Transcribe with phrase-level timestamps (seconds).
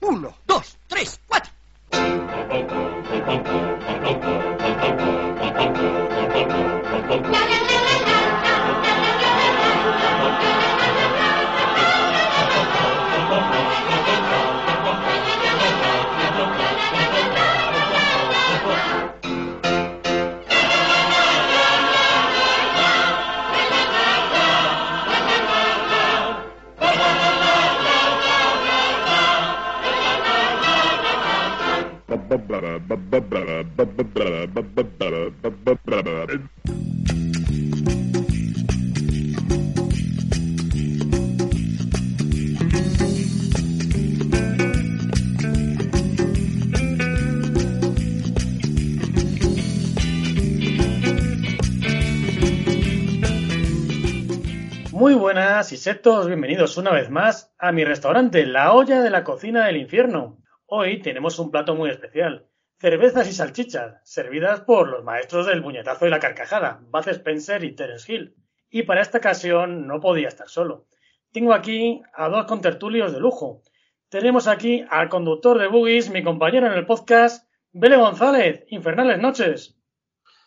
[0.00, 0.34] pulo.
[56.80, 60.38] Una vez más a mi restaurante, La Olla de la Cocina del Infierno.
[60.64, 62.46] Hoy tenemos un plato muy especial,
[62.78, 67.74] cervezas y salchichas, servidas por los maestros del puñetazo y la carcajada, Buzz Spencer y
[67.74, 68.34] Terence Hill.
[68.70, 70.86] Y para esta ocasión no podía estar solo.
[71.32, 73.62] Tengo aquí a dos contertulios de lujo.
[74.08, 78.64] Tenemos aquí al conductor de Boogies, mi compañero en el podcast, Bele González.
[78.68, 79.79] Infernales noches.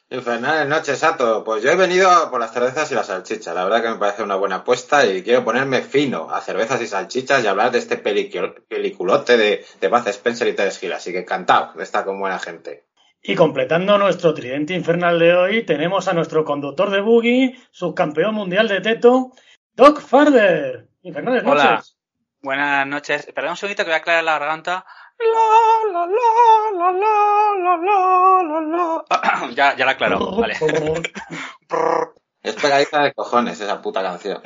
[0.10, 1.44] Infernales noches, Sato.
[1.44, 3.54] Pues yo he venido por las cervezas y la salchicha.
[3.54, 6.88] La verdad que me parece una buena apuesta y quiero ponerme fino a cervezas y
[6.88, 10.94] salchichas y hablar de este pelicu- peliculote de, de Buzz Spencer y Terence Hill.
[10.94, 12.86] Así que encantado de estar con buena gente.
[13.24, 18.68] Y completando nuestro tridente infernal de hoy, tenemos a nuestro conductor de Boogie, subcampeón mundial
[18.68, 19.32] de Teto,
[19.74, 20.90] Doc Farder.
[21.02, 21.72] Infernales Hola.
[21.72, 21.98] noches.
[22.42, 23.32] Buenas noches.
[23.34, 24.86] Perdón un segundito que voy a aclarar la garganta.
[25.20, 25.48] La,
[25.92, 29.50] la, la, la, la, la, la, la.
[29.56, 30.58] ya, ya la aclaró, vale.
[32.44, 34.42] es pegadiza de cojones esa puta canción.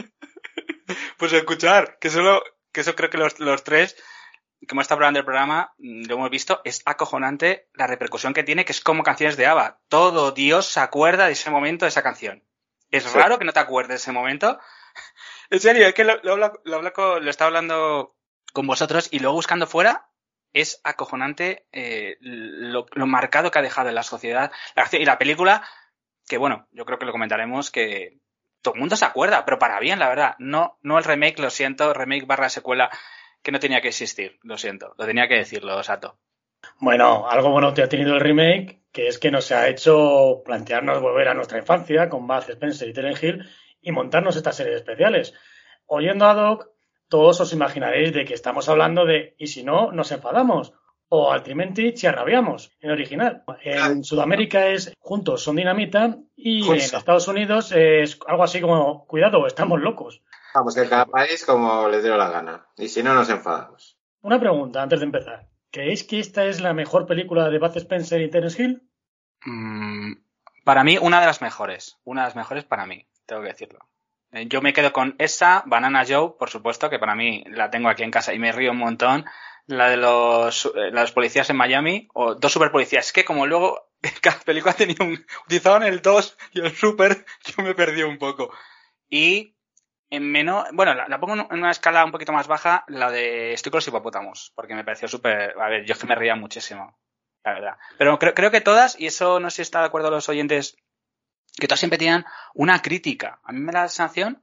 [1.17, 3.95] Pues escuchar, que solo, que eso creo que los, los tres
[4.65, 8.43] que hemos estado hablando del programa, mm, lo hemos visto, es acojonante la repercusión que
[8.43, 9.79] tiene, que es como canciones de ABBA.
[9.87, 12.43] Todo Dios se acuerda de ese momento, de esa canción.
[12.89, 14.59] Es raro que no te acuerdes de ese momento.
[15.49, 18.15] en serio, es que lo, lo, lo, lo, estaba hablando
[18.53, 20.06] con vosotros y luego buscando fuera,
[20.61, 25.17] es acojonante eh, lo, marcado que ha dejado en la sociedad la acción y la
[25.17, 25.67] película,
[26.27, 28.19] que bueno, yo creo que lo comentaremos que
[28.61, 30.35] todo el mundo se acuerda, pero para bien, la verdad.
[30.39, 32.89] No, no el remake, lo siento, remake barra secuela
[33.41, 36.19] que no tenía que existir, lo siento, lo tenía que decirlo, Sato.
[36.79, 41.01] Bueno, algo bueno te ha tenido el remake, que es que nos ha hecho plantearnos
[41.01, 43.49] volver a nuestra infancia con Buzz Spencer y Terence Hill
[43.81, 45.33] y montarnos estas series especiales.
[45.85, 46.76] Oyendo a Doc,
[47.07, 50.73] todos os imaginaréis de que estamos hablando de y si no, nos enfadamos.
[51.09, 53.43] O altrimenti ci arrabiamos, en original.
[53.63, 56.75] En Sudamérica es juntos son dinamita y en.
[56.75, 60.21] Estados Unidos es algo así como cuidado, estamos locos.
[60.53, 62.67] Vamos, que cada país como les dio la gana.
[62.75, 63.97] Y si no, nos enfadamos.
[64.21, 65.47] Una pregunta antes de empezar.
[65.71, 68.81] ¿Creéis que esta es la mejor película de Buzz Spencer y Terence Hill?
[69.45, 70.13] Mm,
[70.65, 71.97] para mí, una de las mejores.
[72.03, 73.79] Una de las mejores para mí, tengo que decirlo.
[74.37, 77.89] Eh, Yo me quedo con esa, Banana Joe, por supuesto, que para mí la tengo
[77.89, 79.25] aquí en casa y me río un montón.
[79.65, 83.07] La de los, eh, la de los policías en Miami, o dos super policías.
[83.07, 83.89] Es que como luego
[84.21, 88.51] cada película tenía un, utilizaban el 2 y el super, yo me perdí un poco.
[89.09, 89.55] Y
[90.09, 93.53] en menos, bueno, la, la pongo en una escala un poquito más baja, la de
[93.53, 96.35] Estoy con los hipopótamos, porque me pareció súper, a ver, yo es que me reía
[96.35, 96.97] muchísimo,
[97.43, 97.77] la verdad.
[97.97, 100.77] Pero creo, creo que todas, y eso no sé si está de acuerdo los oyentes,
[101.59, 103.39] que todas siempre tenían una crítica.
[103.43, 104.41] A mí me da la sensación,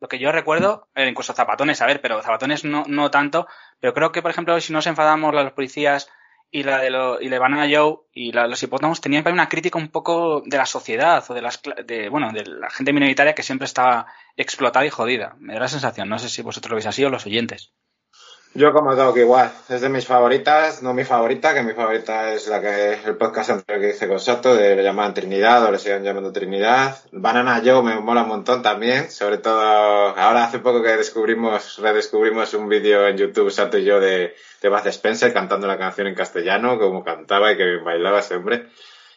[0.00, 3.46] lo que yo recuerdo, eh, incluso zapatones, a ver, pero zapatones no, no tanto,
[3.80, 6.08] pero creo que, por ejemplo, si nos enfadamos los policías
[6.50, 10.42] y la de, lo, y Banana Joe y los hipopótamos tenían una crítica un poco
[10.44, 14.06] de la sociedad o de las de, bueno, de la gente minoritaria que siempre estaba
[14.36, 15.34] explotada y jodida.
[15.38, 17.72] Me da la sensación, no sé si vosotros lo veis así o los oyentes.
[18.54, 22.48] Yo como Doc igual, es de mis favoritas, no mi favorita, que mi favorita es
[22.48, 25.78] la que el podcast anterior que hice con Soto, de lo llamaban Trinidad o le
[25.78, 26.98] siguen llamando Trinidad.
[27.12, 32.52] Banana Joe me mola un montón también, sobre todo ahora hace poco que descubrimos, redescubrimos
[32.52, 36.78] un vídeo en YouTube, Soto y yo, de, de Spencer cantando la canción en castellano,
[36.78, 38.66] como cantaba y que bailaba ese hombre.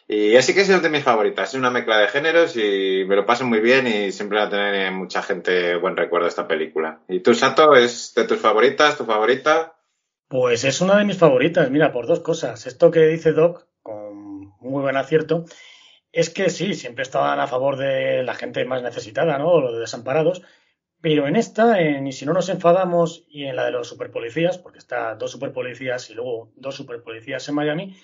[0.07, 3.25] Y así que es de mis favoritas, es una mezcla de géneros y me lo
[3.25, 7.01] paso muy bien y siempre va a tener mucha gente buen recuerdo esta película.
[7.07, 9.75] ¿Y tú, Sato, es de tus favoritas, tu favorita?
[10.27, 12.67] Pues es una de mis favoritas, mira, por dos cosas.
[12.67, 15.45] Esto que dice Doc, con muy buen acierto,
[16.11, 19.49] es que sí, siempre estaban a favor de la gente más necesitada, ¿no?
[19.51, 20.43] O los desamparados.
[21.01, 24.79] Pero en esta, Y si no nos enfadamos, y en la de los superpolicías, porque
[24.79, 27.95] está dos superpolicías y luego dos superpolicías en Miami,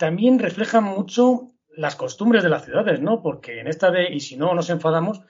[0.00, 3.22] también reflejan mucho las costumbres de las ciudades, ¿no?
[3.22, 5.20] Porque en esta de Y si no nos enfadamos,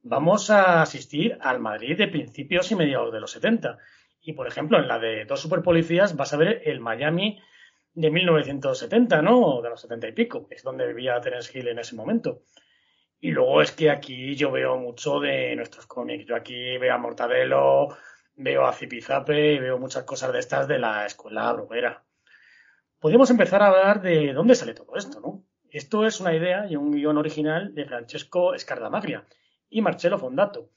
[0.00, 3.78] vamos a asistir al Madrid de principios y mediados de los 70.
[4.20, 7.40] Y, por ejemplo, en la de dos superpolicías vas a ver el Miami
[7.94, 9.60] de 1970, ¿no?
[9.60, 12.44] De los 70 y pico, que es donde vivía Terence Hill en ese momento.
[13.18, 16.26] Y luego es que aquí yo veo mucho de nuestros cómics.
[16.26, 17.88] Yo aquí veo a Mortadelo,
[18.36, 22.04] veo a Zipizape y veo muchas cosas de estas de la escuela bruguera.
[23.02, 25.44] Podemos empezar a hablar de dónde sale todo esto, ¿no?
[25.68, 29.26] Esto es una idea y un guion original de Francesco Scardamaglia
[29.68, 30.70] y Marcello Fondato,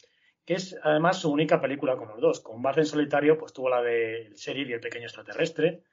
[0.43, 2.39] que es además su única película con los dos.
[2.39, 5.83] Con en solitario, pues tuvo la de serie y el pequeño extraterrestre.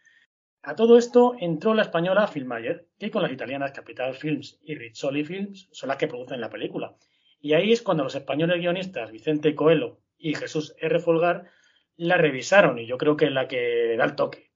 [0.63, 5.25] A todo esto entró la española Filmayer, que con las italianas Capital Films y Rizzoli
[5.25, 6.97] Films son las que producen la película.
[7.43, 10.99] Y ahí es cuando los españoles guionistas Vicente Coelho y Jesús R.
[10.99, 11.51] Folgar
[11.97, 14.52] la revisaron y yo creo que es la que da el toque.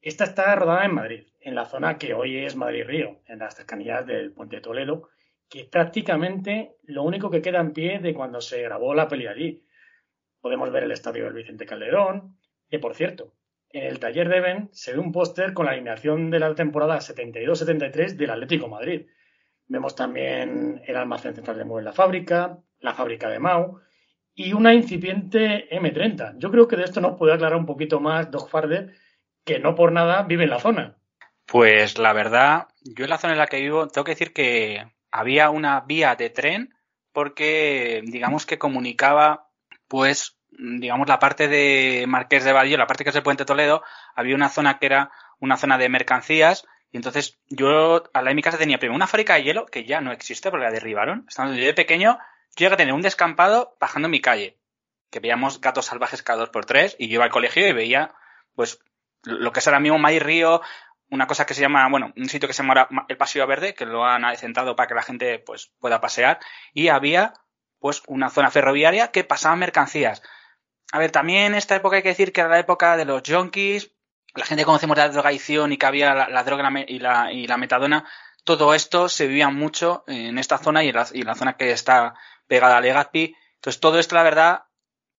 [0.00, 4.06] Esta está rodada en Madrid, en la zona que hoy es Madrid-Río, en las cercanías
[4.06, 5.08] del Puente Toledo,
[5.48, 9.26] que es prácticamente lo único que queda en pie de cuando se grabó la peli
[9.26, 9.64] allí.
[10.40, 12.36] Podemos ver el estadio del Vicente Calderón,
[12.68, 13.32] que por cierto,
[13.70, 16.98] en el taller de Ben se ve un póster con la alineación de la temporada
[16.98, 19.06] 72-73 del Atlético Madrid.
[19.66, 23.80] Vemos también el almacén central de Muebles La Fábrica, la fábrica de Mau
[24.34, 26.36] y una incipiente M30.
[26.38, 28.94] Yo creo que de esto nos puede aclarar un poquito más Doc Farder,
[29.46, 30.96] que no por nada vive en la zona.
[31.46, 34.84] Pues la verdad, yo en la zona en la que vivo, tengo que decir que
[35.10, 36.74] había una vía de tren
[37.12, 39.48] porque, digamos que comunicaba,
[39.88, 43.82] pues, digamos, la parte de Marqués de Badillo, la parte que es el Puente Toledo,
[44.16, 48.34] había una zona que era una zona de mercancías y entonces yo a la de
[48.34, 51.24] mi casa tenía primero una fábrica de hielo que ya no existe porque la derribaron.
[51.28, 52.18] Estando yo de pequeño,
[52.56, 54.58] yo llegué a tener un descampado bajando mi calle,
[55.10, 58.12] que veíamos gatos salvajes cada dos por tres y yo iba al colegio y veía,
[58.56, 58.80] pues,
[59.26, 60.62] lo que es ahora mismo May Río,
[61.10, 63.86] una cosa que se llama, bueno, un sitio que se llama el Paseo Verde, que
[63.86, 66.40] lo han adecentado para que la gente pues pueda pasear,
[66.72, 67.34] y había
[67.78, 70.22] pues una zona ferroviaria que pasaban mercancías.
[70.92, 73.92] A ver, también esta época hay que decir que era la época de los junkies,
[74.34, 78.04] la gente conocemos la drogadicción y que había la, droga y la, y la metadona,
[78.44, 81.72] todo esto se vivía mucho en esta zona y en la, y la zona que
[81.72, 82.14] está
[82.46, 83.34] pegada a Legazpi.
[83.54, 84.64] Entonces todo esto, la verdad,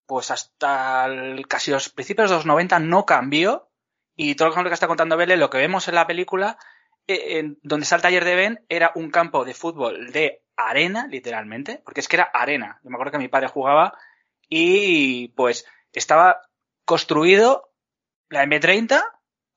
[0.06, 1.08] pues hasta
[1.48, 3.67] casi los principios de los 90 no cambió
[4.20, 6.58] y todo lo que está contando Vélez, lo que vemos en la película,
[7.06, 11.06] eh, en donde está el taller de Ben, era un campo de fútbol de arena,
[11.06, 12.80] literalmente, porque es que era arena.
[12.82, 13.96] Yo me acuerdo que mi padre jugaba
[14.48, 16.40] y pues estaba
[16.84, 17.70] construido
[18.28, 19.04] la M30,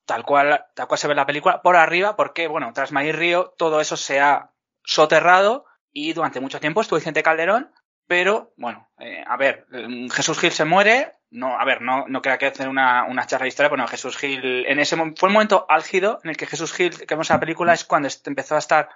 [0.06, 3.16] tal cual, tal cual se ve en la película, por arriba, porque, bueno, tras Maíz
[3.16, 4.52] Río, todo eso se ha
[4.84, 7.72] soterrado y durante mucho tiempo estuvo Vicente Calderón,
[8.06, 9.66] pero, bueno, eh, a ver,
[10.12, 13.44] Jesús Gil se muere, no, a ver, no, no queda que hacer una, una charla
[13.44, 16.72] de historia, pero Jesús Gil, en ese fue el momento álgido en el que Jesús
[16.74, 18.90] Gil, que vemos en la película, es cuando empezó a estar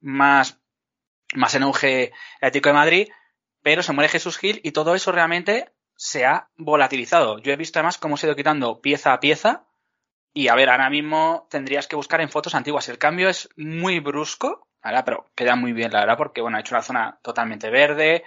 [0.00, 0.58] más,
[1.34, 3.08] más en auge el de Madrid,
[3.62, 7.38] pero se muere Jesús Gil y todo eso realmente se ha volatilizado.
[7.38, 9.66] Yo he visto además cómo se ha ido quitando pieza a pieza
[10.32, 12.88] y a ver, ahora mismo tendrías que buscar en fotos antiguas.
[12.88, 15.04] El cambio es muy brusco, ¿verdad?
[15.04, 18.24] pero queda muy bien, la verdad, porque bueno, ha hecho una zona totalmente verde,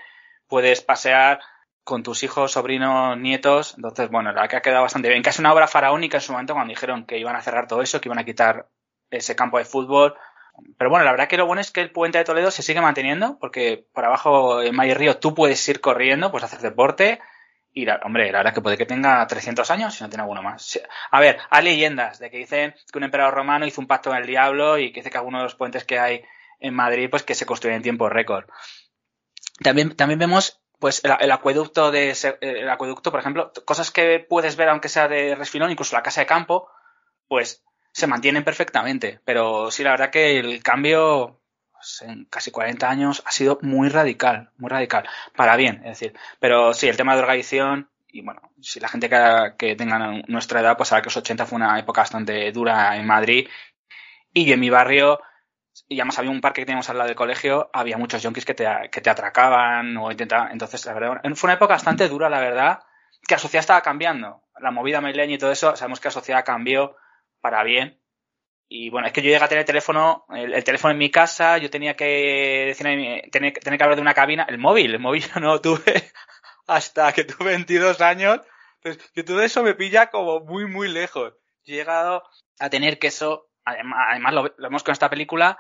[0.48, 1.40] puedes pasear
[1.88, 3.76] con tus hijos, sobrinos, nietos.
[3.78, 5.24] Entonces, bueno, la que ha quedado bastante bien.
[5.26, 8.02] Es una obra faraónica en su momento cuando dijeron que iban a cerrar todo eso,
[8.02, 8.68] que iban a quitar
[9.10, 10.14] ese campo de fútbol.
[10.78, 12.82] Pero bueno, la verdad que lo bueno es que el puente de Toledo se sigue
[12.82, 17.22] manteniendo, porque por abajo en May Río tú puedes ir corriendo, pues hacer deporte.
[17.72, 20.44] Y la, hombre, la verdad que puede que tenga 300 años, si no tiene alguno
[20.44, 20.82] más.
[21.10, 24.20] A ver, hay leyendas de que dicen que un emperador romano hizo un pacto con
[24.20, 26.26] el diablo y que dice que algunos de los puentes que hay
[26.60, 28.44] en Madrid, pues que se construyen en tiempo récord.
[29.64, 34.70] También, también vemos pues el, acueducto de el acueducto, por ejemplo, cosas que puedes ver
[34.70, 36.70] aunque sea de resfilón, incluso la casa de campo,
[37.28, 39.20] pues se mantienen perfectamente.
[39.26, 41.42] Pero sí, la verdad que el cambio
[41.72, 46.14] pues, en casi 40 años ha sido muy radical, muy radical, para bien, es decir.
[46.40, 50.62] Pero sí, el tema de drogadicción, y bueno, si la gente que, que tenga nuestra
[50.62, 53.48] edad, pues sabe que los 80 fue una época bastante dura en Madrid.
[54.34, 55.20] Y en mi barrio,
[55.88, 58.54] y además había un parque que teníamos al lado del colegio, había muchos yonkis que
[58.54, 60.52] te, que te atracaban o intentaban.
[60.52, 62.80] Entonces, la verdad, fue una época bastante dura, la verdad,
[63.26, 64.44] que la sociedad estaba cambiando.
[64.60, 66.98] La movida madrileña y todo eso, sabemos que la sociedad cambió
[67.40, 68.02] para bien.
[68.68, 71.58] Y bueno, es que yo llegué a tener el teléfono, el, teléfono en mi casa,
[71.58, 72.84] yo tenía que decir,
[73.32, 76.12] tenía, tenía que hablar de una cabina, el móvil, el móvil yo no lo tuve
[76.68, 78.42] hasta que tuve 22 años.
[78.82, 81.34] Entonces, que todo eso me pilla como muy, muy lejos.
[81.64, 82.24] Yo he llegado
[82.60, 85.58] a tener que eso, además, lo, lo vemos con esta película,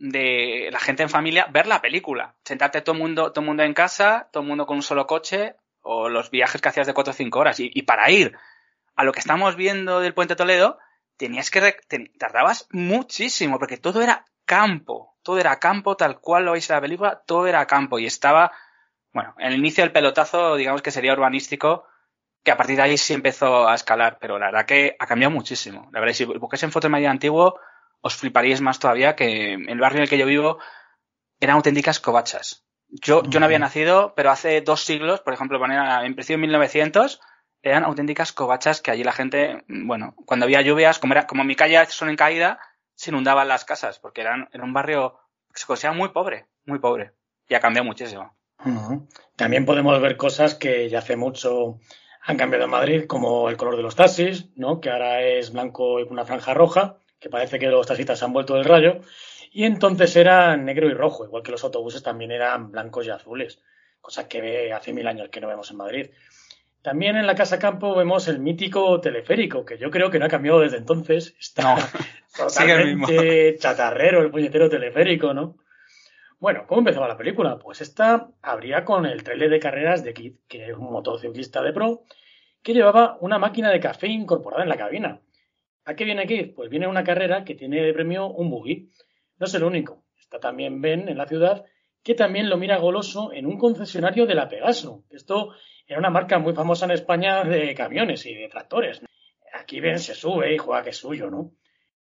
[0.00, 2.34] de la gente en familia ver la película.
[2.42, 5.56] Sentarte todo el mundo, todo mundo en casa, todo el mundo con un solo coche,
[5.82, 7.60] o los viajes que hacías de 4 o 5 horas.
[7.60, 8.36] Y, para ir
[8.96, 10.78] a lo que estamos viendo del Puente Toledo,
[11.16, 11.76] tenías que,
[12.18, 16.80] tardabas muchísimo, porque todo era campo, todo era campo, tal cual lo veis en la
[16.80, 17.98] película, todo era campo.
[17.98, 18.52] Y estaba,
[19.12, 21.84] bueno, el inicio del pelotazo, digamos que sería urbanístico,
[22.42, 25.30] que a partir de ahí sí empezó a escalar, pero la verdad que ha cambiado
[25.30, 25.90] muchísimo.
[25.92, 27.60] La verdad, si buscáis en fotos Madrid antiguo,
[28.00, 30.58] os fliparíais más todavía que el barrio en el que yo vivo
[31.38, 32.64] eran auténticas covachas.
[32.88, 37.20] Yo, yo no había nacido, pero hace dos siglos, por ejemplo, en precio en 1900,
[37.62, 41.54] eran auténticas covachas que allí la gente, bueno, cuando había lluvias, como era, como mi
[41.54, 42.58] calle son en caída,
[42.94, 45.18] se inundaban las casas, porque eran, en un barrio
[45.52, 47.12] que se consideraba muy pobre, muy pobre.
[47.48, 48.34] Y ha cambiado muchísimo.
[49.36, 51.78] También podemos ver cosas que ya hace mucho
[52.22, 54.80] han cambiado en Madrid, como el color de los taxis, ¿no?
[54.80, 58.24] Que ahora es blanco y con una franja roja, que parece que los taxistas se
[58.24, 59.00] han vuelto del rayo.
[59.52, 63.60] Y entonces era negro y rojo, igual que los autobuses también eran blancos y azules,
[64.00, 66.10] cosa que hace mil años que no vemos en Madrid.
[66.82, 70.30] También en la Casa Campo vemos el mítico teleférico, que yo creo que no ha
[70.30, 71.34] cambiado desde entonces.
[71.38, 71.76] Está
[72.34, 75.56] totalmente chatarrero el puñetero teleférico, ¿no?
[76.38, 77.58] Bueno, ¿cómo empezaba la película?
[77.58, 81.74] Pues esta abría con el trailer de carreras de Kid, que es un motociclista de
[81.74, 82.04] pro,
[82.62, 85.20] que llevaba una máquina de café incorporada en la cabina.
[85.84, 86.54] ¿A qué viene Kid?
[86.54, 88.90] Pues viene una carrera que tiene de premio un buggy.
[89.38, 90.04] No es el único.
[90.18, 91.64] Está también Ben en la ciudad,
[92.02, 95.04] que también lo mira goloso en un concesionario de la Pegaso.
[95.10, 95.54] Esto
[95.86, 99.02] era una marca muy famosa en España de camiones y de tractores.
[99.52, 101.52] Aquí Ben se sube y juega que es suyo, ¿no?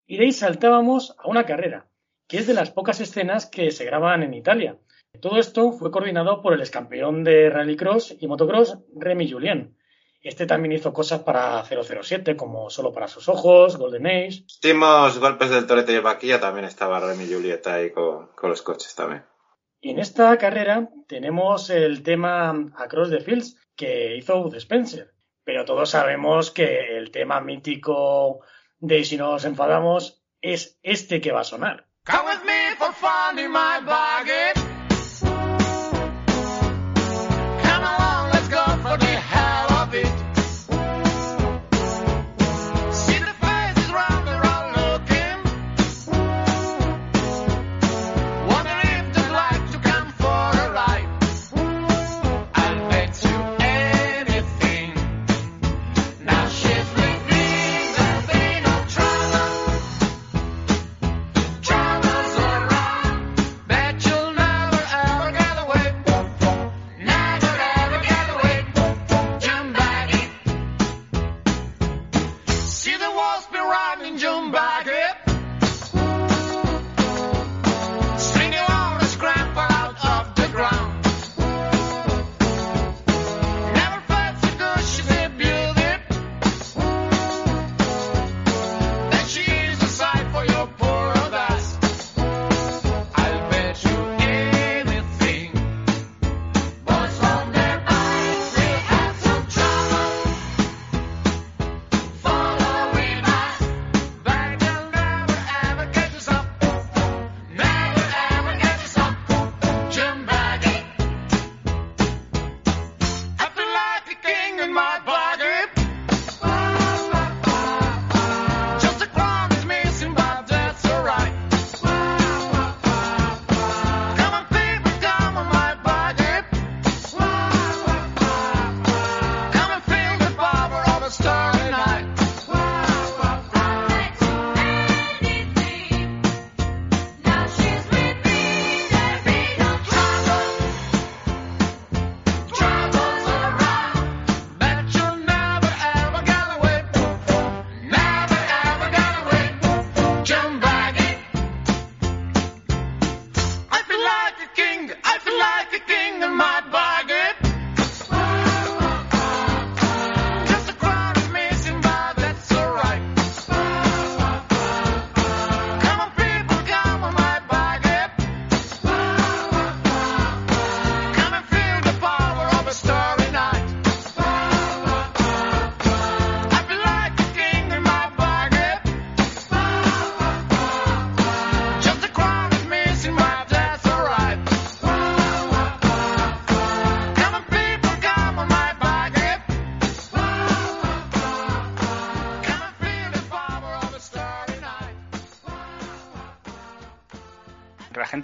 [0.05, 1.87] Y de ahí saltábamos a una carrera,
[2.27, 4.77] que es de las pocas escenas que se graban en Italia.
[5.19, 9.77] Todo esto fue coordinado por el excampeón de rallycross y motocross, Remy Julien.
[10.23, 14.45] Este también hizo cosas para 007, como Solo para sus ojos, Golden Age.
[14.55, 18.61] Últimos golpes del torete y el vaquilla también estaba Remy Juliet ahí con, con los
[18.61, 19.25] coches también.
[19.81, 25.13] Y en esta carrera tenemos el tema Across the Fields, que hizo Bud Spencer.
[25.43, 28.39] Pero todos sabemos que el tema mítico
[28.79, 31.87] de Si nos enfadamos es este que va a sonar.
[32.05, 34.62] Come with me for fun in my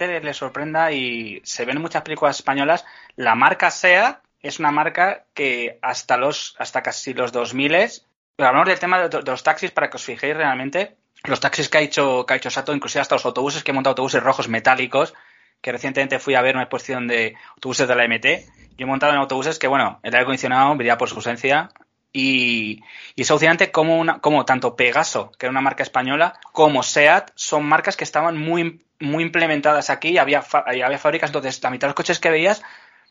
[0.07, 5.79] le sorprenda y se ven muchas películas españolas, la marca SEA es una marca que
[5.81, 7.75] hasta los hasta casi los 2000
[8.37, 11.81] hablamos del tema de, los taxis para que os fijéis realmente los taxis que ha
[11.81, 15.13] hecho que ha hecho Sato, inclusive hasta los autobuses que he montado autobuses rojos metálicos,
[15.61, 18.25] que recientemente fui a ver una exposición de autobuses de la MT,
[18.77, 21.69] y he montado en autobuses que bueno, el aire acondicionado brilla por su ausencia
[22.11, 22.81] Y,
[23.15, 27.65] es alucinante como, una, como tanto Pegaso, que era una marca española, como SEAT son
[27.65, 31.29] marcas que estaban muy, muy implementadas aquí y había, había fábricas.
[31.29, 32.63] Entonces, la mitad de los coches que veías,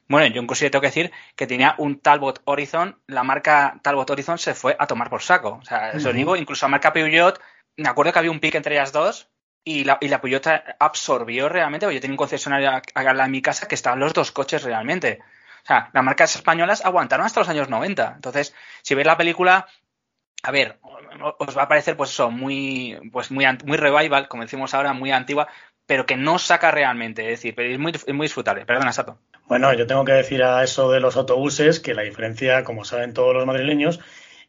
[0.09, 4.39] bueno, yo incluso tengo que decir que tenía un Talbot Horizon, la marca Talbot Horizon
[4.39, 5.59] se fue a tomar por saco.
[5.61, 7.41] O sea, eso digo, incluso la marca Peugeot,
[7.77, 9.29] me acuerdo que había un pique entre ellas dos
[9.65, 10.47] y la, y la Peugeot
[10.79, 14.63] absorbió realmente, porque yo tenía un concesionario en mi casa que estaban los dos coches
[14.63, 15.21] realmente.
[15.65, 18.13] O sea, las marcas españolas aguantaron hasta los años 90.
[18.17, 19.67] Entonces, si veis la película,
[20.43, 20.79] a ver,
[21.39, 25.11] os va a parecer pues eso, muy, pues muy, muy revival, como decimos ahora, muy
[25.11, 25.49] antigua,
[25.89, 28.67] pero que no saca realmente, es decir, es muy, muy disfrutable.
[28.67, 29.19] Perdona, Sato.
[29.47, 33.15] Bueno, yo tengo que decir a eso de los autobuses que la diferencia, como saben
[33.15, 33.99] todos los madrileños,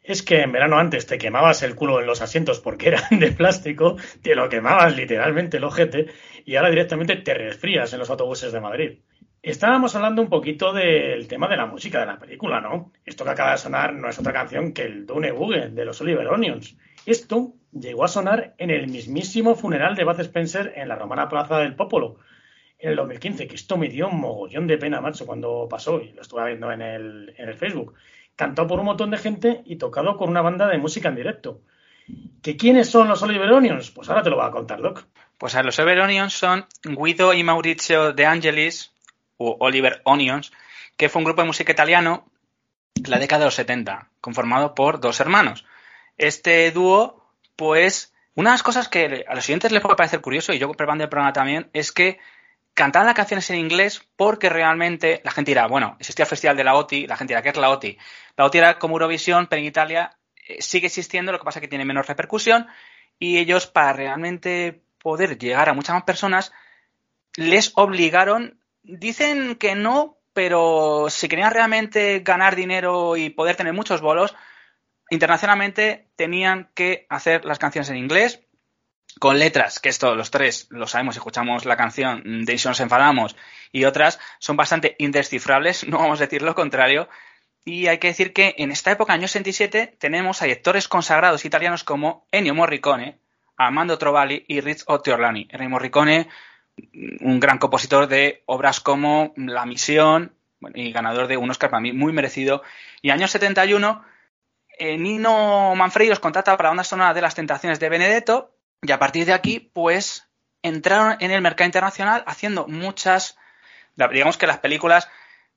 [0.02, 3.32] es que en verano antes te quemabas el culo en los asientos porque eran de
[3.32, 6.08] plástico, te lo quemabas literalmente el ojete
[6.44, 8.98] y ahora directamente te resfrías en los autobuses de Madrid.
[9.42, 12.92] Estábamos hablando un poquito del tema de la música de la película, ¿no?
[13.02, 15.98] Esto que acaba de sonar no es otra canción que el Dune Boogie de los
[16.02, 16.76] Oliver Onions.
[17.06, 21.58] Esto llegó a sonar en el mismísimo funeral de Bud Spencer en la romana Plaza
[21.58, 22.18] del Popolo
[22.78, 26.12] en el 2015, que esto me dio un mogollón de pena, macho, cuando pasó, y
[26.12, 27.94] lo estuve viendo en el, en el Facebook.
[28.34, 31.60] Cantado por un montón de gente y tocado con una banda de música en directo.
[32.42, 33.90] ¿Que quiénes son los Oliver Onions?
[33.90, 35.06] Pues ahora te lo voy a contar, Doc.
[35.36, 38.92] Pues a los Oliver Onions son Guido y Maurizio De Angelis,
[39.36, 40.50] o Oliver Onions,
[40.96, 42.30] que fue un grupo de música italiano
[43.06, 45.64] la década de los 70, conformado por dos hermanos.
[46.18, 47.19] Este dúo,
[47.60, 50.72] pues, una de las cosas que a los siguientes les puede parecer curioso, y yo
[50.72, 52.18] preparando el programa también, es que
[52.72, 56.64] cantaban las canciones en inglés porque realmente la gente dirá, bueno, existía el festival de
[56.64, 57.98] la OTI, la gente dirá, ¿qué es la OTI?
[58.38, 60.16] La OTI era como Eurovisión, pero en Italia
[60.48, 62.66] eh, sigue existiendo, lo que pasa es que tiene menos repercusión,
[63.18, 66.52] y ellos, para realmente poder llegar a muchas más personas,
[67.36, 74.00] les obligaron dicen que no, pero si querían realmente ganar dinero y poder tener muchos
[74.00, 74.34] bolos,
[75.10, 78.40] internacionalmente tenían que hacer las canciones en inglés
[79.18, 83.36] con letras, que esto los tres lo sabemos, escuchamos la canción de Si nos enfadamos
[83.72, 87.08] y otras son bastante indescifrables, no vamos a decir lo contrario.
[87.64, 91.84] Y hay que decir que en esta época, año 67, tenemos a directores consagrados italianos
[91.84, 93.18] como Ennio Morricone,
[93.56, 95.46] Armando Trovalli y Rich Ottiorlani.
[95.50, 96.28] Ennio Morricone
[97.20, 100.32] un gran compositor de obras como La Misión
[100.74, 102.62] y ganador de un Oscar para mí muy merecido.
[103.02, 104.04] Y año 71,
[104.80, 108.98] eh, Nino Manfredi los contrata para una sonora de las tentaciones de Benedetto y a
[108.98, 110.26] partir de aquí, pues,
[110.62, 113.36] entraron en el mercado internacional haciendo muchas,
[113.94, 115.08] digamos que las películas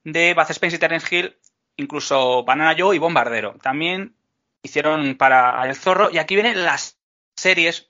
[0.04, 1.38] de Baz Spencer y Terence Hill,
[1.78, 3.56] incluso Banana Joe y Bombardero.
[3.62, 4.16] También
[4.62, 7.00] hicieron para El Zorro y aquí vienen las
[7.38, 7.90] series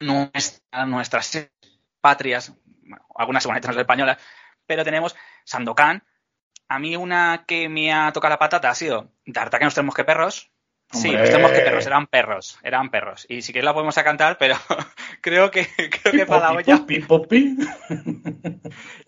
[0.00, 1.48] nuestras, nuestras
[2.02, 2.52] patrias,
[3.16, 4.18] algunas seguramente no son españolas,
[4.66, 6.04] pero tenemos Sandokan.
[6.68, 10.04] A mí una que me ha tocado la patata ha sido que nos tenemos que
[10.04, 10.50] perros.
[10.92, 13.26] Sí, nos tenemos que perros, eran perros, eran perros.
[13.28, 14.54] Y si quieres la podemos a cantar, pero
[15.20, 16.84] creo que, creo que para la olla.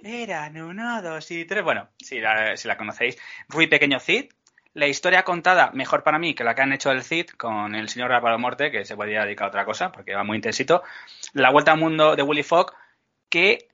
[0.02, 1.62] Eran uno, dos y tres.
[1.62, 3.16] Bueno, si la, si la conocéis.
[3.48, 4.30] Rui Pequeño Cid.
[4.74, 7.88] La historia contada, mejor para mí que la que han hecho del Cid con el
[7.88, 10.82] señor Álvaro Morte, que se podría dedicar a otra cosa, porque va muy intensito.
[11.32, 12.74] La vuelta al mundo de Willy Fogg,
[13.28, 13.68] que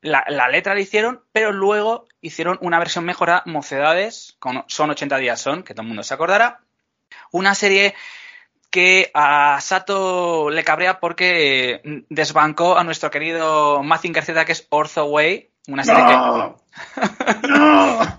[0.00, 5.40] la, letra la hicieron, pero luego hicieron una versión mejorada, Mocedades, con Son 80 días
[5.40, 6.60] son, que todo el mundo se acordará.
[7.32, 7.94] Una serie
[8.70, 15.06] que a Sato le cabrea porque desbancó a nuestro querido Mazinger Z, que es Ortho
[15.06, 16.56] Way, una serie ¡No!
[17.48, 18.18] ¡No!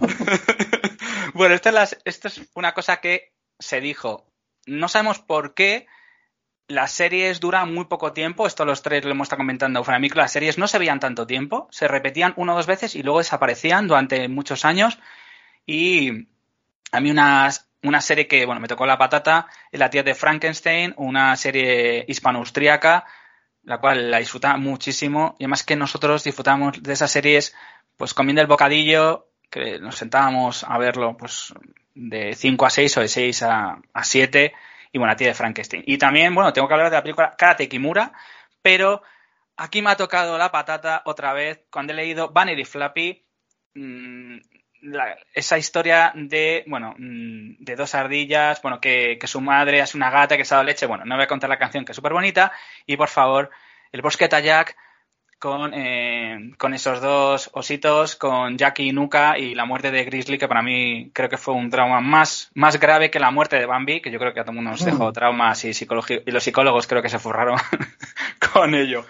[1.33, 1.69] bueno, esto
[2.05, 4.25] esto es una cosa que se dijo.
[4.65, 5.87] No sabemos por qué,
[6.69, 10.21] las series duran muy poco tiempo, esto los tres lo hemos estado comentando fuera micro,
[10.21, 13.17] las series no se veían tanto tiempo, se repetían una o dos veces y luego
[13.17, 14.99] desaparecían durante muchos años.
[15.65, 16.27] Y
[16.91, 17.49] a mí una,
[17.83, 23.03] una serie que, bueno, me tocó la patata, La tía de Frankenstein, una serie hispano-austriaca,
[23.63, 27.55] la cual la disfrutaba muchísimo y además que nosotros disfrutamos de esas series
[27.97, 31.51] pues comiendo el bocadillo, que nos sentábamos a verlo pues
[31.95, 34.53] de 5 a 6 o de 6 a, a 7
[34.91, 35.83] y bueno, a ti de Frankenstein.
[35.85, 38.11] Y también, bueno, tengo que hablar de la película Karate Kimura,
[38.61, 39.01] pero
[39.57, 43.25] aquí me ha tocado la patata otra vez cuando he leído Vanity Flappy.
[43.75, 44.37] Mm,
[45.33, 50.37] esa historia de, bueno, mm, de dos ardillas, bueno, que, su madre es una gata
[50.37, 50.85] que se ha dado leche.
[50.85, 52.51] Bueno, no voy a contar la canción que es súper bonita.
[52.85, 53.49] Y por favor,
[53.91, 54.75] el bosque Tayak
[55.39, 60.37] con, eh, con esos dos ositos, con Jackie y Nuka y la muerte de Grizzly,
[60.37, 63.65] que para mí creo que fue un trauma más, más grave que la muerte de
[63.65, 65.13] Bambi, que yo creo que a todo el mundo nos dejó mm.
[65.13, 67.57] traumas y, y los psicólogos creo que se forraron
[68.53, 69.05] con ello.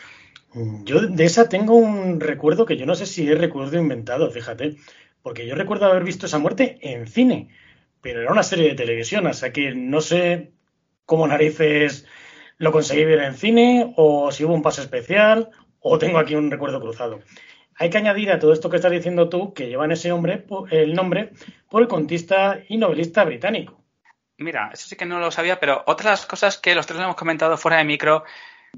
[0.83, 4.77] Yo de esa tengo un recuerdo que yo no sé si es recuerdo inventado, fíjate,
[5.21, 7.49] porque yo recuerdo haber visto esa muerte en cine,
[8.01, 10.51] pero era una serie de televisión, o sea que no sé
[11.05, 12.05] cómo narices
[12.57, 15.49] lo conseguí ver en cine o si hubo un paso especial
[15.81, 17.19] o tengo aquí un recuerdo cruzado.
[17.75, 20.93] Hay que añadir a todo esto que estás diciendo tú que llevan ese hombre el
[20.93, 21.31] nombre
[21.69, 23.81] por el contista y novelista británico.
[24.37, 27.57] Mira, eso sí que no lo sabía, pero otras cosas que los tres hemos comentado
[27.57, 28.23] fuera de micro.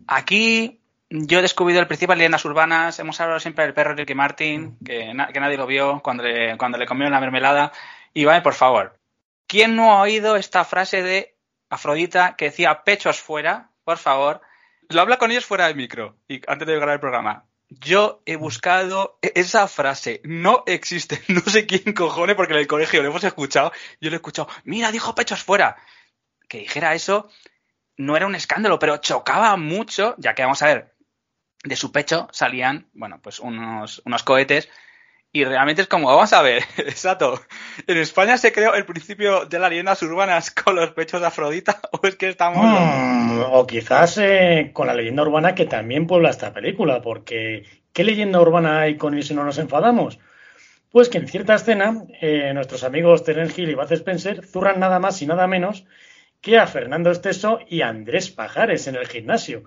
[0.08, 2.98] Aquí yo he descubierto el principio de leyendas urbanas.
[3.00, 6.86] Hemos hablado siempre del perro Ricky Martin, que, nadie lo vio cuando le, cuando le
[6.86, 7.72] comieron la mermelada.
[8.14, 9.00] Y vale, por favor,
[9.48, 11.36] ¿quién no ha oído esta frase de
[11.70, 13.70] Afrodita que decía pechos fuera?
[13.84, 14.42] Por favor.
[14.93, 17.45] Lo habla con ellos fuera de micro y antes de grabar el programa.
[17.69, 22.67] Yo he buscado e-, esa frase, no existe, no sé quién cojone, porque en el
[22.67, 25.77] colegio lo hemos escuchado, yo lo he escuchado, mira, dijo pechos fuera.
[26.49, 27.30] Que dijera eso
[27.95, 30.95] no era un escándalo, pero chocaba mucho, ya que vamos a ver,
[31.63, 34.69] de su pecho salían, bueno, pues unos, unos cohetes
[35.34, 37.39] y realmente es como, vamos a ver, exacto.
[37.88, 41.80] ¿En España se creó el principio de las leyendas urbanas con los pechos de Afrodita?
[41.91, 42.65] ¿O es que estamos.?
[42.65, 47.63] Hmm, o quizás eh, con la leyenda urbana que también puebla esta película, porque
[47.94, 50.20] ¿qué leyenda urbana hay con si no nos enfadamos?
[50.91, 55.00] Pues que en cierta escena, eh, nuestros amigos Terence Hill y Baz Spencer zurran nada
[55.00, 55.86] más y nada menos
[56.41, 59.63] que a Fernando Esteso y a Andrés Pajares en el gimnasio.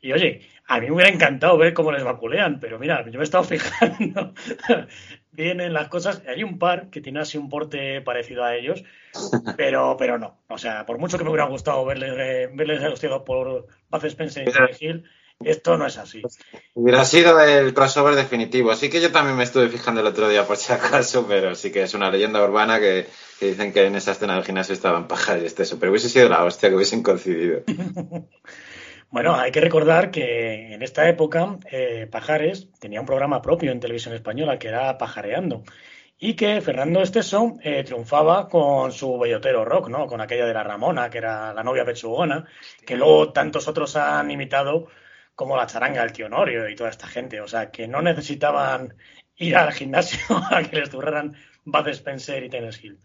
[0.00, 3.20] Y oye, a mí me hubiera encantado ver cómo les vaculean, pero mira, yo me
[3.20, 4.34] he estado fijando
[5.32, 6.22] bien en las cosas.
[6.26, 8.84] Hay un par que tiene así un porte parecido a ellos,
[9.56, 10.38] pero, pero no.
[10.48, 14.48] O sea, por mucho que me hubiera gustado verles, eh, verles hostiados por Baz Spencer
[14.48, 15.04] y Hill,
[15.44, 16.22] esto no es así.
[16.74, 18.70] Hubiera sido el crossover definitivo.
[18.70, 21.70] Así que yo también me estuve fijando el otro día por si acaso, pero sí
[21.70, 23.06] que es una leyenda urbana que,
[23.40, 25.78] dicen que en esa escena del gimnasio estaban pajas y este eso.
[25.78, 27.62] Pero hubiese sido la hostia que hubiesen coincidido.
[29.10, 33.80] Bueno, hay que recordar que en esta época eh, Pajares tenía un programa propio en
[33.80, 35.62] televisión española que era Pajareando
[36.18, 40.06] y que Fernando Esteso eh, triunfaba con su bellotero rock, ¿no?
[40.06, 42.46] Con aquella de la Ramona, que era la novia pechugona,
[42.86, 44.88] que luego tantos otros han imitado
[45.34, 47.40] como la charanga del tío Norio y toda esta gente.
[47.40, 48.94] O sea, que no necesitaban
[49.36, 50.18] ir al gimnasio
[50.50, 52.98] a que les duraran Bud Spencer y Tennis Hill.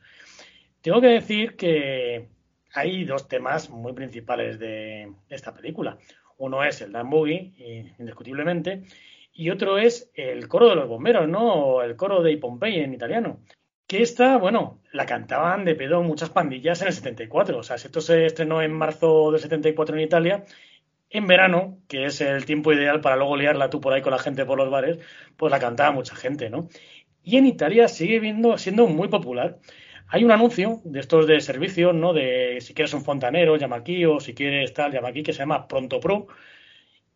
[0.81, 2.29] Tengo que decir que
[2.73, 5.97] hay dos temas muy principales de esta película.
[6.37, 7.53] Uno es el Dan Boogie,
[7.99, 8.83] indiscutiblemente,
[9.33, 11.81] y otro es el coro de los bomberos, ¿no?
[11.81, 13.39] el coro de Pompey en italiano.
[13.87, 17.57] Que esta, bueno, la cantaban de pedo muchas pandillas en el 74.
[17.57, 20.45] O sea, si esto se estrenó en marzo del 74 en Italia,
[21.09, 24.19] en verano, que es el tiempo ideal para luego liarla tú por ahí con la
[24.19, 24.99] gente por los bares,
[25.35, 26.69] pues la cantaba mucha gente, ¿no?
[27.23, 29.59] Y en Italia sigue viendo, siendo muy popular.
[30.13, 32.11] Hay un anuncio de estos de servicios, ¿no?
[32.11, 35.39] De si quieres un fontanero, llama aquí, o si quieres tal, llama aquí, que se
[35.39, 36.27] llama Pronto Pro,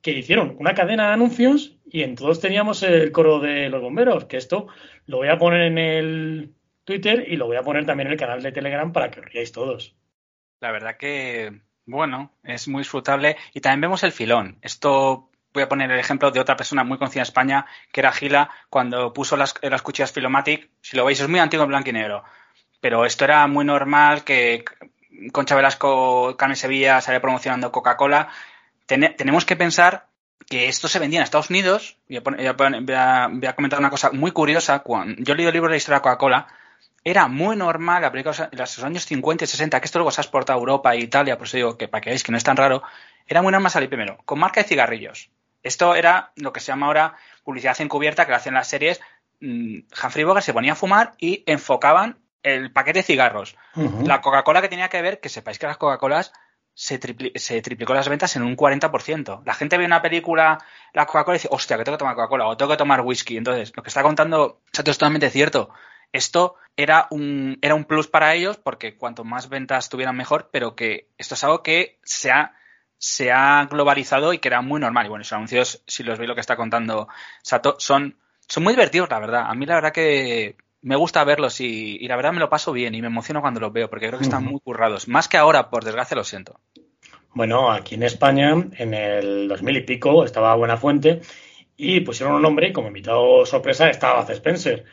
[0.02, 4.26] que hicieron una cadena de anuncios y en todos teníamos el coro de los bomberos,
[4.26, 4.68] que esto
[5.08, 6.54] lo voy a poner en el
[6.86, 9.26] Twitter y lo voy a poner también en el canal de Telegram para que os
[9.26, 9.94] riáis todos.
[10.62, 11.52] La verdad que,
[11.86, 14.58] bueno, es muy disfrutable y también vemos el filón.
[14.62, 18.14] Esto voy a poner el ejemplo de otra persona muy conocida en España, que era
[18.14, 20.70] Gila, cuando puso las, las cuchillas Filomatic.
[20.80, 22.24] Si lo veis, es muy antiguo en blanco y negro
[22.86, 24.64] pero esto era muy normal que
[25.32, 28.30] Concha Velasco, Carmen Sevilla salía promocionando Coca-Cola.
[28.86, 30.06] tenemos que pensar
[30.48, 31.98] que esto se vendía en Estados Unidos.
[32.08, 34.84] Voy a, comentar una cosa muy curiosa.
[34.84, 36.46] Cuando yo he leído el libro de la historia de Coca-Cola,
[37.04, 40.60] era muy normal en los años 50 y 60, que esto luego se ha exportado
[40.60, 42.56] a Europa e Italia, por eso digo que para que veáis que no es tan
[42.56, 42.84] raro,
[43.26, 45.32] era muy normal salir primero con marca de cigarrillos.
[45.64, 49.02] Esto era lo que se llama ahora publicidad encubierta, que lo hacen las series.
[49.42, 53.58] Mm, Humphrey Bogart se ponía a fumar y enfocaban el paquete de cigarros.
[54.04, 56.32] La Coca-Cola que tenía que ver, que sepáis que las Coca-Colas
[56.76, 57.00] se,
[57.36, 59.42] se, triplicó las ventas en un 40%.
[59.44, 60.60] La gente ve una película,
[60.94, 63.38] la Coca-Cola y dice, hostia, que tengo que tomar Coca-Cola o tengo que tomar whisky.
[63.38, 65.72] Entonces, lo que está contando es totalmente cierto.
[66.12, 70.76] Esto era un, era un plus para ellos porque cuanto más ventas tuvieran mejor, pero
[70.76, 72.54] que esto es algo que se ha,
[73.00, 75.08] se ha globalizado y que era muy normal.
[75.08, 77.08] Y bueno, esos anuncios, si los veis lo que está contando
[77.42, 79.46] Sato, son, son muy divertidos, la verdad.
[79.48, 80.56] A mí la verdad que
[80.86, 83.74] me gusta verlos y, la verdad me lo paso bien y me emociono cuando los
[83.74, 85.08] veo porque creo que están muy currados.
[85.08, 86.60] Más que ahora, por desgracia, lo siento.
[87.34, 91.22] Bueno, aquí en España, en el 2000 y pico, estaba Buena Fuente
[91.76, 94.86] y pusieron un nombre y como invitado sorpresa estaba Baz Spencer.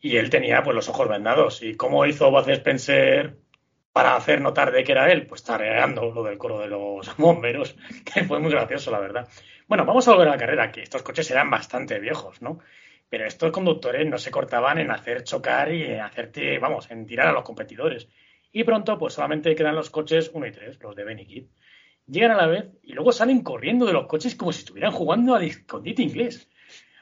[0.00, 1.62] Y él tenía pues los ojos vendados.
[1.62, 3.36] ¿Y cómo hizo Baz Spencer
[3.92, 5.26] para hacer notar de que era él?
[5.26, 9.28] Pues tareando lo del coro de los bomberos, que fue muy gracioso, la verdad.
[9.66, 12.60] Bueno, vamos a volver a la carrera, que estos coches eran bastante viejos, ¿no?
[13.08, 17.28] Pero estos conductores no se cortaban en hacer chocar y en hacerte, vamos, en tirar
[17.28, 18.08] a los competidores.
[18.52, 21.46] Y pronto, pues solamente quedan los coches 1 y 3, los de Benny Kid.
[22.06, 25.34] Llegan a la vez y luego salen corriendo de los coches como si estuvieran jugando
[25.34, 26.48] al escondite inglés.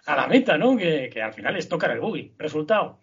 [0.07, 0.77] A la meta, ¿no?
[0.77, 2.35] Que, al final es tocar el buggy.
[2.39, 3.01] Resultado.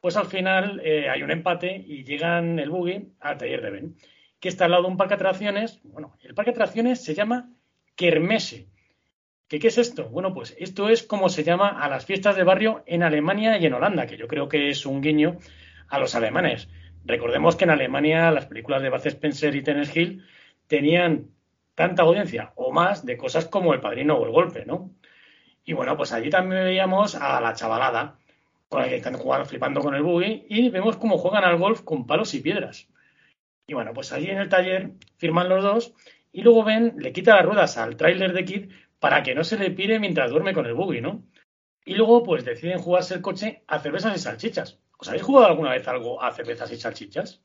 [0.00, 3.96] pues al final eh, hay un empate y llegan el buggy al taller de Ben,
[4.38, 5.80] que está al lado de un parque de atracciones.
[5.82, 7.50] Bueno, el parque de atracciones se llama
[7.96, 8.68] Kermesse.
[9.48, 10.08] ¿Qué, ¿Qué es esto?
[10.08, 13.66] Bueno, pues esto es como se llama a las fiestas de barrio en Alemania y
[13.66, 15.38] en Holanda, que yo creo que es un guiño
[15.88, 16.68] a los alemanes.
[17.04, 20.24] Recordemos que en Alemania las películas de Bud Spencer y Tennis Hill
[20.66, 21.28] tenían
[21.76, 24.90] tanta audiencia o más de cosas como El Padrino o El Golpe, ¿no?
[25.64, 28.18] Y bueno, pues allí también veíamos a la chavalada
[28.68, 31.82] con la que están jugando, flipando con el buggy y vemos cómo juegan al golf
[31.82, 32.88] con palos y piedras.
[33.66, 35.94] Y bueno, pues allí en el taller firman los dos
[36.32, 39.58] y luego ven, le quita las ruedas al tráiler de Kid para que no se
[39.58, 41.24] le pire mientras duerme con el buggy, ¿no?
[41.84, 44.78] Y luego pues deciden jugarse el coche a cervezas y salchichas.
[44.98, 47.40] ¿Os habéis jugado alguna vez algo a cervezas y salchichas?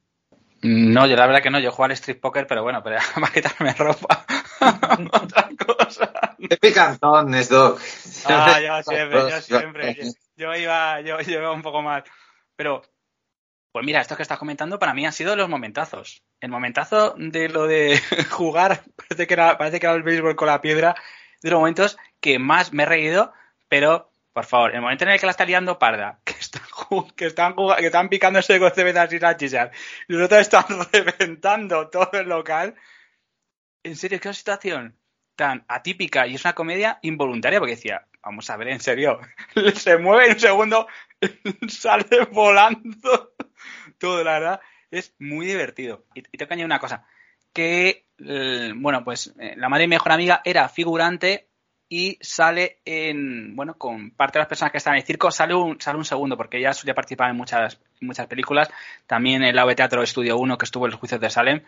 [0.64, 3.34] No, yo la verdad que no, yo juego al street poker, pero bueno, pero para
[3.34, 4.26] quitarme ropa.
[5.12, 6.38] Otra cosa.
[6.38, 7.80] Qué picantones, Doc.
[8.26, 9.98] Ah, yo siempre, yo siempre.
[10.36, 12.04] Yo iba, yo, yo iba un poco más.
[12.56, 12.84] Pero,
[13.72, 16.24] pues mira, esto que estás comentando para mí han sido los momentazos.
[16.40, 20.48] El momentazo de lo de jugar, parece que era, parece que era el béisbol con
[20.48, 20.96] la piedra,
[21.42, 23.34] de los momentos que más me he reído,
[23.68, 26.64] pero por favor, el momento en el que la está liando parda, que están,
[27.16, 29.72] que están, que están picándose con cervezas y salchichas,
[30.08, 32.76] y los otros están reventando todo el local.
[33.84, 34.96] En serio, qué situación
[35.36, 39.20] tan atípica y es una comedia involuntaria, porque decía, vamos a ver, en serio,
[39.76, 40.88] se mueve en un segundo,
[41.68, 43.34] sale volando
[43.98, 46.06] todo, la verdad, es muy divertido.
[46.14, 47.06] Y, y tengo que añadir una cosa,
[47.54, 48.06] que,
[48.76, 51.48] bueno, pues eh, la madre y mejor amiga era figurante
[51.90, 55.54] y sale en, bueno, con parte de las personas que están en el circo, sale
[55.54, 58.70] un, sale un segundo, porque ella solía participar en muchas, muchas películas,
[59.08, 61.62] también en el AV Teatro Estudio 1, que estuvo en los juicios de Salem,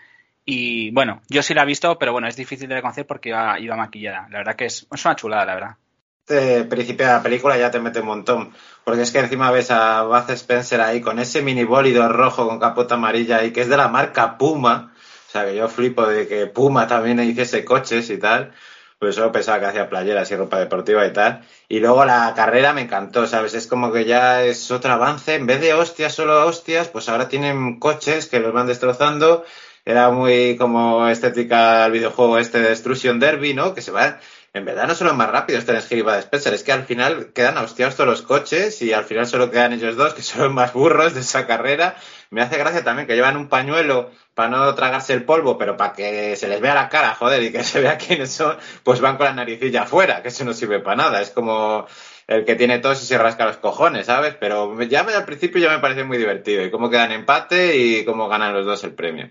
[0.46, 3.76] y bueno, yo sí la he visto, pero bueno, es difícil de reconocer porque iba,
[3.76, 4.28] maquillada.
[4.30, 5.78] La verdad que es, es una chulada, la verdad.
[6.26, 8.54] Este principio de la película ya te mete un montón,
[8.86, 12.60] porque es que encima ves a Buzz Spencer ahí con ese mini bólido rojo con
[12.60, 14.93] capota amarilla y que es de la marca Puma,
[15.34, 18.54] sea que yo flipo de que Puma también hiciese coches y tal,
[19.00, 21.42] pues solo pensaba que hacía playeras y ropa deportiva y tal.
[21.68, 23.54] Y luego la carrera me encantó, ¿sabes?
[23.54, 25.36] Es como que ya es otro avance.
[25.36, 29.44] En vez de hostias, solo hostias, pues ahora tienen coches que los van destrozando.
[29.86, 33.74] Era muy como estética el videojuego este de Destruction Derby, ¿no?
[33.74, 34.20] Que se va.
[34.54, 36.86] En verdad no son los más rápidos Tennis Hill y Bud Spencer, es que al
[36.86, 40.44] final quedan hostiados todos los coches y al final solo quedan ellos dos, que son
[40.44, 41.98] los más burros de esa carrera.
[42.34, 45.94] Me hace gracia también que llevan un pañuelo para no tragarse el polvo, pero para
[45.94, 49.18] que se les vea la cara, joder, y que se vea quiénes son, pues van
[49.18, 51.22] con la naricilla afuera, que eso no sirve para nada.
[51.22, 51.86] Es como
[52.26, 54.36] el que tiene tos y se rasca los cojones, ¿sabes?
[54.40, 56.64] Pero ya al principio ya me parece muy divertido.
[56.66, 59.30] Y cómo quedan empate y cómo ganan los dos el premio.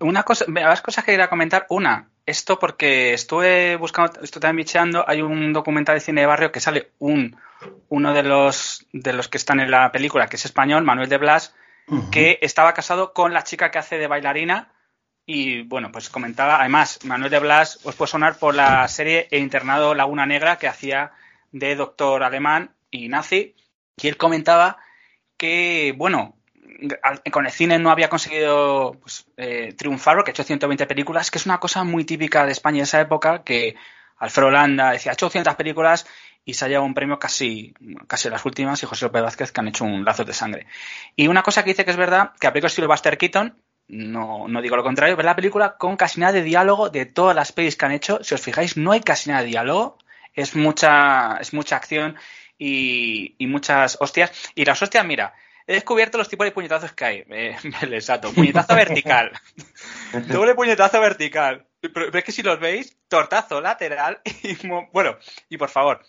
[0.00, 0.46] Una cosa,
[0.82, 1.66] cosas que quería comentar.
[1.68, 6.52] Una, esto porque estuve buscando, estoy también bicheando, hay un documental de cine de barrio
[6.52, 7.36] que sale un,
[7.90, 11.18] uno de los, de los que están en la película, que es español, Manuel de
[11.18, 11.54] Blas,
[12.10, 14.72] que estaba casado con la chica que hace de bailarina.
[15.26, 19.42] Y bueno, pues comentaba, además, Manuel de Blas os puede sonar por la serie El
[19.42, 21.12] internado Laguna Negra que hacía
[21.52, 23.54] de doctor alemán y nazi.
[23.96, 24.78] Y él comentaba
[25.36, 26.38] que, bueno,
[27.30, 31.38] con el cine no había conseguido pues, eh, triunfar porque ha hecho 120 películas, que
[31.38, 33.76] es una cosa muy típica de España en esa época, que
[34.16, 36.06] Alfredo Holanda decía, ha hecho 200 películas
[36.44, 37.74] y se ha llevado un premio casi,
[38.06, 40.66] casi las últimas y José López Vázquez que han hecho un lazo de sangre.
[41.14, 43.54] Y una cosa que dice que es verdad, que aplica estilo Buster Keaton,
[43.88, 47.34] no, no digo lo contrario, ver la película con casi nada de diálogo de todas
[47.34, 48.22] las pelis que han hecho.
[48.22, 49.98] Si os fijáis, no hay casi nada de diálogo,
[50.34, 52.16] es mucha, es mucha acción
[52.58, 54.32] y, y muchas hostias.
[54.54, 55.34] Y las hostias, mira,
[55.68, 57.24] he descubierto los tipos de puñetazos que hay.
[57.28, 59.30] Eh, exacto, puñetazo vertical,
[60.26, 61.66] doble puñetazo vertical.
[61.80, 64.56] Pero, es que si los veis, tortazo lateral y
[64.92, 65.16] bueno,
[65.48, 66.02] y por favor,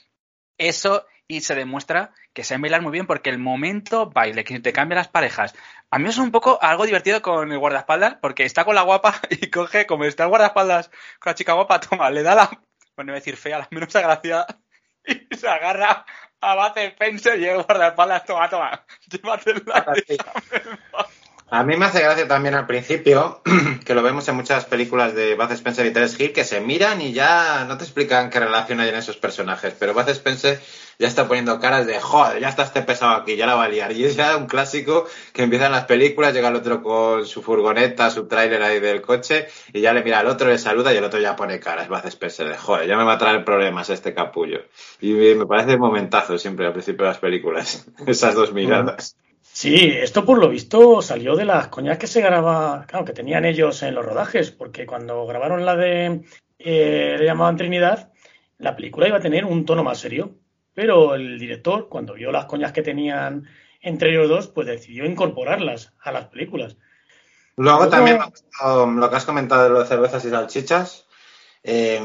[0.59, 4.73] eso y se demuestra que saben bailar muy bien porque el momento baile que te
[4.73, 5.53] cambia las parejas.
[5.91, 9.15] A mí es un poco algo divertido con el guardaespaldas porque está con la guapa
[9.29, 12.49] y coge, como está el guardaespaldas con la chica guapa, toma, le da la,
[12.95, 14.47] bueno, decir fea, la menos agraciada
[15.05, 16.05] y se agarra
[16.41, 18.85] a Bate Spencer y el guardaespaldas, toma, toma,
[21.51, 23.41] A mí me hace gracia también al principio,
[23.85, 27.01] que lo vemos en muchas películas de Bud Spencer y Terence Hill, que se miran
[27.01, 29.73] y ya no te explican qué relación hay en esos personajes.
[29.79, 30.61] Pero Bud Spencer
[30.99, 33.67] ya está poniendo caras de, joder, ya está este pesado aquí, ya la va a
[33.67, 33.91] liar.
[33.93, 38.11] Y es ya un clásico que empiezan las películas, llega el otro con su furgoneta,
[38.11, 41.03] su tráiler ahí del coche, y ya le mira al otro, le saluda y el
[41.03, 41.89] otro ya pone caras.
[41.89, 44.65] Bud Spencer de, joder, ya me va a traer problemas este capullo.
[45.01, 49.15] Y me parece momentazo siempre al principio de las películas, esas dos miradas.
[49.59, 53.43] Sí, esto por lo visto salió de las coñas que se graba, claro, que tenían
[53.43, 56.21] ellos en los rodajes, porque cuando grabaron la de
[56.59, 58.13] eh, le llamaban Trinidad,
[58.57, 60.37] la película iba a tener un tono más serio,
[60.73, 63.49] pero el director, cuando vio las coñas que tenían
[63.81, 66.77] entre ellos dos, pues decidió incorporarlas a las películas.
[67.57, 68.17] Luego también
[68.61, 71.05] lo que has comentado de los cervezas y salchichas.
[71.63, 72.01] Eh,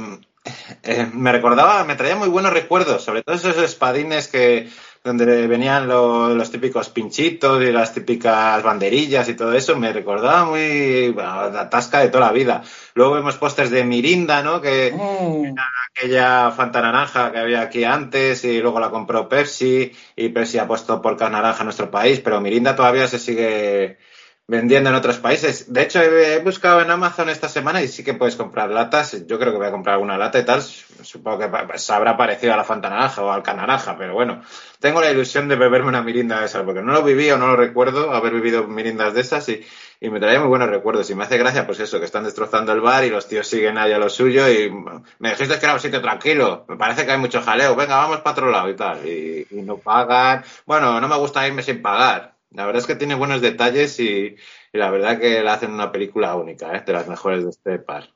[0.83, 4.69] eh, me recordaba, me traía muy buenos recuerdos, sobre todo esos espadines que
[5.05, 11.13] donde venían los típicos pinchitos y las típicas banderillas y todo eso, me recordaba muy
[11.13, 12.63] la tasca de toda la vida.
[12.95, 14.63] Luego vemos pósters de Mirinda, ¿no?
[14.63, 15.55] Que mm.
[15.91, 20.67] aquella Fanta naranja que había aquí antes y luego la compró Pepsi y Pepsi ha
[20.67, 23.99] puesto por naranja en nuestro país, pero Mirinda todavía se sigue
[24.47, 25.73] vendiendo en otros países.
[25.73, 29.27] De hecho, he, buscado en Amazon esta semana y sí que puedes comprar latas.
[29.27, 30.63] Yo creo que voy a comprar alguna lata y tal.
[30.63, 34.43] Supongo que pues, habrá parecido a la Fanta Naranja o al Canaranja, pero bueno,
[34.81, 37.49] tengo la ilusión de beberme una mirinda de esas, porque no lo viví o no
[37.49, 39.65] lo recuerdo haber vivido mirindas de esas y,
[40.01, 41.09] y me traía muy buenos recuerdos.
[41.09, 43.79] Y me hace gracia, pues eso, que están destrozando el bar y los tíos siguen
[43.79, 44.71] ahí a lo suyo y
[45.19, 46.67] me dijiste que era un sitio tranquilo.
[46.69, 47.75] Me parece que hay mucho jaleo.
[47.77, 49.07] Venga, vamos para otro lado y tal.
[49.09, 50.45] y no pagan.
[50.67, 54.37] Bueno, no me gusta irme sin pagar la verdad es que tiene buenos detalles y,
[54.73, 56.83] la verdad que le hacen una película única, ¿eh?
[56.87, 58.11] de las mejores de este par.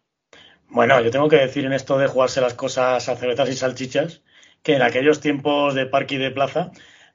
[0.69, 4.23] Bueno, yo tengo que decir en esto de jugarse las cosas a cervezas y salchichas,
[4.63, 6.71] que en aquellos tiempos de parque y de plaza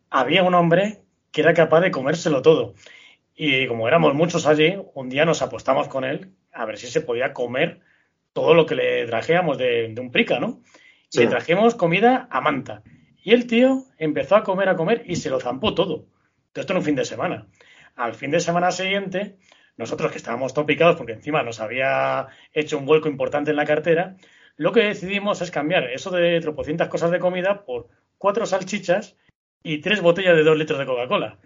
[0.10, 2.76] había un hombre que era capaz de comérselo todo.
[3.36, 7.02] Y como éramos muchos allí, un día nos apostamos con él a ver si se
[7.02, 7.80] podía comer
[8.34, 10.62] todo lo que le trajeamos de, un prica, ¿no?
[11.12, 12.84] Y le trajimos comida a manta.
[13.24, 16.06] Y el tío empezó a comer, a comer y se lo zampó todo
[16.62, 17.48] esto en un fin de semana.
[17.96, 19.38] Al fin de semana siguiente,
[19.78, 24.16] nosotros que estábamos topicados porque encima nos había hecho un vuelco importante en la cartera,
[24.56, 29.18] lo que decidimos es cambiar eso de tropocientas cosas de comida por cuatro salchichas
[29.64, 31.40] y tres botellas de dos litros de Coca-Cola.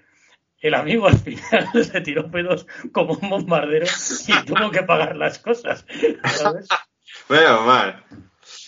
[0.60, 3.86] El amigo al final se tiró pedos como un bombardero
[4.28, 5.86] y tuvo que pagar las cosas.
[7.30, 8.04] Bueno, mal.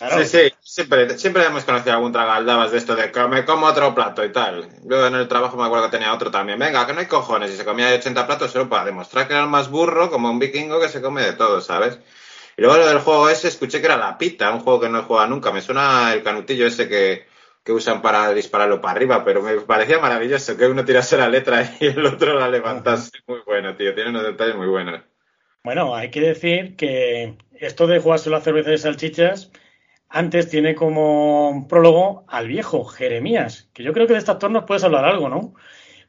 [0.08, 3.94] Sí, sí, siempre, siempre hemos conocido algún tragaldabas de esto de que me como otro
[3.94, 4.66] plato y tal.
[4.84, 6.58] Yo en el trabajo me acuerdo que tenía otro también.
[6.58, 7.50] Venga, que no hay cojones.
[7.50, 10.30] Y se comía de 80 platos solo para demostrar que era el más burro, como
[10.30, 11.98] un vikingo que se come de todo, ¿sabes?
[12.56, 15.00] Y luego lo del juego ese, escuché que era la pita, un juego que no
[15.00, 15.52] he jugado nunca.
[15.52, 17.26] Me suena el canutillo ese que,
[17.62, 21.76] que usan para dispararlo para arriba, pero me parecía maravilloso que uno tirase la letra
[21.80, 23.10] y el otro la levantase.
[23.26, 23.94] Muy bueno, tío.
[23.94, 25.02] Tiene unos detalles muy buenos.
[25.62, 29.50] Bueno, hay que decir que esto de jugarse la cerveza de salchichas
[30.10, 34.64] antes tiene como prólogo al viejo Jeremías, que yo creo que de este actor nos
[34.64, 35.54] puedes hablar algo, ¿no?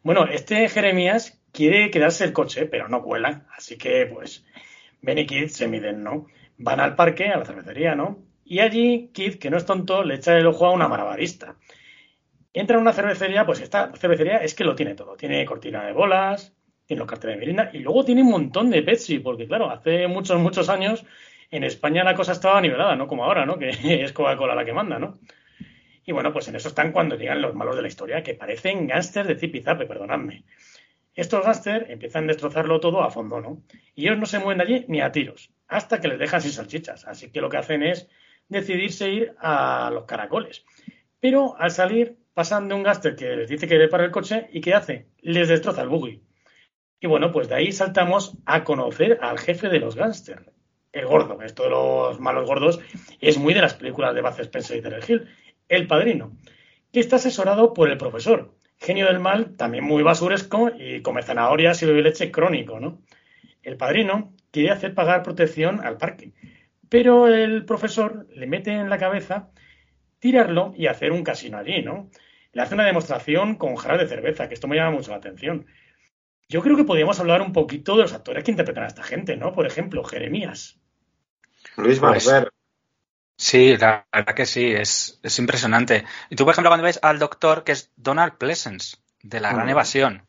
[0.01, 4.43] Bueno, este Jeremías quiere quedarse el coche, pero no cuela, así que pues
[5.01, 6.25] Ben y Kid se miden, ¿no?
[6.57, 8.19] Van al parque, a la cervecería, ¿no?
[8.43, 11.55] Y allí Kid, que no es tonto, le echa el ojo a una malabarista.
[12.53, 15.15] Entra en una cervecería, pues esta cervecería es que lo tiene todo.
[15.15, 16.53] Tiene cortina de bolas,
[16.87, 20.07] tiene los carteles de Mirinda y luego tiene un montón de Pepsi, porque claro, hace
[20.07, 21.05] muchos, muchos años
[21.51, 23.59] en España la cosa estaba nivelada, no como ahora, ¿no?
[23.59, 23.69] Que
[24.03, 25.19] es Coca-Cola la que manda, ¿no?
[26.03, 28.87] Y bueno, pues en eso están cuando llegan los malos de la historia, que parecen
[28.87, 30.45] gángsters de zipizape, perdonadme.
[31.13, 33.61] Estos gángsters empiezan a destrozarlo todo a fondo, ¿no?
[33.93, 37.05] Y ellos no se mueven allí ni a tiros, hasta que les dejan sin salchichas.
[37.05, 38.09] Así que lo que hacen es
[38.47, 40.65] decidirse ir a los caracoles.
[41.19, 44.47] Pero al salir, pasan de un gángster que les dice que le para el coche
[44.51, 45.07] y ¿qué hace?
[45.19, 46.23] Les destroza el buggy.
[46.99, 50.50] Y bueno, pues de ahí saltamos a conocer al jefe de los gángsters,
[50.91, 52.79] el gordo, esto de los malos gordos,
[53.19, 55.27] es muy de las películas de Baz Spencer y Terry Hill,
[55.69, 56.37] El Padrino,
[56.91, 61.81] que está asesorado por el profesor, genio del mal, también muy basuresco y come zanahorias
[61.81, 63.01] y bebe leche crónico, ¿no?
[63.63, 66.33] El Padrino quiere hacer pagar protección al parque,
[66.89, 69.49] pero el profesor le mete en la cabeza
[70.19, 72.09] tirarlo y hacer un casino allí, ¿no?
[72.51, 75.67] Le hace una demostración con jarras de cerveza, que esto me llama mucho la atención.
[76.49, 79.37] Yo creo que podríamos hablar un poquito de los actores que interpretan a esta gente,
[79.37, 79.53] ¿no?
[79.53, 80.80] Por ejemplo, Jeremías.
[81.77, 82.51] Luis pues, Barber.
[83.37, 86.05] sí, la verdad que sí, es, es, impresionante.
[86.29, 89.67] Y tú, por ejemplo, cuando ves al doctor que es Donald Pleasence, de la Gran
[89.67, 89.71] mm.
[89.71, 90.27] Evasión.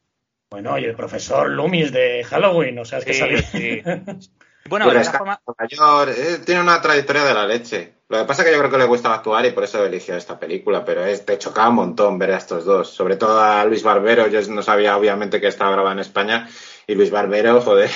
[0.51, 3.83] Bueno, y el profesor Loomis de Halloween, o sea, es que sí,
[4.69, 5.41] Bueno, de forma...
[5.59, 7.95] mayor, eh, tiene una trayectoria de la leche.
[8.09, 10.15] Lo que pasa es que yo creo que le gusta actuar y por eso eligió
[10.17, 12.89] esta película, pero es, te chocaba un montón ver a estos dos.
[12.91, 16.49] Sobre todo a Luis Barbero, yo no sabía obviamente que estaba grabado en España,
[16.87, 17.91] y Luis Barbero, joder,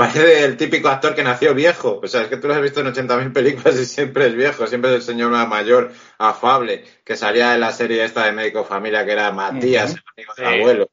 [0.00, 2.00] parece el típico actor que nació viejo.
[2.02, 4.66] O sea, es que tú lo has visto en 80.000 películas y siempre es viejo,
[4.66, 9.04] siempre es el señor mayor, afable, que salía en la serie esta de Médico Familia,
[9.04, 10.90] que era Matías, el amigo del abuelo.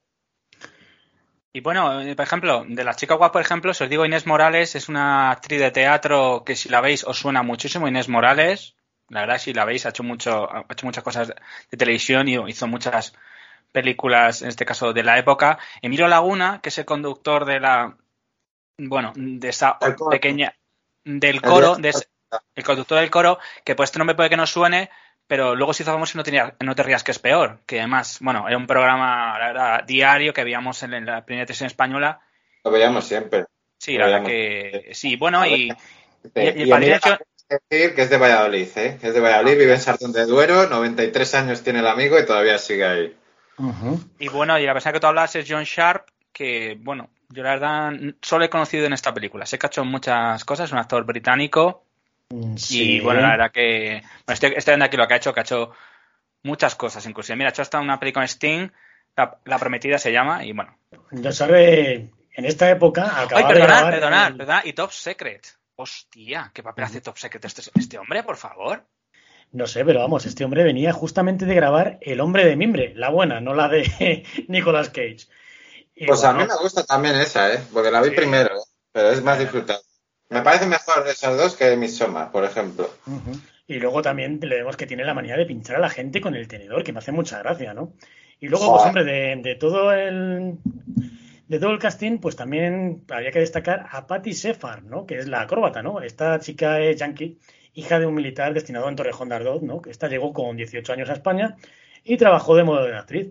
[1.53, 4.28] Y bueno, eh, por ejemplo, de las chicas guapas, por ejemplo, si os digo Inés
[4.28, 7.88] Morales, es una actriz de teatro que si la veis os suena muchísimo.
[7.88, 8.76] Inés Morales,
[9.10, 12.36] la verdad, si la veis, ha hecho, mucho, ha hecho muchas cosas de televisión y
[12.47, 13.14] hizo muchas
[13.72, 15.58] películas, en este caso de la época.
[15.82, 17.97] Emilio Laguna, que es el conductor de la,
[18.78, 19.78] bueno, de esa
[20.09, 20.55] pequeña,
[21.03, 21.93] del coro, de
[22.55, 24.89] el conductor del coro, que pues este nombre puede que no suene,
[25.28, 27.80] pero luego se hizo famoso y no, tenía, no te rías que es peor, que
[27.80, 32.21] además, bueno, era un programa era diario que veíamos en la primera televisión española.
[32.63, 33.45] Lo veíamos siempre.
[33.78, 35.73] Sí, la verdad que sí, bueno, y, y,
[36.34, 36.97] el padrino
[37.49, 38.99] decir que es de Valladolid, ¿eh?
[39.01, 42.57] Es de Valladolid, vive en Sartón de Duero, 93 años tiene el amigo y todavía
[42.57, 43.15] sigue ahí.
[44.19, 47.51] Y bueno, y la persona que tú hablas es John Sharp, que, bueno, yo la
[47.51, 49.45] verdad solo he conocido en esta película.
[49.45, 51.84] Sé que ha hecho muchas cosas, es un actor británico.
[52.69, 54.01] Y bueno, la verdad que.
[54.25, 55.71] Bueno, estoy, estoy viendo aquí lo que ha hecho, que ha hecho
[56.43, 57.36] muchas cosas, inclusive.
[57.38, 58.69] Mira, ha hecho hasta una película en Sting,
[59.15, 60.78] la, Prometida se llama, y bueno.
[61.11, 63.13] Yo sabe, en esta época.
[63.15, 65.47] Ay, perdonad, perdonad, perdonad, y Top Secret.
[65.75, 68.84] Hostia, ¿qué papel hace Top Secret este, este hombre, por favor?
[69.51, 73.09] No sé, pero vamos, este hombre venía justamente de grabar El hombre de mimbre, la
[73.09, 75.28] buena, no la de Nicolas Cage.
[76.05, 77.59] Pues a mí me gusta también esa, ¿eh?
[77.73, 78.63] Porque la vi primero, ¿eh?
[78.91, 79.81] pero es más disfrutable.
[80.29, 82.89] Me parece mejor de esas dos que de Midsommar, por ejemplo.
[83.65, 86.35] Y luego también le vemos que tiene la manía de pinchar a la gente con
[86.35, 87.93] el tenedor, que me hace mucha gracia, ¿no?
[88.39, 90.57] Y luego, pues hombre, de, todo el
[91.47, 95.05] de todo el casting, pues también habría que destacar a Patty Sefar, ¿no?
[95.05, 96.01] Que es la acróbata, ¿no?
[96.01, 97.39] Esta chica es yankee,
[97.73, 99.81] hija de un militar destinado en Torrejón de Ardoz, ¿no?
[99.81, 101.55] Que esta llegó con 18 años a España
[102.03, 103.29] y trabajó de modo de actriz.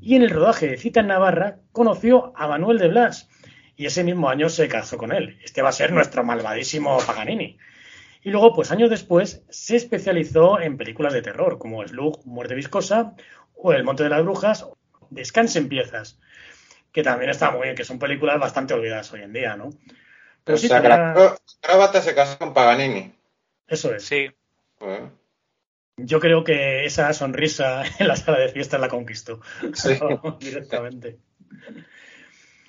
[0.00, 3.28] Y en el rodaje de Cita en Navarra conoció a Manuel de Blas,
[3.76, 5.38] y ese mismo año se casó con él.
[5.42, 7.58] Este va a ser nuestro malvadísimo Paganini.
[8.22, 13.14] Y luego, pues años después, se especializó en películas de terror, como Slug, Muerte Viscosa,
[13.54, 14.66] o El Monte de las Brujas,
[15.10, 16.18] Descansen Piezas,
[16.92, 19.70] que también está muy bien, que son películas bastante olvidadas hoy en día, ¿no?
[20.42, 23.14] Pero o sea, la se casó con Paganini.
[23.66, 24.04] Eso es.
[24.04, 24.30] Sí.
[25.98, 29.40] Yo creo que esa sonrisa en la sala de fiesta la conquistó.
[29.74, 29.98] Sí.
[30.40, 31.18] directamente.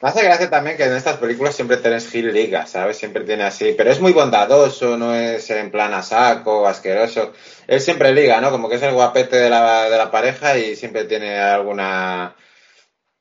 [0.02, 2.98] Me hace gracia también que en estas películas siempre tenés Gil Liga, ¿sabes?
[2.98, 7.34] Siempre tiene así, pero es muy bondadoso, no es en plan a saco, asqueroso.
[7.68, 8.50] Él siempre liga, ¿no?
[8.50, 12.36] Como que es el guapete de la, de la pareja y siempre tiene alguna...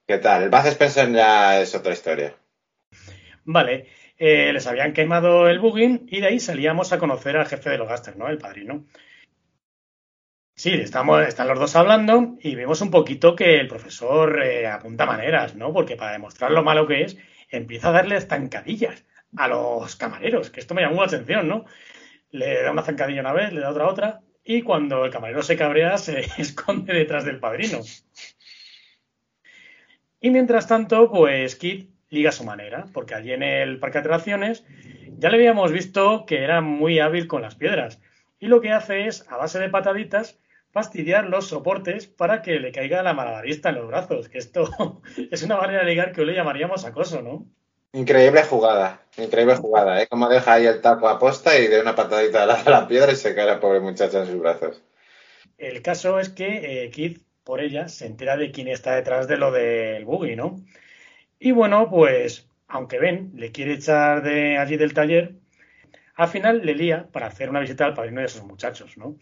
[0.07, 0.45] ¿Qué tal?
[0.45, 2.37] El Baz Spencer ya es otra historia.
[3.45, 7.71] Vale, eh, les habían quemado el bugging y de ahí salíamos a conocer al jefe
[7.71, 8.29] de los gasters, ¿no?
[8.29, 8.87] El padrino.
[10.59, 15.07] Sí, estamos, están los dos hablando y vemos un poquito que el profesor eh, apunta
[15.07, 15.73] maneras, ¿no?
[15.73, 17.17] Porque para demostrar lo malo que es,
[17.49, 19.07] empieza a darle zancadillas
[19.37, 21.65] a los camareros, que esto me llamó la atención, ¿no?
[22.33, 25.57] Le da una zancadilla una vez, le da otra otra, y cuando el camarero se
[25.57, 27.79] cabrea, se esconde detrás del padrino.
[30.21, 34.07] Y mientras tanto, pues Kit liga a su manera, porque allí en el parque de
[34.07, 34.67] atracciones
[35.19, 38.01] ya le habíamos visto que era muy hábil con las piedras.
[38.41, 40.41] Y lo que hace es, a base de pataditas,
[40.79, 44.71] fastidiar los soportes para que le caiga la malabarista en los brazos, que esto
[45.31, 47.47] es una manera de ligar que hoy le llamaríamos acoso, ¿no?
[47.93, 50.07] Increíble jugada, increíble jugada, ¿eh?
[50.07, 53.17] Como deja ahí el tapo a posta y de una patadita a la, piedra y
[53.17, 54.81] se cae la pobre muchacha en sus brazos.
[55.57, 59.37] El caso es que eh, Keith, por ella, se entera de quién está detrás de
[59.37, 60.61] lo del buggy, ¿no?
[61.41, 65.33] Y bueno, pues, aunque Ben le quiere echar de allí del taller,
[66.15, 69.17] al final le lía para hacer una visita al padrino de esos muchachos, ¿no?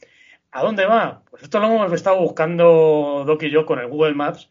[0.51, 1.23] ¿A dónde va?
[1.31, 4.51] Pues esto lo hemos estado buscando Doc y yo con el Google Maps.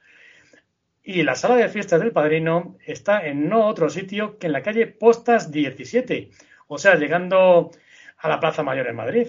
[1.04, 4.64] Y la sala de fiestas del padrino está en no otro sitio que en la
[4.64, 6.32] calle Postas 17,
[6.68, 7.72] o sea, llegando
[8.18, 9.28] a la Plaza Mayor en Madrid.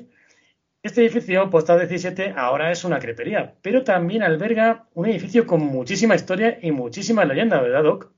[0.82, 6.14] Este edificio, Postas 17, ahora es una crepería, pero también alberga un edificio con muchísima
[6.14, 8.12] historia y muchísima leyenda, ¿verdad, Doc?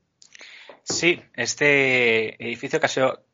[0.83, 2.79] Sí, este edificio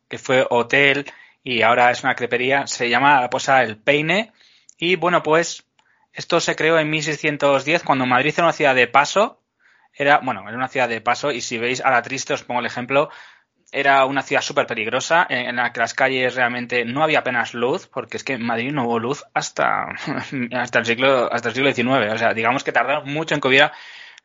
[0.08, 1.06] que fue hotel
[1.44, 4.32] y ahora es una crepería, se llama la Posa El Peine
[4.78, 5.66] y bueno, pues
[6.14, 9.42] esto se creó en 1610 cuando Madrid era una ciudad de paso.
[9.94, 12.60] Era, bueno, era una ciudad de paso y si veis a la triste, os pongo
[12.60, 13.10] el ejemplo,
[13.72, 17.88] era una ciudad súper peligrosa en la que las calles realmente no había apenas luz,
[17.88, 19.88] porque es que en Madrid no hubo luz hasta,
[20.54, 22.14] hasta, el, siglo, hasta el siglo XIX.
[22.14, 23.74] O sea, digamos que tardaron mucho en que hubiera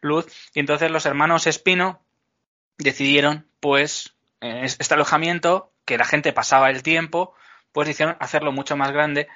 [0.00, 0.26] luz.
[0.54, 2.04] Y entonces los hermanos Espino
[2.78, 7.34] decidieron, pues, este alojamiento, que la gente pasaba el tiempo,
[7.72, 9.28] pues hicieron hacerlo mucho más grande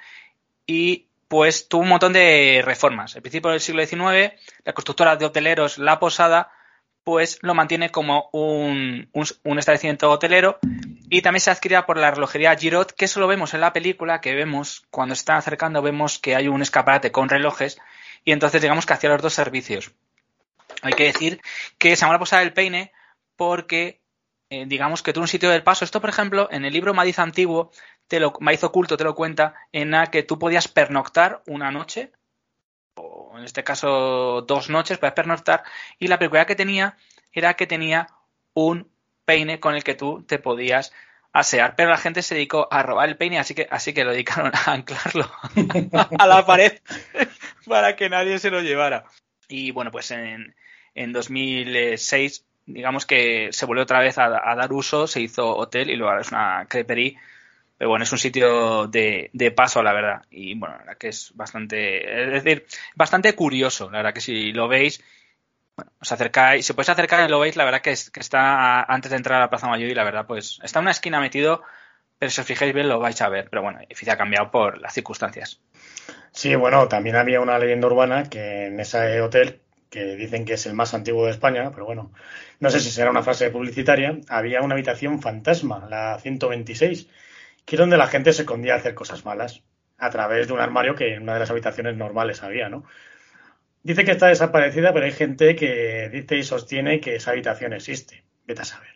[0.65, 3.15] y pues tuvo un montón de reformas.
[3.15, 6.51] Al principio del siglo XIX, la constructora de hoteleros La Posada
[7.03, 10.57] pues lo mantiene como un, un, establecimiento hotelero
[11.07, 14.21] y también se adquiría por la relojería Girot, que eso lo vemos en la película,
[14.21, 17.77] que vemos, cuando se están acercando, vemos que hay un escaparate con relojes
[18.23, 19.91] y entonces digamos que hacía los dos servicios.
[20.81, 21.41] Hay que decir
[21.77, 22.91] que se llama la Posada del Peine
[23.35, 24.01] porque
[24.49, 25.85] eh, digamos que tuvo un sitio del paso.
[25.85, 27.71] Esto, por ejemplo, en el libro Madiz Antiguo
[28.07, 32.11] te lo, Maíz Oculto te lo cuenta, en la que tú podías pernoctar una noche,
[32.95, 35.63] o en este caso dos noches, para pernoctar,
[35.99, 36.97] y la peculiaridad que tenía
[37.31, 38.07] era que tenía
[38.53, 38.89] un
[39.25, 40.93] peine con el que tú te podías
[41.33, 44.11] asear, pero la gente se dedicó a robar el peine, así que, así que lo
[44.11, 45.29] dedicaron a anclarlo
[46.17, 46.79] a la pared
[47.67, 49.03] para que nadie se lo llevara.
[49.49, 50.55] Y bueno, pues en,
[50.93, 55.95] en 2006, digamos que se volvió otra vez a, dar uso, se hizo hotel y
[55.95, 57.17] luego ahora es una creperie.
[57.77, 60.21] Pero bueno, es un sitio de, de paso, la verdad.
[60.29, 62.65] Y bueno, la que es bastante, es decir,
[62.95, 63.89] bastante curioso.
[63.91, 65.03] La verdad que si lo veis,
[65.75, 68.83] bueno, os acercáis, si podéis acercar y lo veis, la verdad que, es, que está
[68.83, 71.19] antes de entrar a la Plaza Mayor y la verdad, pues está en una esquina
[71.19, 71.63] metido,
[72.17, 73.49] pero si os fijáis bien lo vais a ver.
[73.49, 75.59] Pero bueno, el ha cambiado por las circunstancias.
[76.31, 80.65] Sí, bueno, también había una leyenda urbana que en ese hotel, que dicen que es
[80.65, 82.11] el más antiguo de España, pero bueno,
[82.59, 87.07] no sé si será una frase publicitaria, había una habitación fantasma, la 126,
[87.65, 89.63] que es donde la gente se escondía a hacer cosas malas,
[89.97, 92.83] a través de un armario que en una de las habitaciones normales había, ¿no?
[93.83, 98.23] Dice que está desaparecida, pero hay gente que dice y sostiene que esa habitación existe.
[98.45, 98.89] Vete a saber.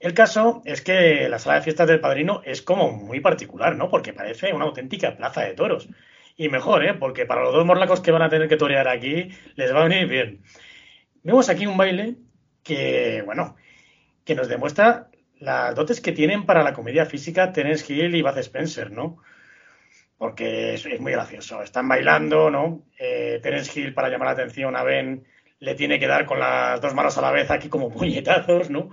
[0.00, 3.88] El caso es que la sala de fiestas del padrino es como muy particular, ¿no?
[3.90, 5.88] Porque parece una auténtica plaza de toros.
[6.36, 6.94] Y mejor, ¿eh?
[6.94, 9.88] Porque para los dos morlacos que van a tener que torear aquí, les va a
[9.88, 10.42] venir bien.
[11.22, 12.16] Vemos aquí un baile
[12.62, 13.56] que, bueno,
[14.24, 18.38] que nos demuestra las dotes que tienen para la comedia física Terence Hill y Bud
[18.38, 19.22] Spencer, ¿no?
[20.18, 21.62] porque es, muy gracioso.
[21.62, 22.84] Están bailando, ¿no?
[22.98, 25.24] Eh, Terence Hill, para llamar la atención a Ben,
[25.60, 28.90] le tiene que dar con las dos manos a la vez aquí como puñetazos, ¿no?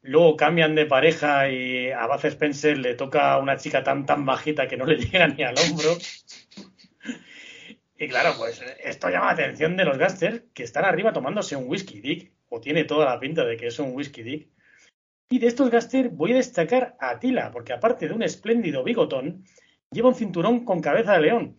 [0.00, 4.26] Luego cambian de pareja y a Baz Spencer le toca a una chica tan tan
[4.26, 5.96] bajita que no le llega ni al hombro.
[7.98, 11.68] Y claro, pues esto llama la atención de los gasters que están arriba tomándose un
[11.68, 14.48] whisky dick, o tiene toda la pinta de que es un whisky dick.
[15.32, 19.46] Y de estos gasters voy a destacar a Tila, porque aparte de un espléndido bigotón,
[19.90, 21.56] lleva un cinturón con cabeza de león.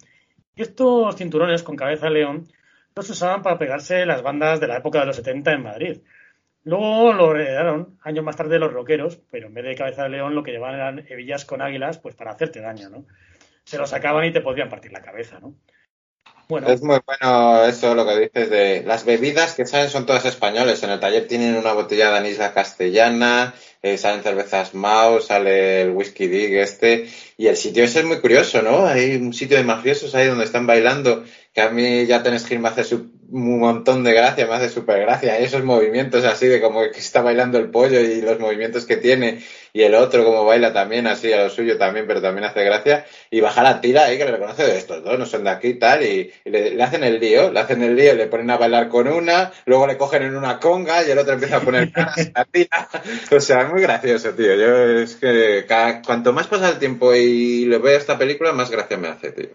[0.55, 2.47] Y estos cinturones con cabeza de león
[2.95, 6.01] los usaban para pegarse las bandas de la época de los 70 en Madrid.
[6.65, 10.36] Luego lo heredaron años más tarde los rockeros, pero en vez de cabeza de león
[10.36, 13.07] lo que llevaban eran hebillas con águilas, pues para hacerte daño, ¿no?
[13.63, 15.55] Se lo sacaban y te podían partir la cabeza, ¿no?
[16.47, 16.67] Bueno.
[16.67, 20.84] Es muy bueno eso lo que dices de las bebidas que salen son todas españoles.
[20.84, 23.53] En el taller tienen una botella de anís castellana,
[23.84, 27.07] eh, salen cervezas Mao, sale el whisky dig este,
[27.38, 28.86] y el sitio ese es muy curioso, ¿no?
[28.88, 32.55] Hay un sitio de mafiosos ahí donde están bailando, que a mí ya tenés que
[32.55, 36.45] ir, me hace su, un montón de gracia, me hace súper gracia, esos movimientos así
[36.45, 39.39] de como que está bailando el pollo y los movimientos que tiene,
[39.73, 43.07] y el otro como baila también así a lo suyo también, pero también hace gracia,
[43.31, 45.69] y baja la tira ahí que le reconoce de estos dos, no son de aquí
[45.69, 48.88] y tal, y, le, hacen el lío, le hacen el lío, le ponen a bailar
[48.88, 51.91] con una, luego le cogen en una conga y el otro empieza a poner
[52.36, 52.88] a tira,
[53.31, 54.53] o sea, muy gracioso, tío.
[54.53, 55.65] Yo es que
[56.05, 59.49] cuanto más pasa el tiempo y lo veo esta película, más gracia me hace, tío.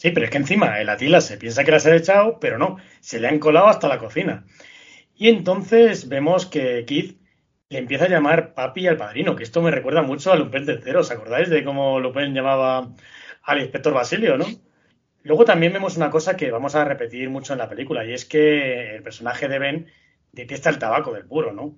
[0.00, 2.78] Sí, pero es que encima el Atila se piensa que las ha echado, pero no,
[3.00, 4.46] se le han colado hasta la cocina.
[5.14, 7.20] Y entonces vemos que Keith
[7.68, 10.96] le empieza a llamar papi al padrino, que esto me recuerda mucho a Lupin III.
[10.96, 12.94] ¿Os acordáis de cómo Lupin llamaba
[13.42, 14.46] al inspector Basilio, no?
[15.22, 18.24] Luego también vemos una cosa que vamos a repetir mucho en la película, y es
[18.24, 19.86] que el personaje de Ben
[20.32, 21.76] detesta el tabaco del puro, ¿no?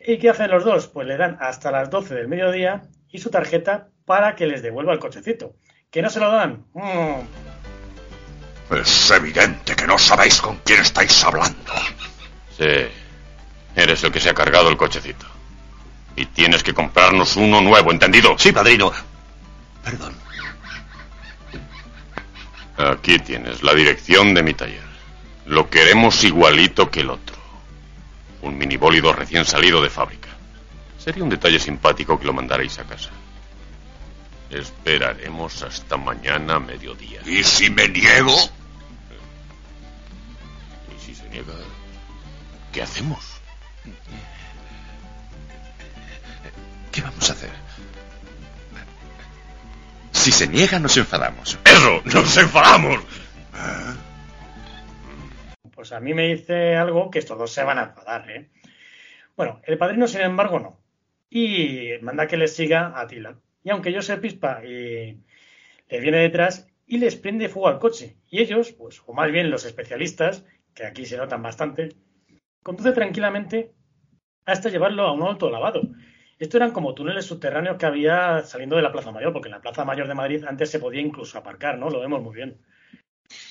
[0.00, 0.88] ¿Y qué hacen los dos?
[0.88, 4.92] Pues le dan hasta las 12 del mediodía y su tarjeta para que les devuelva
[4.92, 5.54] el cochecito.
[5.92, 6.64] ¿Que no se lo dan?
[6.72, 7.20] Mm.
[8.74, 11.72] Es evidente que no sabéis con quién estáis hablando.
[12.56, 12.64] Sí,
[13.76, 15.26] eres el que se ha cargado el cochecito.
[16.16, 18.38] Y tienes que comprarnos uno nuevo, ¿entendido?
[18.38, 18.90] Sí, padrino.
[19.84, 20.16] Perdón.
[22.78, 24.82] Aquí tienes la dirección de mi taller.
[25.46, 27.32] Lo queremos igualito que el otro
[28.42, 30.28] un minibólido recién salido de fábrica.
[30.98, 33.10] Sería un detalle simpático que lo mandarais a casa.
[34.52, 37.22] Esperaremos hasta mañana a mediodía.
[37.24, 38.36] ¿Y si me niego?
[40.94, 41.54] ¿Y si se niega?
[42.70, 43.40] ¿Qué hacemos?
[46.92, 47.50] ¿Qué vamos a hacer?
[50.12, 51.58] Si se niega, nos enfadamos.
[51.64, 52.02] ¡Eso!
[52.04, 53.00] ¡Nos enfadamos!
[55.74, 58.50] Pues a mí me dice algo que estos dos se van a enfadar, ¿eh?
[59.34, 60.78] Bueno, el padrino, sin embargo, no.
[61.30, 63.34] Y manda que les siga a Tila.
[63.64, 65.18] Y aunque yo se pispa y
[65.88, 68.16] le viene detrás y les prende fuego al coche.
[68.28, 70.44] Y ellos, pues, o más bien los especialistas,
[70.74, 71.90] que aquí se notan bastante,
[72.62, 73.72] conduce tranquilamente
[74.44, 75.82] hasta llevarlo a un auto lavado.
[76.38, 79.60] Esto eran como túneles subterráneos que había saliendo de la Plaza Mayor, porque en la
[79.60, 81.88] Plaza Mayor de Madrid antes se podía incluso aparcar, ¿no?
[81.88, 82.58] Lo vemos muy bien.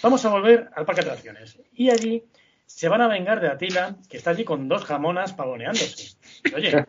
[0.03, 1.61] Vamos a volver al parque de atracciones.
[1.71, 2.25] Y allí
[2.65, 6.17] se van a vengar de Atila, que está allí con dos jamonas pavoneándose.
[6.55, 6.85] Oye,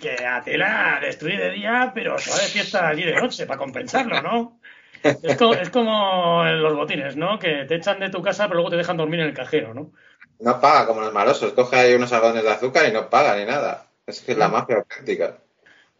[0.00, 4.20] que Atila destruye de día, pero se va de fiesta allí de noche para compensarlo,
[4.22, 4.60] ¿no?
[5.02, 5.36] Es
[5.70, 7.38] como, los botines, ¿no?
[7.38, 9.92] Que te echan de tu casa, pero luego te dejan dormir en el cajero, ¿no?
[10.40, 13.44] No paga como los malosos, coge ahí unos algodones de azúcar y no paga ni
[13.44, 13.86] nada.
[14.06, 15.38] Es que es la mafia auténtica.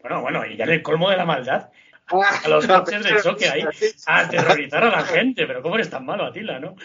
[0.01, 1.69] Bueno, bueno, y ya en el colmo de la maldad,
[2.07, 3.63] a los coches de choque ahí,
[4.07, 5.47] a aterrorizar a la gente.
[5.47, 6.75] Pero ¿cómo eres tan malo, Atila, no?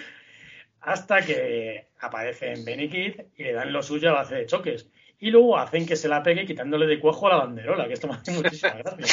[0.82, 4.86] Hasta que aparecen Benny Kid y le dan lo suyo a base de choques.
[5.20, 8.08] Y luego hacen que se la pegue quitándole de cuajo a la banderola, que esto
[8.08, 9.06] me hace muchísima gracia.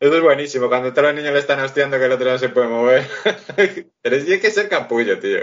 [0.00, 2.48] Eso es buenísimo, cuando todos los niños le están hostiando que el otro no se
[2.50, 3.06] puede mover.
[4.02, 5.40] Pero sí hay que ser capullo, tío.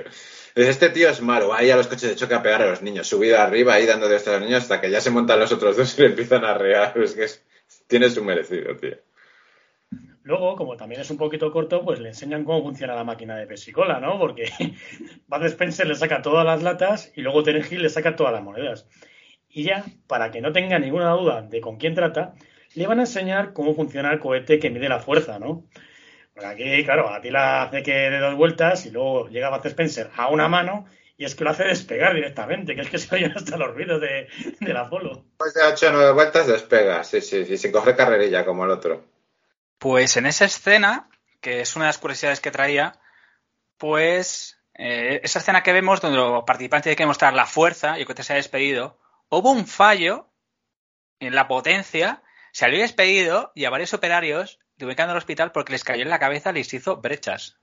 [0.56, 2.82] Este tío es malo, va ahí a los coches de choque a pegar a los
[2.82, 5.52] niños, subido arriba ahí dando de a los niños hasta que ya se montan los
[5.52, 6.98] otros dos y le empiezan a rear.
[6.98, 7.28] Es que
[7.88, 8.98] tiene su merecido, tío.
[10.26, 13.46] Luego, como también es un poquito corto, pues le enseñan cómo funciona la máquina de
[13.46, 14.18] pesicola, ¿no?
[14.18, 14.52] Porque
[15.28, 18.42] Bud Spencer le saca todas las latas y luego Terence Hill le saca todas las
[18.42, 18.88] monedas.
[19.48, 22.34] Y ya, para que no tenga ninguna duda de con quién trata,
[22.74, 25.68] le van a enseñar cómo funciona el cohete que mide la fuerza, ¿no?
[26.34, 29.68] Por aquí, claro, a ti la hace que de dos vueltas y luego llega Bud
[29.68, 33.14] Spencer a una mano y es que lo hace despegar directamente, que es que se
[33.14, 34.28] oyen hasta los ruidos de,
[34.62, 35.24] la Apolo.
[35.38, 38.72] Pues de ocho o nueve vueltas despega, sí, sí, sí, sin coger carrerilla como el
[38.72, 39.15] otro.
[39.78, 41.10] Pues en esa escena,
[41.42, 43.00] que es una de las curiosidades que traía,
[43.78, 48.06] pues eh, esa escena que vemos donde los participantes tienen que mostrar la fuerza y
[48.06, 49.00] cohete se ha despedido,
[49.30, 50.30] hubo un fallo
[51.20, 52.24] en la potencia
[52.56, 56.54] Salió despedido y a varios operarios ubicando al hospital porque les cayó en la cabeza,
[56.54, 57.58] les hizo brechas.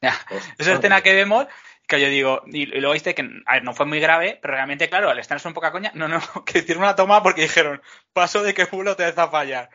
[0.58, 1.46] Esa escena que vemos,
[1.86, 4.88] que yo digo, y, luego viste que, a ver, no fue muy grave, pero realmente,
[4.88, 7.82] claro, al estar en un poca coña, no, no, que hicieron una toma porque dijeron,
[8.12, 9.70] paso de que Fulo te a fallar.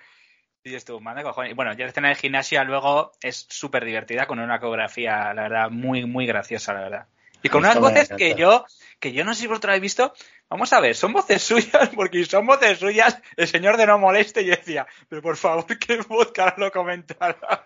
[0.68, 1.52] Y estuvo, madre cojones.
[1.52, 5.44] Y bueno, ya la escena de gimnasia luego es súper divertida, con una coreografía, la
[5.44, 7.06] verdad, muy, muy graciosa, la verdad.
[7.44, 8.66] Y con unas voces que yo,
[9.00, 10.14] que yo no sé si vosotros habéis visto,
[10.50, 13.98] vamos a ver, son voces suyas, porque si son voces suyas, el señor de no
[14.00, 17.64] moleste, yo decía, pero por favor, que voz lo comentara.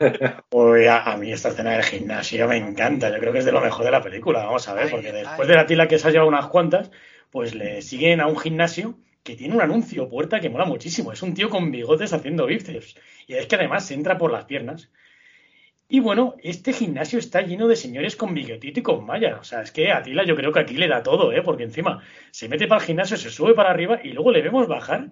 [0.50, 3.60] Uy, a, mí esta escena del gimnasio me encanta, yo creo que es de lo
[3.60, 6.10] mejor de la película, vamos a ver, porque después de la tila que se ha
[6.10, 6.90] llevado unas cuantas,
[7.30, 11.12] pues le siguen a un gimnasio que tiene un anuncio puerta que mola muchísimo.
[11.12, 12.96] Es un tío con bigotes haciendo bíceps.
[13.26, 14.90] Y es que además se entra por las piernas.
[15.88, 19.38] Y bueno, este gimnasio está lleno de señores con bigotito y con malla.
[19.40, 21.42] O sea, es que Atila yo creo que aquí le da todo, ¿eh?
[21.42, 24.68] Porque encima se mete para el gimnasio, se sube para arriba y luego le vemos
[24.68, 25.10] bajar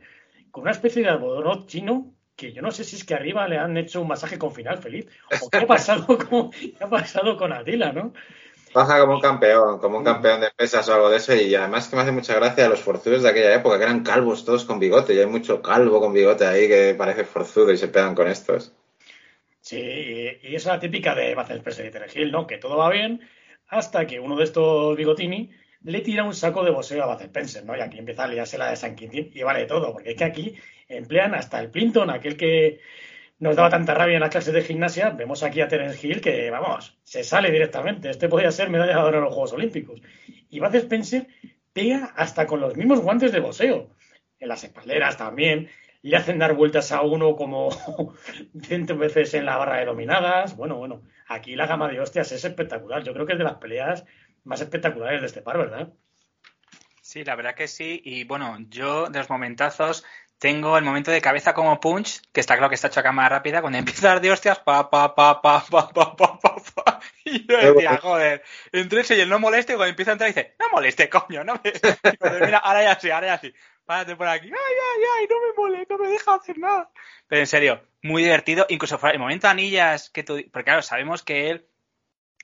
[0.51, 3.59] con una especie de algodón chino que yo no sé si es que arriba le
[3.59, 5.09] han hecho un masaje con final feliz
[5.43, 8.13] o qué ha pasado con, qué ha pasado con Atila, ¿no?
[8.75, 11.35] Baja como un campeón, como un campeón de pesas o algo de eso.
[11.35, 14.03] Y además que me hace mucha gracia a los forzudos de aquella época, que eran
[14.03, 15.15] calvos todos con bigote.
[15.15, 18.73] Y hay mucho calvo con bigote ahí que parece forzudo y se pegan con estos.
[19.61, 22.47] Sí, y, esa es la típica de Bacel Presley y ¿no?
[22.47, 23.21] Que todo va bien
[23.69, 25.51] hasta que uno de estos bigotini
[25.83, 27.77] le tira un saco de boxeo a Bud Spencer, ¿no?
[27.77, 30.25] Y aquí empieza a liarse la de San Quintín y vale todo, porque es que
[30.25, 30.55] aquí
[30.89, 32.81] emplean hasta el Plinton, aquel que
[33.39, 35.11] nos daba tanta rabia en las clases de gimnasia.
[35.11, 38.11] Vemos aquí a Terence Hill que, vamos, se sale directamente.
[38.11, 40.01] Este podría ser medalla de oro en los Juegos Olímpicos.
[40.51, 41.29] Y Bud Spencer
[41.73, 43.91] pega hasta con los mismos guantes de boxeo.
[44.41, 45.69] En las espalderas también
[46.03, 47.69] le hacen dar vueltas a uno como
[48.63, 50.57] ciento veces en la barra de dominadas.
[50.57, 53.03] Bueno, bueno, aquí la gama de hostias es espectacular.
[53.05, 54.05] Yo creo que es de las peleas
[54.45, 55.93] más espectaculares de este par, ¿verdad?
[57.03, 58.01] Sí, la verdad que sí.
[58.05, 60.05] Y bueno, yo de los momentazos
[60.39, 63.29] tengo el momento de cabeza como punch, que está claro que está hecho a cámara
[63.29, 66.57] rápida, cuando empieza a dar de hostias, pa, pa, pa, pa, pa, pa, pa, pa,
[66.75, 67.01] pa.
[67.25, 70.55] Y yo decía, joder, entre ese y el no moleste, cuando empieza a entrar dice,
[70.59, 71.71] no moleste, coño, no me...
[72.41, 73.53] Y mira, ahora ya sí, ahora ya sí
[73.89, 76.91] párate por aquí, ay, ay, ay, no me mole, no me deja hacer nada.
[77.27, 81.49] Pero en serio, muy divertido, incluso el momento anillas que tú, porque claro, sabemos que
[81.49, 81.67] él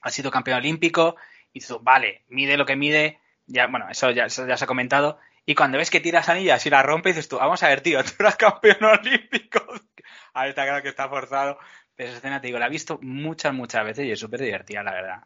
[0.00, 1.16] ha sido campeón olímpico
[1.52, 5.18] y tú, vale, mide lo que mide, ya, bueno, eso ya, ya se ha comentado,
[5.46, 8.02] y cuando ves que tiras anillas y la rompes, dices tú, vamos a ver, tío,
[8.04, 9.60] tú eras campeón olímpico.
[10.34, 11.58] A ver, está claro que está forzado.
[11.94, 14.82] Pero esa escena, te digo, la he visto muchas, muchas veces y es súper divertida,
[14.82, 15.24] la verdad.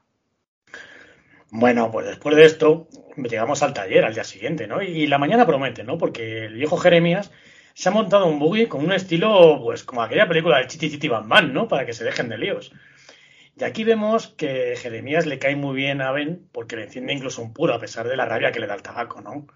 [1.50, 4.82] Bueno, pues después de esto llegamos al taller al día siguiente, ¿no?
[4.82, 5.96] Y la mañana promete, ¿no?
[5.96, 7.32] Porque el viejo Jeremías
[7.72, 11.08] se ha montado un buggy con un estilo, pues como aquella película del Chiti Chiti
[11.08, 11.68] Bam ¿no?
[11.68, 12.72] Para que se dejen de líos.
[13.56, 17.40] Y aquí vemos que Jeremías le cae muy bien a Ben porque le enciende incluso
[17.40, 19.46] un puro a pesar de la rabia que le da el tabaco, ¿no?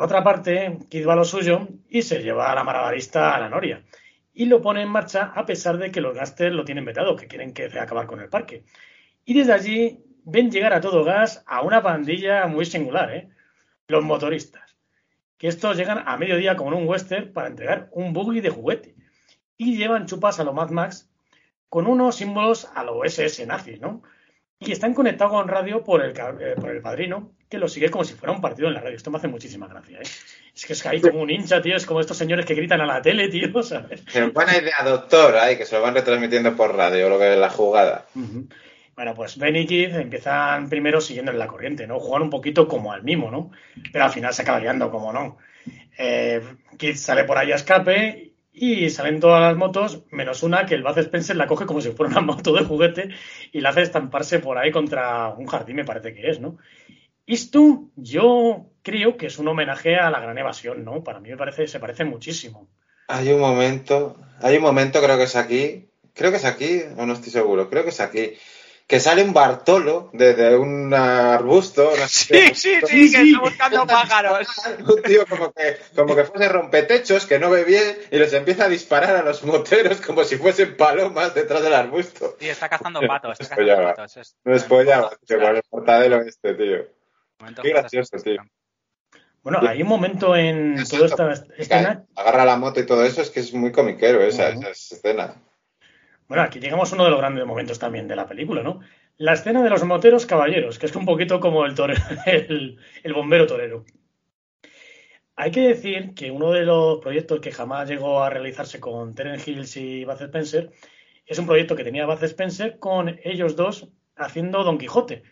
[0.00, 3.38] Por otra parte, Kid va a lo suyo y se lleva a la marabarista a
[3.38, 3.84] la noria.
[4.32, 7.26] Y lo pone en marcha a pesar de que los Gasters lo tienen vetado, que
[7.26, 8.64] quieren que acabar con el parque.
[9.26, 13.28] Y desde allí ven llegar a todo gas a una pandilla muy singular, ¿eh?
[13.88, 14.74] Los motoristas.
[15.36, 18.94] Que estos llegan a mediodía como en un western para entregar un buggy de juguete.
[19.58, 21.10] Y llevan chupas a lo Mad Max
[21.68, 24.02] con unos símbolos a lo SS nazis, ¿no?
[24.62, 28.04] Y están conectados con radio por el, eh, por el padrino, que lo sigue como
[28.04, 28.94] si fuera un partido en la radio.
[28.94, 30.06] Esto me hace muchísima gracia, ¿eh?
[30.54, 31.74] Es que es hay como un hincha, tío.
[31.74, 34.04] Es como estos señores que gritan a la tele, tío, ¿sabes?
[34.34, 37.48] Buena idea, doctor, ay, que se lo van retransmitiendo por radio, lo que es la
[37.48, 38.04] jugada.
[38.94, 41.98] Bueno, pues Ben y Keith empiezan primero siguiendo en la corriente, ¿no?
[41.98, 43.50] Juegan un poquito como al mimo, ¿no?
[43.90, 45.38] Pero al final se acaba liando, como no.
[45.96, 46.42] Eh,
[46.76, 50.82] Kid sale por ahí a escape y salen todas las motos, menos una que el
[50.82, 53.10] Buzz Spencer la coge como si fuera una moto de juguete
[53.52, 56.58] y la hace estamparse por ahí contra un jardín, me parece que es, ¿no?
[57.26, 61.04] Esto yo creo que es un homenaje a la gran evasión, ¿no?
[61.04, 62.68] Para mí me parece, se parece muchísimo.
[63.06, 67.06] Hay un momento, hay un momento, creo que es aquí, creo que es aquí, o
[67.06, 68.32] no estoy seguro, creo que es aquí,
[68.90, 71.92] que sale un Bartolo desde un arbusto.
[72.08, 74.48] sí, sí, sí, que está buscando pájaros.
[74.80, 78.64] Un tío como que, como que fuese rompetechos, que no ve bien, y les empieza
[78.64, 82.36] a disparar a los moteros como si fuesen palomas detrás del arbusto.
[82.40, 83.38] Sí, está cazando patos.
[83.38, 84.36] Está cazando patos.
[84.42, 86.88] No es polla, igual el portadelo este, tío.
[87.62, 88.42] Qué gracioso, tío.
[89.44, 92.04] Bueno, hay un momento en toda esta escena.
[92.16, 95.36] Agarra la moto y todo eso, es que es muy comiquero esa, esa escena.
[96.30, 98.78] Bueno, aquí llegamos a uno de los grandes momentos también de la película, ¿no?
[99.16, 101.74] La escena de los moteros caballeros, que es un poquito como el,
[103.02, 103.84] el, bombero torero.
[105.34, 109.50] Hay que decir que uno de los proyectos que jamás llegó a realizarse con Terence
[109.50, 110.70] Hills y Buzz Spencer
[111.26, 115.24] es un proyecto que tenía Buzz Spencer con ellos dos haciendo Don Quijote.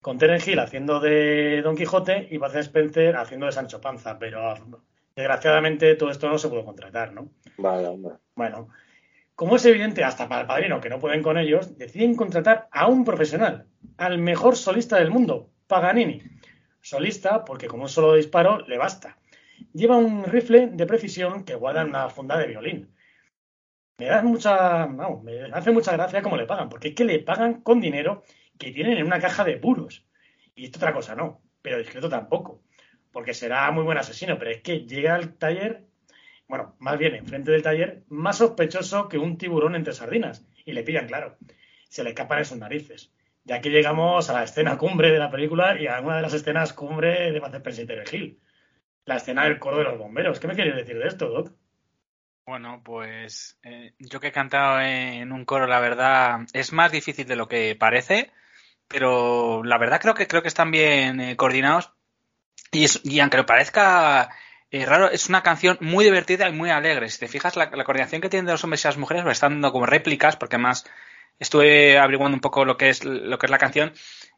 [0.00, 4.56] Con Terence Hill haciendo de Don Quijote y Buzz Spencer haciendo de Sancho Panza, pero
[5.14, 7.28] desgraciadamente todo esto no se pudo contratar, ¿no?
[7.58, 8.14] Vale, hombre.
[8.34, 8.70] Bueno,
[9.34, 12.86] como es evidente hasta para el padrino que no pueden con ellos, deciden contratar a
[12.86, 13.66] un profesional,
[13.96, 16.22] al mejor solista del mundo, Paganini.
[16.80, 19.18] Solista porque con un solo disparo le basta.
[19.72, 22.94] Lleva un rifle de precisión que guarda en una funda de violín.
[23.98, 27.20] Me da mucha, no, me hace mucha gracia cómo le pagan, porque es que le
[27.20, 28.24] pagan con dinero
[28.58, 30.04] que tienen en una caja de puros.
[30.54, 32.62] Y esto otra cosa no, pero discreto tampoco,
[33.12, 35.86] porque será muy buen asesino, pero es que llega al taller
[36.52, 40.44] bueno, más bien enfrente del taller, más sospechoso que un tiburón entre sardinas.
[40.66, 41.38] Y le pillan, claro.
[41.88, 43.10] Se le escapan en sus narices.
[43.44, 46.34] Ya que llegamos a la escena cumbre de la película y a una de las
[46.34, 48.40] escenas cumbre de Spencer y Hill.
[49.06, 50.40] La escena del coro de los bomberos.
[50.40, 51.52] ¿Qué me quieres decir de esto, Doc?
[52.44, 57.26] Bueno, pues eh, yo que he cantado en un coro, la verdad, es más difícil
[57.26, 58.30] de lo que parece,
[58.88, 61.94] pero la verdad creo que creo que están bien eh, coordinados
[62.70, 64.28] y, y aunque lo parezca
[64.72, 67.10] es raro, es una canción muy divertida y muy alegre.
[67.10, 69.52] Si te fijas, la, coordinación que tienen de los hombres y las mujeres, me están
[69.52, 70.86] dando como réplicas, porque además
[71.38, 73.92] estuve averiguando un poco lo que es lo que es la canción.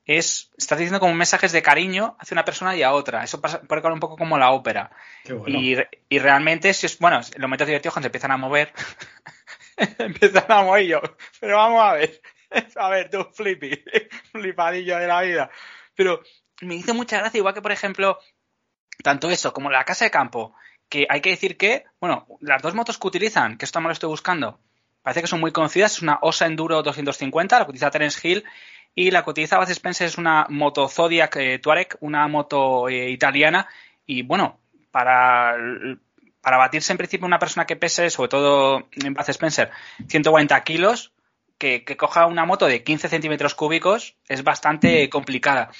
[0.06, 3.22] Es, estás diciendo como mensajes de cariño hacia una persona y a otra.
[3.22, 4.90] Eso pasa por un poco como la ópera.
[5.46, 5.76] y,
[6.08, 8.72] y, realmente, si es, bueno, los momentos divertidos cuando se empiezan a mover,
[9.98, 11.00] empiezan a mover yo.
[11.40, 12.20] Pero vamos a ver,
[12.76, 13.84] a ver, tú flippy,
[14.32, 15.50] flipadillo de la vida.
[15.94, 16.22] Pero
[16.60, 18.18] me hizo mucha gracia, igual que por ejemplo,
[19.02, 20.54] tanto eso como la casa de campo,
[20.88, 23.92] que hay que decir que, bueno, las dos motos que utilizan, que esto me lo
[23.92, 24.60] estoy buscando,
[25.02, 28.44] parece que son muy conocidas, es una Osa Enduro 250, la que utiliza Terence Hill,
[28.94, 33.10] y la que utiliza Baz Spencer es una moto Zodiac eh, Touareg, una moto eh,
[33.10, 33.68] italiana,
[34.06, 35.56] y bueno, para,
[36.40, 39.70] para batirse en principio una persona que pese, sobre todo en Baz Spencer,
[40.08, 41.12] 140 kilos,
[41.58, 45.70] que, que coja una moto de 15 centímetros cúbicos, es bastante complicada.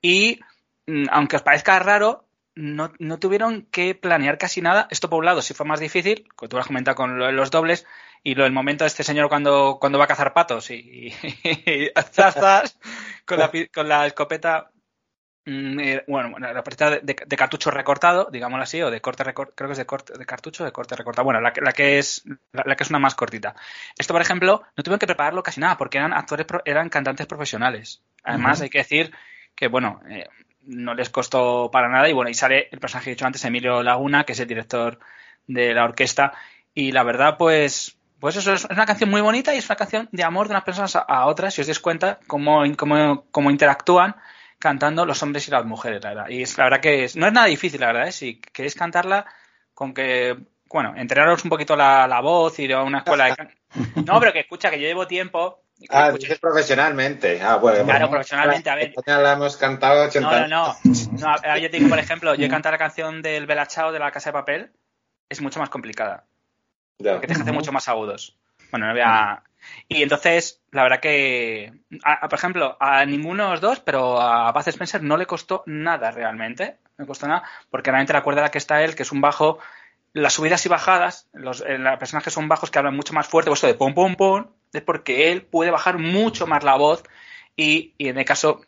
[0.00, 0.40] Y
[0.86, 2.24] mm, aunque os parezca raro,
[2.54, 4.86] no, no, tuvieron que planear casi nada.
[4.90, 7.50] Esto por un lado sí fue más difícil, como tú lo has comentado con los
[7.50, 7.86] dobles,
[8.22, 11.12] y lo del momento de este señor cuando, cuando va a cazar patos y,
[13.26, 14.70] con, la, con la escopeta,
[15.44, 19.72] mm, eh, bueno, la escopeta de, cartucho recortado, digámoslo así, o de corte creo que
[19.72, 21.24] es de corte de cartucho de corte recortado.
[21.24, 23.54] Bueno, la, la que es la, que es una más cortita.
[23.98, 28.02] Esto, por ejemplo, no tuvieron que prepararlo casi nada porque eran actores, eran cantantes profesionales.
[28.22, 29.12] Además, hay que decir
[29.54, 30.26] que, bueno, eh,
[30.66, 32.08] no les costó para nada.
[32.08, 34.48] Y bueno, y sale el personaje que he dicho antes, Emilio Laguna, que es el
[34.48, 34.98] director
[35.46, 36.32] de la orquesta.
[36.74, 40.08] Y la verdad, pues, pues eso es una canción muy bonita y es una canción
[40.12, 41.54] de amor de unas personas a, otras.
[41.54, 44.16] Si os dais cuenta cómo, cómo, cómo, interactúan
[44.58, 46.28] cantando los hombres y las mujeres, la verdad.
[46.28, 48.08] Y es la verdad que no es nada difícil, la verdad.
[48.08, 48.12] ¿eh?
[48.12, 49.26] Si queréis cantarla,
[49.74, 50.36] con que,
[50.68, 53.34] bueno, entrenaros un poquito la, la voz, ir a una escuela de.
[54.06, 57.40] No, pero que escucha, que yo llevo tiempo Ah, dices profesionalmente.
[57.42, 57.84] Ah, bueno.
[57.84, 58.94] Claro, profesionalmente, a ver.
[59.06, 61.58] Ya la hemos cantado 80 No, no, no.
[61.58, 64.30] yo te digo, por ejemplo, yo he cantado la canción del Belachao de la Casa
[64.30, 64.72] de Papel.
[65.28, 66.24] Es mucho más complicada.
[66.98, 67.12] Ya.
[67.12, 68.36] Porque te hace mucho más agudos.
[68.70, 69.42] Bueno, no voy a...
[69.88, 71.72] Y entonces, la verdad que,
[72.28, 76.10] por ejemplo, a ninguno de los dos, pero a Buzz Spencer no le costó nada
[76.10, 76.76] realmente.
[76.98, 79.22] No le costó nada, porque realmente la cuerda la que está él, que es un
[79.22, 79.58] bajo,
[80.12, 83.50] las subidas y bajadas, los, eh, los personajes son bajos que hablan mucho más fuerte,
[83.50, 84.46] o esto de pom, pom, pom,
[84.78, 87.02] es porque él puede bajar mucho más la voz
[87.56, 88.60] y, en el caso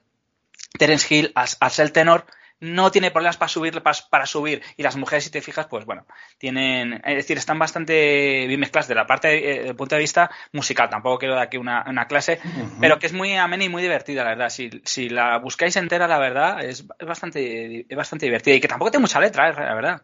[0.79, 2.27] Terence Hill, al, ser tenor,
[2.61, 4.63] no tiene problemas para subir, para, subir.
[4.77, 6.07] Y las mujeres, si te fijas, pues bueno,
[6.39, 10.89] tienen, es decir, están bastante bien mezcladas de la parte, eh, punto de vista musical.
[10.89, 12.41] Tampoco quiero dar aquí una, clase,
[12.81, 14.51] pero que es muy amena y muy divertida, la verdad.
[14.51, 18.91] Si, si la buscáis entera, la verdad, es, bastante, es bastante divertida y que tampoco
[18.91, 20.03] tiene mucha letra, la verdad.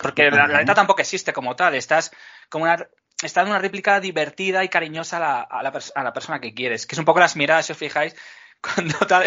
[0.00, 1.74] Porque la, la neta tampoco existe como tal.
[1.74, 2.12] Estás
[2.50, 2.86] como una
[3.22, 6.54] está en una réplica divertida y cariñosa a la, a, la, a la, persona que
[6.54, 6.86] quieres.
[6.86, 8.14] Que es un poco las miradas, si os fijáis,
[8.60, 9.24] cuando, tal,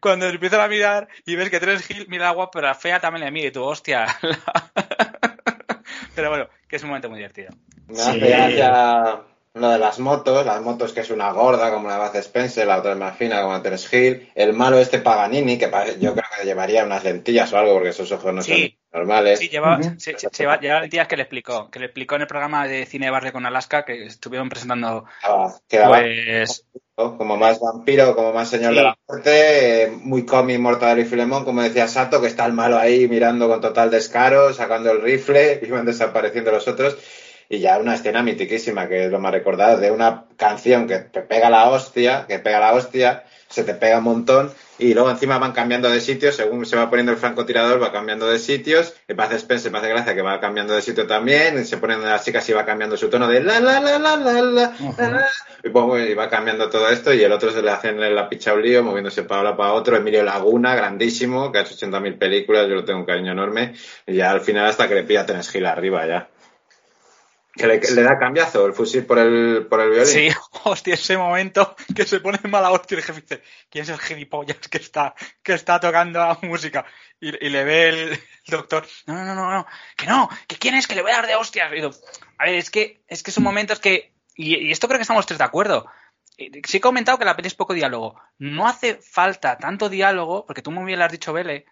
[0.00, 3.24] cuando empiezan a mirar y ves que Terence Hill mira agua, pero la fea también
[3.24, 4.06] le mira y tú, hostia.
[6.14, 7.50] pero bueno, que es un momento muy divertido.
[7.88, 9.24] Me hace gracia
[9.54, 12.78] lo de las motos, las motos que es una gorda como la Baz Spencer, la
[12.78, 16.44] otra es más fina como Terence Hill, el malo este Paganini, que yo creo que
[16.44, 18.78] llevaría unas lentillas o algo porque esos ojos no sí.
[18.92, 19.38] Normales.
[19.38, 19.98] Sí, lleva, uh -huh.
[19.98, 22.86] se, se, lleva, lleva lentillas que le explicó, que le explicó en el programa de
[22.86, 25.04] cine de barrio con Alaska que estuvieron presentando.
[25.22, 26.64] Ah, quedaba pues,
[26.94, 28.78] como más vampiro, como más señor Sí.
[28.78, 32.52] de la muerte, eh, muy cómic Mortadelo y Filemón, como decía Sato, que está el
[32.52, 36.98] malo ahí mirando con total descaro, sacando el rifle y van desapareciendo los otros.
[37.48, 41.22] Y ya una escena mitiquísima, que es lo más recordado, de una canción que te
[41.22, 45.38] pega la hostia, que pega la hostia, se te pega un montón, y luego encima
[45.38, 49.14] van cambiando de sitio, según se va poniendo el francotirador, va cambiando de sitios, y
[49.14, 52.00] me hace Spencer, me hace gracia que va cambiando de sitio también, y se ponen
[52.00, 55.28] las chicas y va cambiando su tono de la la la la la la,
[55.64, 58.54] y, pues, y va cambiando todo esto, y el otro se le hacen la picha
[58.54, 62.76] lío, moviéndose para un para otro, Emilio Laguna, grandísimo, que ha hecho 80.000 películas, yo
[62.76, 63.74] lo tengo un cariño enorme,
[64.06, 66.28] y ya al final hasta que le pilla Hill arriba ya.
[67.54, 70.06] Que le, da cambiazo el fusil por el, por el violín.
[70.06, 70.28] Sí,
[70.64, 74.58] hostia, ese momento que se pone mala hostia el jefe dice, ¿quién es el gilipollas
[74.68, 76.86] que está, que está tocando la música?
[77.20, 80.86] Y, y le ve el, doctor, no, no, no, no, que no, que quién es
[80.86, 81.70] que le voy a dar de hostias.
[81.72, 81.90] Y digo,
[82.38, 85.26] a ver, es que, es que son momentos que, y, y esto creo que estamos
[85.26, 85.86] tres de acuerdo.
[86.66, 88.18] Sí he comentado que la peli es poco diálogo.
[88.38, 91.66] No hace falta tanto diálogo, porque tú muy bien lo has dicho, Vele,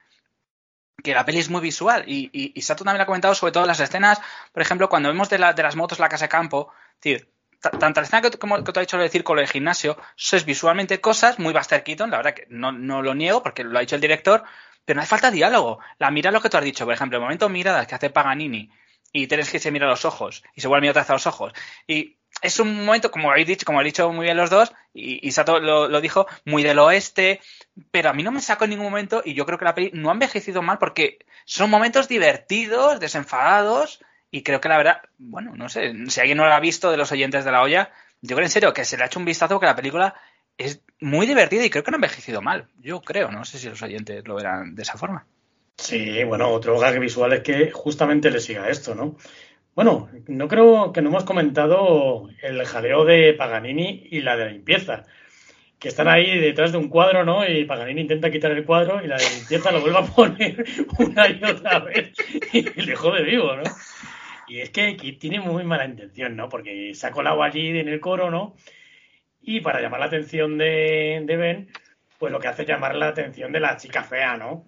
[1.03, 3.53] que la peli es muy visual y, y, y, Sato también lo ha comentado sobre
[3.53, 4.21] todo las escenas,
[4.53, 8.05] por ejemplo, cuando vemos de, de las motos la casa de campo, decir, tanto la
[8.05, 11.39] escena que, como que te ha dicho del círculo de gimnasio, eso es visualmente cosas
[11.39, 14.01] muy Buster Keaton, la verdad que no, no lo niego porque lo ha dicho el
[14.01, 14.45] director,
[14.85, 15.81] pero no hace falta diálogo.
[15.99, 18.71] La mira lo que tú has dicho, por ejemplo, el momento miradas que hace Paganini
[19.13, 21.53] y tienes que se mira a los ojos y se vuelve a mirar los ojos
[21.87, 25.31] y es un momento, como habéis dicho, como habéis dicho muy bien los dos, y,
[25.33, 27.41] Sato lo, dijo, muy del oeste,
[27.91, 29.91] pero a mí no me sacó en ningún momento, y yo creo que la peli
[29.95, 35.55] no ha envejecido mal porque son momentos divertidos, desenfadados, y creo que la verdad, bueno,
[35.57, 38.35] no sé, si alguien no lo ha visto de los oyentes de la olla, yo
[38.37, 40.15] creo en serio que se le ha hecho un vistazo que la película
[40.57, 42.67] es muy divertida y creo que no ha envejecido mal.
[42.81, 45.25] Yo creo, no sé si los oyentes lo verán de esa forma.
[45.79, 49.17] Sí, bueno, otro gag visual es que justamente le siga esto, ¿no?
[49.79, 54.51] Bueno, no creo que no hemos comentado el jaleo de Paganini y la de la
[54.51, 55.05] limpieza.
[55.79, 57.49] Que están ahí detrás de un cuadro, ¿no?
[57.49, 60.65] Y Paganini intenta quitar el cuadro y la de limpieza lo vuelve a poner
[60.99, 62.13] una y otra vez
[62.53, 63.63] y le jode vivo, ¿no?
[64.49, 66.49] Y es que, tiene muy mala intención, ¿no?
[66.49, 68.57] Porque se ha colado allí en el coro, ¿no?
[69.41, 71.71] Y para llamar la atención de, de Ben,
[72.19, 74.67] pues lo que hace es llamar la atención de la chica fea, ¿no?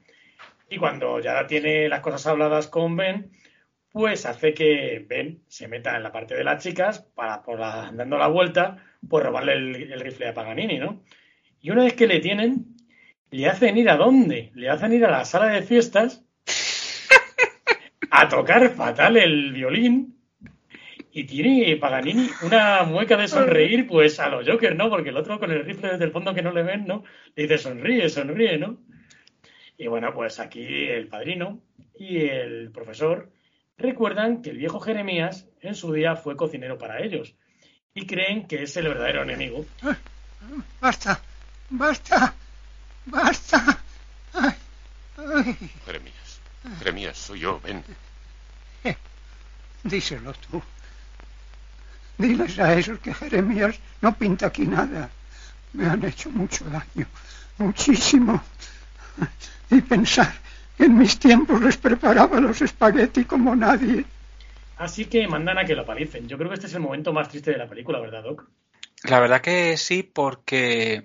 [0.68, 3.32] Y cuando ya tiene las cosas habladas con Ben,
[3.92, 7.90] pues hace que Ben se meta en la parte de las chicas para, por la,
[7.92, 11.02] dando la vuelta, pues robarle el, el, rifle a Paganini, ¿no?
[11.60, 12.76] Y una vez que le tienen,
[13.30, 14.50] le hacen ir a dónde?
[14.54, 16.24] Le hacen ir a la sala de fiestas
[18.10, 20.16] a tocar fatal el violín
[21.12, 24.88] y tiene Paganini una mueca de sonreír, pues a los Joker, ¿no?
[24.88, 27.02] Porque el otro con el rifle desde el fondo que no le ven, ¿no?
[27.34, 28.78] Le dice sonríe, sonríe, ¿no?
[29.76, 31.60] Y bueno, pues aquí el padrino
[31.98, 33.30] y el profesor
[33.80, 37.34] recuerdan que el viejo Jeremías en su día fue cocinero para ellos
[37.94, 39.66] y creen que es el verdadero enemigo.
[40.80, 41.20] Basta,
[41.70, 42.34] basta,
[43.06, 43.78] basta.
[44.32, 44.54] Ay,
[45.16, 45.70] ay.
[45.84, 46.40] Jeremías,
[46.78, 47.82] Jeremías, soy yo, ven.
[48.84, 48.96] Eh,
[49.84, 50.62] díselo tú.
[52.18, 55.10] Diles a esos que Jeremías no pinta aquí nada.
[55.72, 57.06] Me han hecho mucho daño,
[57.58, 58.42] muchísimo.
[59.70, 60.32] Y pensar
[60.80, 64.04] en mis tiempos les preparaba los espagueti como nadie.
[64.76, 66.26] Así que mandan a que lo palicen.
[66.26, 68.48] Yo creo que este es el momento más triste de la película, ¿verdad, Doc?
[69.04, 71.04] La verdad que sí, porque,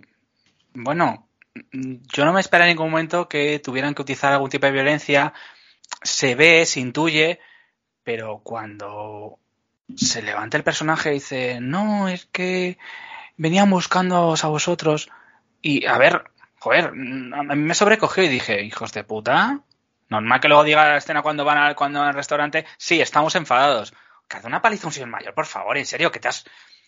[0.73, 1.27] bueno,
[1.73, 5.33] yo no me esperaba en ningún momento que tuvieran que utilizar algún tipo de violencia.
[6.01, 7.39] Se ve, se intuye,
[8.03, 9.39] pero cuando
[9.95, 12.77] se levanta el personaje y dice, no, es que
[13.37, 15.09] venían buscando a vosotros.
[15.61, 16.23] Y, a ver,
[16.59, 19.61] joder, a mí me sobrecogió y dije, hijos de puta,
[20.09, 23.35] normal que luego diga la escena cuando van al, cuando van al restaurante, sí, estamos
[23.35, 23.93] enfadados.
[24.27, 26.45] Que una paliza un señor mayor, por favor, en serio, que te has...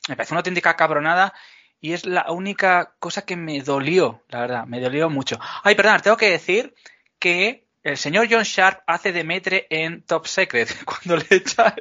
[0.08, 1.34] Me parece una auténtica cabronada
[1.80, 5.40] y es la única cosa que me dolió, la verdad, me dolió mucho.
[5.64, 6.74] Ay, perdón, tengo que decir
[7.20, 11.76] que el señor John Sharp hace de Metre en Top Secret, cuando le echa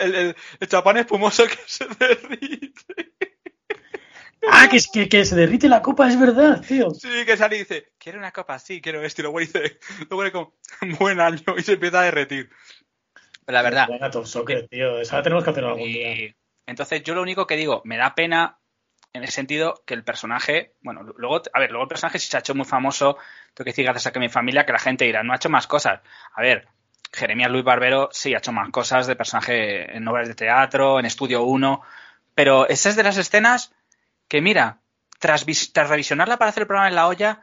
[0.00, 3.29] el, el chapán espumoso que se derrite.
[4.48, 6.90] Ah, que, es que, que se derrite la copa, es verdad, tío.
[6.90, 9.20] Sí, que sale y dice, quiero una copa, sí, quiero esto.
[9.20, 9.78] Y luego dice,
[10.08, 10.54] luego le como,
[10.98, 12.50] buen año, y se empieza a derretir.
[13.44, 13.86] Pero la verdad.
[13.88, 14.98] Buena Top Soccer, tío.
[15.00, 16.34] Esa la tenemos que hacer algún día.
[16.66, 18.58] Entonces yo lo único que digo, me da pena
[19.12, 22.36] en el sentido que el personaje, bueno, luego, a ver, luego el personaje sí se
[22.36, 23.16] ha hecho muy famoso,
[23.54, 25.48] tengo que decir gracias a que mi familia, que la gente dirá, no ha hecho
[25.48, 26.00] más cosas.
[26.32, 26.68] A ver,
[27.12, 31.06] Jeremías Luis Barbero sí ha hecho más cosas de personaje en obras de teatro, en
[31.06, 31.82] Estudio 1,
[32.34, 33.74] pero esa es de las escenas
[34.30, 34.80] que, mira,
[35.18, 37.42] tras, vis- tras revisionarla para hacer el programa en la olla,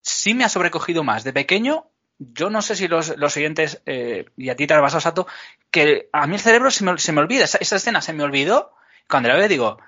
[0.00, 1.24] sí me ha sobrecogido más.
[1.24, 4.80] De pequeño, yo no sé si los, los siguientes, eh, y a ti te has
[4.80, 5.26] pasado, Sato,
[5.72, 8.72] que a mí el cerebro se me, se me olvida, esa, escena se me olvidó,
[9.10, 9.78] cuando la veo digo,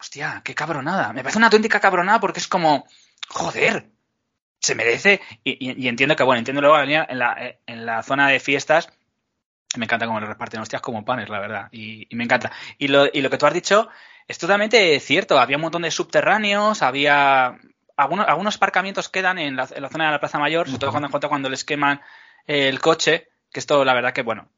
[0.00, 2.84] hostia, qué cabronada, me parece una auténtica cabronada porque es como,
[3.28, 3.90] joder,
[4.60, 8.40] se merece, y, entiendo que, bueno, entiendo luego en la, eh, en la zona de
[8.40, 8.90] fiestas,
[9.76, 12.50] me encanta cómo le reparten hostias como panes, la verdad, y, me encanta.
[12.80, 13.88] Lo, y lo que tú has dicho
[14.28, 17.58] es totalmente cierto, había un montón de subterráneos, había
[17.96, 20.90] algunos, algunos aparcamientos quedan en la, en la zona de la Plaza Mayor, sobre todo
[20.92, 22.00] cuando, cuando, cuando les queman
[22.46, 24.48] el coche, que esto la verdad que, bueno,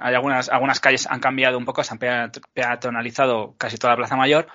[0.00, 3.98] hay algunas, algunas calles han cambiado un poco, se han pea- peatonalizado casi toda la
[3.98, 4.48] Plaza Mayor,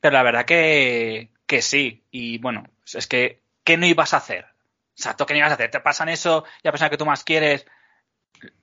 [0.00, 2.04] pero la verdad que, que sí.
[2.10, 4.46] Y bueno, es que, ¿qué no ibas a hacer?
[4.96, 5.70] Exacto, ¿qué no ibas a hacer?
[5.70, 7.66] Te pasan eso y la persona que tú más quieres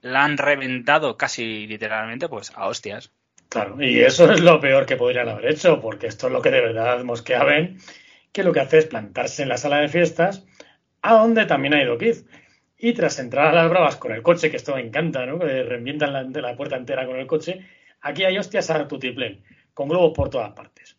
[0.02, 3.12] la han reventado casi literalmente, pues a hostias.
[3.50, 6.52] Claro, y eso es lo peor que podrían haber hecho, porque esto es lo que
[6.52, 7.78] de verdad mosquea ven,
[8.32, 10.46] que lo que hace es plantarse en la sala de fiestas,
[11.02, 12.28] a donde también ha ido Keith.
[12.78, 15.40] Y tras entrar a las bravas con el coche, que esto me encanta, ¿no?
[15.40, 17.66] Que revientan la, la puerta entera con el coche,
[18.02, 19.44] aquí hay hostias a tutiplén,
[19.74, 20.98] con globos por todas partes.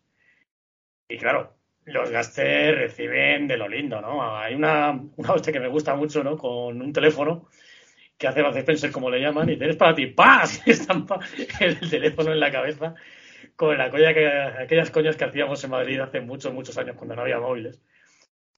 [1.07, 4.35] Y claro, los gastes reciben de lo lindo, ¿no?
[4.37, 6.37] Hay una, una hostia que me gusta mucho, ¿no?
[6.37, 7.47] Con un teléfono
[8.21, 10.61] que hace Bud Spencer, como le llaman, y tienes para ti, ¡paz!
[10.67, 11.19] Estampa
[11.59, 12.93] el teléfono en la cabeza
[13.55, 17.15] con la coña que, aquellas coñas que hacíamos en Madrid hace muchos, muchos años cuando
[17.15, 17.81] no había móviles.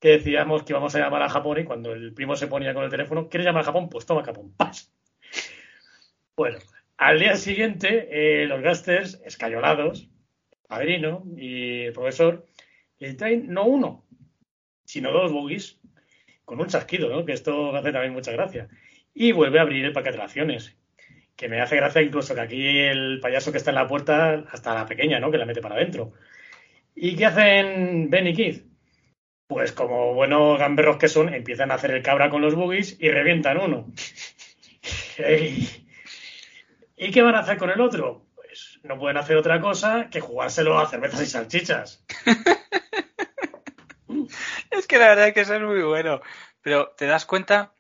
[0.02, 2.84] Que decíamos que íbamos a llamar a Japón y cuando el primo se ponía con
[2.84, 3.88] el teléfono, ¿quieres llamar a Japón?
[3.88, 4.94] Pues toma Japón, ¡paz!
[6.36, 6.60] Bueno,
[6.98, 10.10] al día siguiente, eh, los gasters, escayolados,
[10.68, 12.46] padrino y el profesor,
[13.00, 14.04] le traen no uno,
[14.84, 15.80] sino dos buggies,
[16.44, 17.24] con un chasquido, ¿no?
[17.24, 18.68] Que esto hace también mucha gracia
[19.14, 20.76] y vuelve a abrir el paquete de raciones.
[21.36, 24.74] Que me hace gracia incluso que aquí el payaso que está en la puerta, hasta
[24.74, 25.32] la pequeña, ¿no?
[25.32, 26.14] Que la mete para adentro.
[26.96, 28.66] ¿Y qué hacen Ben y Keith?
[29.48, 33.10] Pues como buenos gamberros que son, empiezan a hacer el cabra con los boogies y
[33.10, 33.92] revientan uno.
[36.96, 38.26] ¿Y qué van a hacer con el otro?
[38.36, 42.06] Pues no pueden hacer otra cosa que jugárselo a cervezas y salchichas.
[44.72, 46.22] es que la verdad es que eso es muy bueno.
[46.62, 47.74] Pero te das cuenta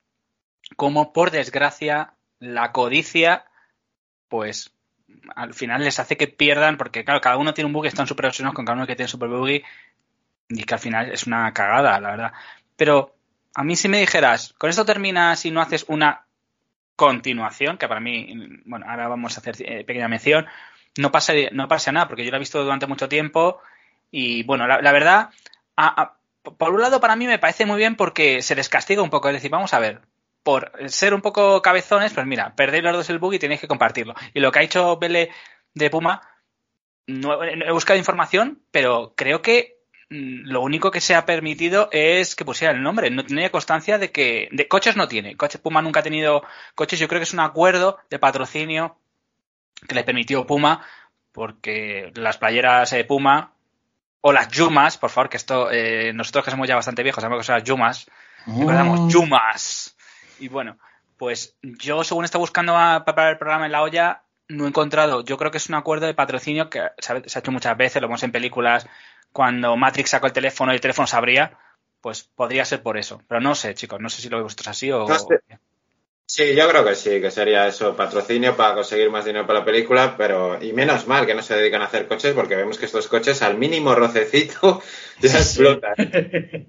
[0.75, 3.45] como por desgracia la codicia
[4.27, 4.73] pues
[5.35, 8.25] al final les hace que pierdan porque claro cada uno tiene un buggy están súper
[8.25, 9.63] obsesionados con cada uno que tiene super buggy
[10.49, 12.33] y que al final es una cagada la verdad.
[12.75, 13.15] Pero
[13.53, 16.25] a mí si me dijeras con esto terminas y no haces una
[16.95, 20.45] continuación que para mí bueno ahora vamos a hacer eh, pequeña mención
[20.97, 23.59] no pasa no nada porque yo la he visto durante mucho tiempo
[24.11, 25.29] y bueno la, verdad
[26.57, 29.29] por un lado para mí me parece muy bien porque se les castiga un poco
[29.29, 30.01] es decir vamos a ver
[30.43, 33.67] por ser un poco cabezones, pues mira, perdéis los dos el bug y tenéis que
[33.67, 34.13] compartirlo.
[34.33, 35.29] Y lo que ha hecho Bele
[35.73, 36.21] de Puma,
[37.07, 42.45] no he buscado información, pero creo que lo único que se ha permitido es que
[42.45, 43.09] pusiera el nombre.
[43.09, 44.47] No tenía constancia de que.
[44.51, 45.35] De coches no tiene.
[45.35, 46.43] Coches Puma nunca ha tenido
[46.75, 46.99] coches.
[46.99, 48.97] Yo creo que es un acuerdo de patrocinio
[49.87, 50.85] que le permitió Puma,
[51.31, 53.53] porque las playeras de Puma
[54.21, 57.41] o las Yumas, por favor, que esto eh, nosotros que somos ya bastante viejos sabemos
[57.41, 58.09] que son las Yumas.
[58.45, 59.92] Recordamos Yumas.
[60.39, 60.77] Y bueno,
[61.17, 65.23] pues yo según está buscando a, para el programa en la olla, no he encontrado.
[65.23, 68.07] Yo creo que es un acuerdo de patrocinio que se ha, hecho muchas veces, lo
[68.07, 68.87] vemos en películas.
[69.31, 71.57] Cuando Matrix sacó el teléfono y el teléfono se abría,
[72.01, 73.21] pues podría ser por eso.
[73.27, 75.07] Pero no sé, chicos, no sé si lo veis vosotros así o.
[75.07, 75.17] No.
[76.25, 79.65] Sí, yo creo que sí, que sería eso, patrocinio para conseguir más dinero para la
[79.65, 82.85] película, pero y menos mal que no se dedican a hacer coches porque vemos que
[82.85, 84.81] estos coches al mínimo rocecito
[85.19, 85.93] ya sí, explotan.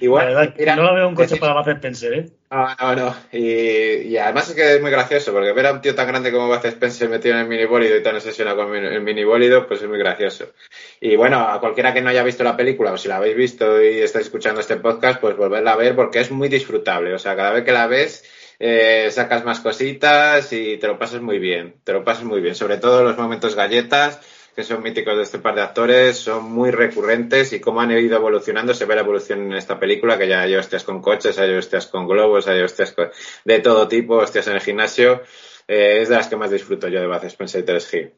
[0.00, 2.30] Igual, la verdad, mira, no lo veo un coche para Bud Spencer, ¿eh?
[2.50, 3.16] No, no, no.
[3.30, 6.32] Y, y, además es que es muy gracioso porque ver a un tío tan grande
[6.32, 9.88] como Bud Spencer metido en el minibólido y tan obsesionado con el minibólido, pues es
[9.88, 10.52] muy gracioso.
[11.00, 13.82] Y bueno, a cualquiera que no haya visto la película o si la habéis visto
[13.82, 17.12] y estáis escuchando este podcast, pues volverla a ver porque es muy disfrutable.
[17.12, 18.24] O sea, cada vez que la ves
[18.58, 22.54] eh, sacas más cositas y te lo pasas muy bien, te lo pasas muy bien,
[22.54, 24.20] sobre todo los momentos galletas,
[24.54, 28.16] que son míticos de este par de actores, son muy recurrentes y cómo han ido
[28.16, 31.52] evolucionando, se ve la evolución en esta película, que ya hay hostias con coches, hay
[31.54, 33.10] hostias con globos, hay hostias con...
[33.44, 35.22] de todo tipo, hostias en el gimnasio,
[35.66, 38.12] eh, es de las que más disfruto yo de Bud Spencer y 3G.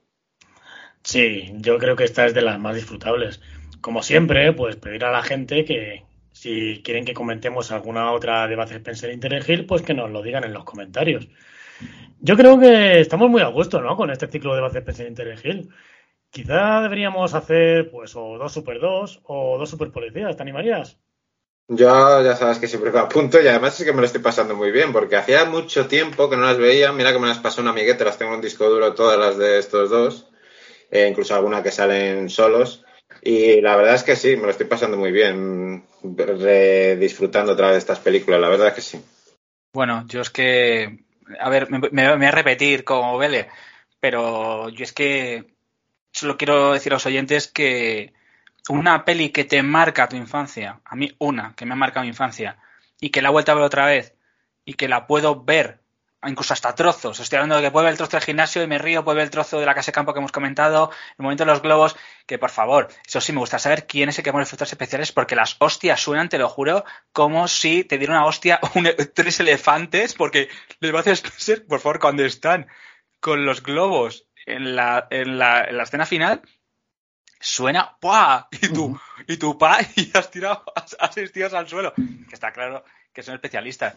[1.02, 3.40] Sí, yo creo que esta es de las más disfrutables.
[3.80, 6.05] como siempre, pues pedir a la gente que
[6.36, 9.10] si quieren que comentemos alguna otra de Bud Spencer
[9.48, 11.26] Hill, pues que nos lo digan en los comentarios.
[12.20, 13.96] Yo creo que estamos muy a gusto, ¿no?
[13.96, 15.70] Con este ciclo de Bud Spencer Internet Hill.
[16.30, 20.36] Quizá deberíamos hacer, pues, o dos Super 2 o dos Super Policías.
[20.36, 20.98] ¿Te animarías?
[21.68, 24.54] Yo ya sabes que siempre me apunto y además es que me lo estoy pasando
[24.54, 26.92] muy bien porque hacía mucho tiempo que no las veía.
[26.92, 29.38] Mira que me las pasó un amiguete, las tengo en un disco duro todas las
[29.38, 30.28] de estos dos,
[30.90, 32.84] e incluso alguna que salen solos.
[33.22, 35.84] Y la verdad es que sí, me lo estoy pasando muy bien,
[36.98, 39.04] disfrutando otra vez de estas películas, la verdad es que sí.
[39.72, 41.04] Bueno, yo es que,
[41.40, 43.48] a ver, me, me voy a repetir como Vele,
[44.00, 45.56] pero yo es que
[46.12, 48.14] solo quiero decir a los oyentes que
[48.68, 52.08] una peli que te marca tu infancia, a mí una que me ha marcado mi
[52.08, 52.58] infancia,
[53.00, 54.14] y que la he vuelto a ver otra vez,
[54.64, 55.80] y que la puedo ver,
[56.28, 57.20] incluso hasta trozos.
[57.20, 59.24] Estoy hablando de que puedo ver el trozo del gimnasio y me río, puedo ver
[59.24, 61.96] el trozo de la casa de campo que hemos comentado, el momento de los globos,
[62.26, 65.12] que por favor, eso sí, me gusta saber quién es el que pone efectos especiales,
[65.12, 68.60] porque las hostias suenan, te lo juro, como si te diera una hostia
[69.14, 70.48] tres elefantes, porque
[70.80, 72.66] les va a hacer, por favor, cuando están
[73.20, 76.42] con los globos en la, en la, en la escena final,
[77.40, 78.48] suena ¡pua!
[78.62, 81.94] Y tú, y tu pa, y has tirado a, seis tíos al suelo.
[81.94, 83.96] Que está claro que son especialistas.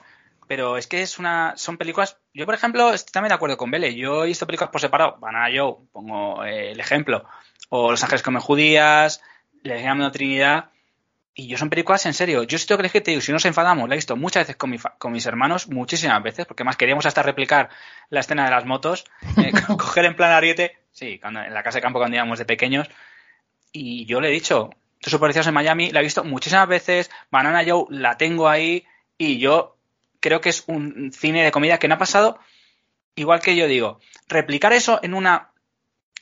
[0.50, 2.18] Pero es que es una, son películas.
[2.34, 3.94] Yo, por ejemplo, estoy también de acuerdo con Vele.
[3.94, 5.16] Yo he visto películas por separado.
[5.20, 7.24] Banana Joe, pongo eh, el ejemplo.
[7.70, 9.22] O Los Ángeles Comen Judías,
[9.62, 10.72] Le llamo Trinidad.
[11.36, 12.42] Y yo son películas en serio.
[12.42, 14.56] Yo sí tengo que elegir, te digo, si nos enfadamos, la he visto muchas veces
[14.56, 17.70] con, mi con mis hermanos, muchísimas veces, porque más queríamos hasta replicar
[18.10, 19.06] la escena de las motos,
[19.38, 22.46] eh, coger en plan ariete, sí, cuando, en la casa de campo cuando íbamos de
[22.46, 22.90] pequeños,
[23.72, 27.64] y yo le he dicho, tus superpolicías en Miami, la he visto muchísimas veces, Banana
[27.66, 28.86] Joe la tengo ahí,
[29.16, 29.79] y yo
[30.20, 32.40] creo que es un cine de comedia que no ha pasado,
[33.16, 35.52] igual que yo digo, replicar eso en una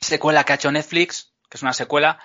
[0.00, 2.18] secuela que ha hecho Netflix, que es una secuela,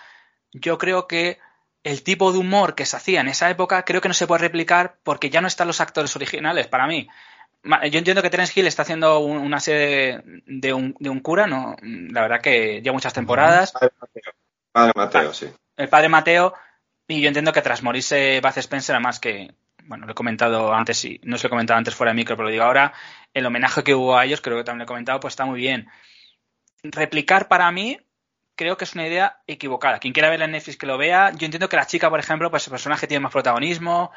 [0.51, 1.39] yo creo que
[1.83, 4.41] el tipo de humor que se hacía en esa época creo que no se puede
[4.41, 7.09] replicar porque ya no están los actores originales para mí.
[7.63, 11.77] Yo entiendo que Terence Hill está haciendo una serie de un, de un cura, ¿no?
[11.81, 13.73] La verdad que ya muchas temporadas.
[14.71, 15.49] Padre Mateo, sí.
[15.77, 16.53] El padre Mateo,
[17.07, 19.53] y yo entiendo que tras morirse Baz Spencer, además que,
[19.85, 22.35] bueno, lo he comentado antes, y no se lo he comentado antes fuera de micro,
[22.35, 22.93] pero lo digo ahora,
[23.33, 25.59] el homenaje que hubo a ellos, creo que también lo he comentado, pues está muy
[25.59, 25.87] bien.
[26.83, 27.97] Replicar para mí
[28.55, 29.99] creo que es una idea equivocada.
[29.99, 31.31] Quien quiera ver en Netflix que lo vea.
[31.31, 34.11] Yo entiendo que la chica, por ejemplo, pues el personaje tiene más protagonismo,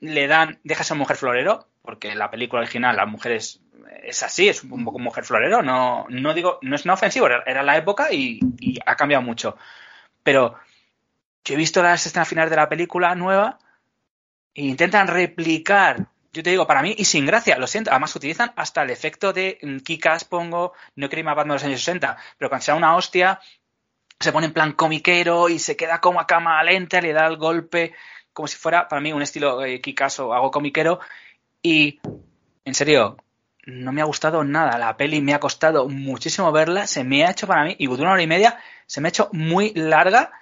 [0.00, 3.60] le dan, deja ser mujer florero, porque la película original la mujer es,
[4.22, 5.62] así, es un poco mujer florero.
[5.62, 8.40] No, no digo, no es no ofensivo, era, la época y,
[8.86, 9.56] ha cambiado mucho.
[10.22, 10.56] Pero
[11.44, 13.58] yo he visto las escenas finales de la película nueva
[14.54, 18.54] e intentan replicar yo te digo, para mí, y sin gracia, lo siento, además utilizan
[18.56, 22.48] hasta el efecto de mm, Kikas, pongo, no ir más de los años 60, pero
[22.48, 23.38] cuando sea una hostia,
[24.18, 27.36] se pone en plan comiquero y se queda como a cama lenta, le da el
[27.36, 27.92] golpe
[28.32, 29.82] como si fuera para mí un estilo eh,
[30.20, 31.00] o algo comiquero
[31.60, 32.00] y
[32.64, 33.16] en serio
[33.66, 37.30] no me ha gustado nada la peli me ha costado muchísimo verla se me ha
[37.30, 40.32] hecho para mí y de una hora y media se me ha hecho muy larga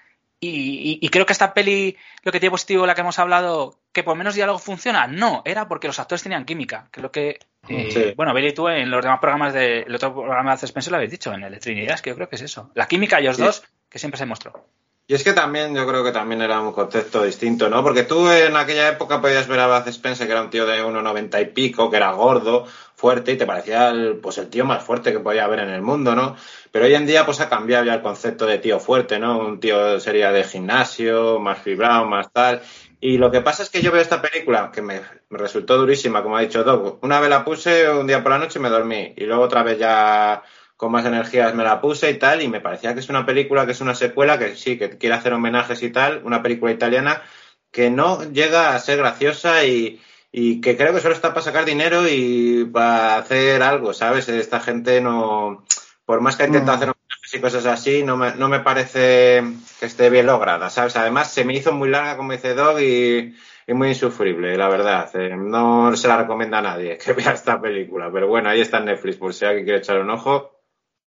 [0.43, 4.17] y, creo que esta peli lo que tiene positivo la que hemos hablado que por
[4.17, 7.39] menos diálogo funciona no era porque los actores tenían química que es lo que
[7.69, 10.97] eh, bueno Billy tú en los demás programas de el otro programa de Spencer lo
[10.97, 13.37] habéis dicho en el de Trinidad que yo creo que es eso la química ellos
[13.37, 14.65] dos que siempre se mostró
[15.11, 17.83] y es que también, yo creo que también era un concepto distinto, ¿no?
[17.83, 20.85] Porque tú en aquella época podías ver a Bud Spencer, que era un tío de
[20.85, 22.65] 1,90 y pico, que era gordo,
[22.95, 25.83] fuerte, y te parecía el, pues el tío más fuerte que podía haber en el
[25.83, 26.37] mundo, ¿no?
[26.71, 29.41] Pero hoy en día, pues ha cambiado ya el concepto de tío fuerte, ¿no?
[29.41, 32.63] Un tío sería de gimnasio, más fibrado, más tal.
[33.01, 35.01] Y lo que pasa es que yo veo esta película, que me,
[35.31, 36.99] me resultó durísima, como ha dicho Doug.
[37.03, 39.15] Una vez la puse, un día por la noche me dormí.
[39.17, 40.43] Y luego otra vez ya
[40.77, 43.67] con más energías me la puse y tal, y me parecía que es una película,
[43.67, 47.23] que es una secuela, que sí, que quiere hacer homenajes y tal, una película italiana
[47.71, 50.01] que no llega a ser graciosa y,
[50.33, 54.29] que creo que solo está para sacar dinero y para hacer algo, ¿sabes?
[54.29, 55.65] Esta gente no,
[56.07, 56.83] por más que ha intentado mm.
[56.83, 56.95] hacer
[57.33, 59.43] y cosas así, no me, no me parece
[59.79, 60.97] que esté bien lograda, ¿sabes?
[60.97, 63.35] Además, se me hizo muy larga, como dice Dog, y,
[63.69, 65.09] muy insufrible, la verdad.
[65.15, 68.79] Eh, no se la recomienda a nadie que vea esta película, pero bueno, ahí está
[68.79, 70.61] en Netflix, por si alguien quiere echar un ojo.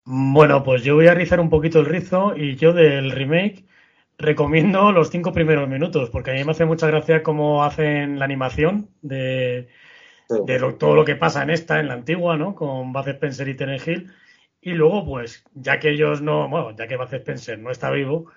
[0.06, 3.66] Bueno, pues yo voy a rizar un poquito el rizo y yo del remake
[4.18, 8.26] recomiendo los cinco primeros minutos, porque a mí me hace mucha gracia cómo hacen la
[8.26, 9.68] animación de,
[10.80, 12.56] todo lo que pasa en esta, en la antigua, ¿no?
[12.56, 14.12] Con Bud Spencer y Terence Hill.
[14.66, 18.32] Y luego, pues, ya que ellos no, bueno, ya que Bud Spencer no está vivo,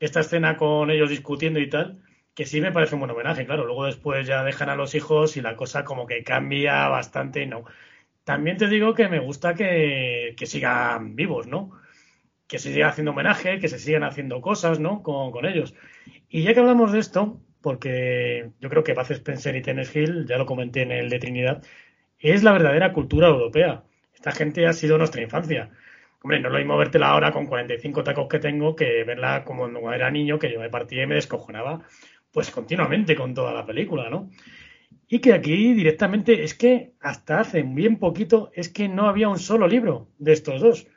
[0.00, 2.02] esta escena con ellos discutiendo y tal,
[2.34, 3.66] que sí me parece un buen homenaje, claro.
[3.66, 7.46] Luego después ya dejan a los hijos y la cosa como que cambia bastante y
[7.46, 7.64] no.
[8.24, 11.72] También te digo que me gusta que, sigan vivos, ¿no?
[12.46, 15.02] Que se siga haciendo homenaje, que se sigan haciendo cosas, ¿no?
[15.02, 15.74] Con, ellos.
[16.28, 20.26] Y ya que hablamos de esto, porque yo creo que Baz Spencer y Tennis Hill,
[20.26, 21.62] ya lo comenté en el de Trinidad,
[22.18, 23.85] es la verdadera cultura europea.
[24.26, 25.70] Esta gente ha sido nuestra infancia.
[26.20, 29.92] Hombre, no lo mismo vértela ahora con 45 tacos que tengo que verla como cuando
[29.92, 31.82] era niño, que yo me partía y me descojonaba,
[32.32, 34.28] pues continuamente con toda la película, ¿no?
[35.06, 39.38] Y que aquí directamente es que hasta hace bien poquito es que no había un
[39.38, 40.88] solo libro de estos dos.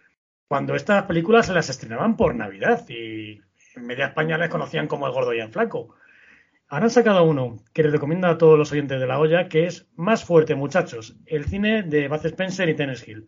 [0.48, 3.40] Cuando estas películas se las estrenaban por Navidad y
[3.76, 5.94] en media España les conocían como el gordo y el flaco.
[6.72, 9.88] Han sacado uno que les recomiendo a todos los oyentes de la olla, que es
[9.96, 13.28] Más fuerte, muchachos, el cine de Baz Spencer y Tennis Hill.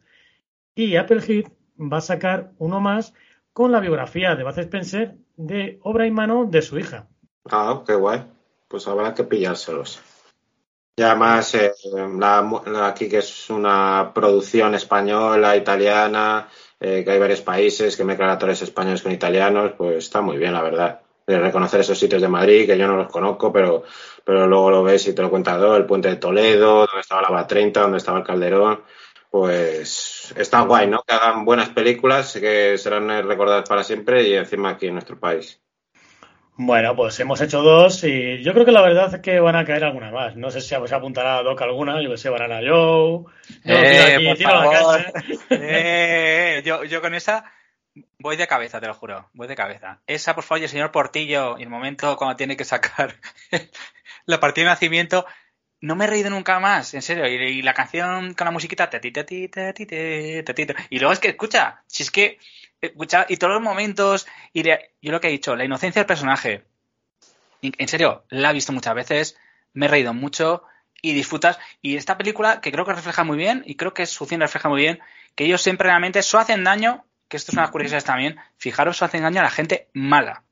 [0.76, 3.16] Y Apple Heat va a sacar uno más
[3.52, 7.08] con la biografía de Baz Spencer de obra y mano de su hija.
[7.50, 8.24] Ah, qué guay.
[8.68, 10.00] Pues habrá que pillárselos.
[10.96, 11.74] Y además, eh,
[12.20, 16.48] la, aquí que es una producción española, italiana,
[16.80, 20.54] eh, que hay varios países que mezclan actores españoles con italianos, pues está muy bien,
[20.54, 21.01] la verdad.
[21.26, 23.84] De reconocer esos sitios de Madrid, que yo no los conozco, pero,
[24.24, 27.22] pero luego lo ves y te lo cuenta todo, el puente de Toledo, donde estaba
[27.22, 28.82] la BA30, donde estaba el Calderón,
[29.30, 31.04] pues está guay, ¿no?
[31.04, 35.62] Que hagan buenas películas que serán recordadas para siempre y encima aquí en nuestro país.
[36.64, 39.66] Bueno, pues hemos hecho dos y yo creo que la verdad es que van a
[39.66, 40.36] caer alguna más.
[40.36, 43.24] No sé si se apuntará a Doc alguna, yo que sé, van a Joe.
[43.64, 44.36] Eh,
[45.50, 47.46] eh, yo, yo con esa
[48.20, 50.00] voy de cabeza, te lo juro, voy de cabeza.
[50.08, 53.16] Esa, por favor, el señor Portillo, y el momento cuando tiene que sacar
[54.26, 55.26] la partida de nacimiento,
[55.82, 57.28] no me he reído nunca más, en serio.
[57.28, 58.90] Y, la canción con la musiquita,
[60.90, 62.38] y luego es que, escucha, si es que,
[62.80, 64.78] escucha, y todos los momentos, y yo
[65.12, 66.64] lo que he dicho, la inocencia del personaje,
[67.62, 69.38] en serio, la he visto muchas veces,
[69.74, 70.64] me he reído mucho
[71.02, 71.58] y disfrutas.
[71.82, 74.70] Y esta película, que creo que refleja muy bien, y creo que su cine refleja
[74.70, 75.00] muy bien,
[75.36, 79.06] que ellos siempre realmente so hacen daño, que esto es una curiosidad también, fijaros, so
[79.06, 80.44] hacen daño a la gente mala.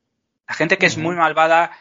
[0.47, 1.71] La gente que es muy malvada,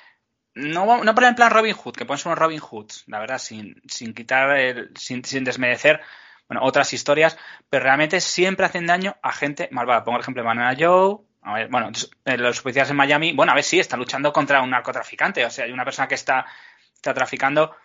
[0.54, 3.38] no, no por en plan Robin Hood, que pueden ser unos Robin Hoods, la verdad,
[3.38, 6.00] sin, sin quitar, el, sin, sin desmerecer
[6.48, 7.38] bueno, otras historias,
[7.70, 10.02] pero realmente siempre hacen daño a gente malvada.
[10.02, 11.92] Pongo el ejemplo de Banana Joe, a ver, bueno,
[12.24, 15.64] los policías en Miami, bueno, a ver, sí, están luchando contra un narcotraficante, o sea,
[15.64, 16.44] hay una persona que está,
[16.92, 17.76] está traficando,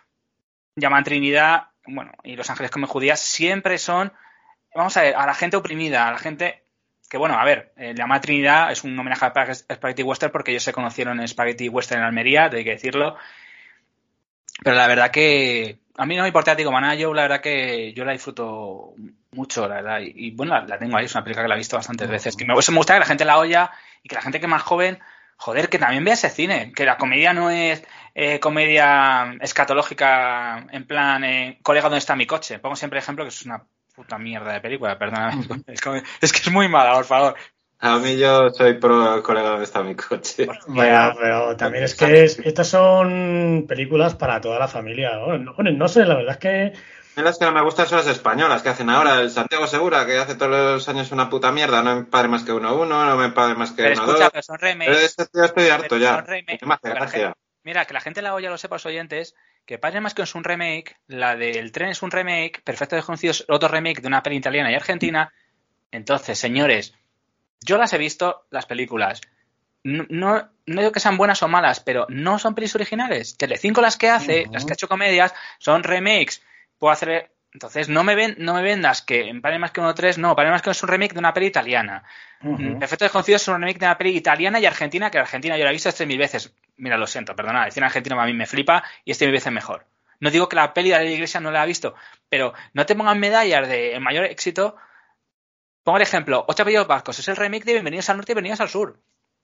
[0.74, 4.12] llaman Trinidad, bueno, y Los Ángeles como judías, siempre son,
[4.74, 6.63] vamos a ver, a la gente oprimida, a la gente
[7.14, 10.64] que bueno, a ver, eh, la Trinidad es un homenaje a Spaghetti Western porque ellos
[10.64, 13.14] se conocieron en Spaghetti Western en Almería, hay que decirlo.
[14.64, 17.92] Pero la verdad que a mí no me importa, digo, Maná, yo la verdad que
[17.92, 18.94] yo la disfruto
[19.30, 20.00] mucho, la verdad.
[20.00, 22.34] Y, bueno, la, tengo ahí, es una película que la he visto bastantes veces.
[22.34, 23.70] Que me, me gusta que la gente la oya
[24.02, 24.98] y que la gente que es más joven,
[25.36, 26.72] joder, que también vea ese cine.
[26.72, 27.84] Que la comedia no es
[28.16, 32.58] eh, comedia escatológica en plan, eh, colega, ¿dónde está mi coche?
[32.58, 33.62] Pongo siempre ejemplo que es una
[33.94, 35.46] puta mierda de película, perdóname.
[36.20, 37.34] es, que es muy mala, por favor.
[37.80, 40.46] A mí yo soy pro colega donde está mi coche.
[40.66, 45.12] Bueno, pero también es que estas son películas para toda la familia.
[45.16, 45.38] ¿no?
[45.38, 46.72] no sé, la verdad es que
[47.22, 49.20] las que no me gustan son las españolas que hacen ahora.
[49.20, 51.82] El Santiago Segura, que hace todos los años una puta mierda.
[51.82, 54.24] No me padre más que uno uno, no me padre más que pero uno escucha,
[54.24, 54.32] dos.
[54.32, 54.94] Pero son remakes.
[54.94, 56.20] Pero este tío estoy harto ya.
[56.22, 59.34] Remakes, mira, que la gente la oye, lo sepa, los oyentes,
[59.66, 63.30] que Padre más que es un remake, la del tren es un remake, Perfecto Desconocido
[63.30, 65.32] es otro remake de una peli italiana y argentina.
[65.90, 66.94] Entonces, señores,
[67.60, 69.20] yo las he visto, las películas.
[69.82, 73.36] No, no, digo que sean buenas o malas, pero no son pelis originales.
[73.36, 76.42] Telecinco las que hace, las que ha hecho comedias, son remakes.
[76.78, 79.94] Puedo hacer entonces, no me, ven, no me vendas que en Padre más que uno
[79.94, 82.02] tres, no, Padre más que uno es un remake de una peli italiana.
[82.80, 85.70] Perfecto Desconocido es un remake de una peli italiana y argentina, que Argentina yo la
[85.70, 86.52] he visto este mil veces.
[86.76, 89.86] Mira, lo siento, perdona, decir argentino a mí me flipa y este mil veces mejor.
[90.20, 91.94] No digo que la peli de la iglesia no la ha visto,
[92.28, 94.76] pero no te pongan medallas de el mayor éxito.
[95.82, 98.60] Pongo el ejemplo, Ocho apellidos vascos, es el remake de Bienvenidos al Norte y Bienvenidos
[98.60, 98.98] al Sur.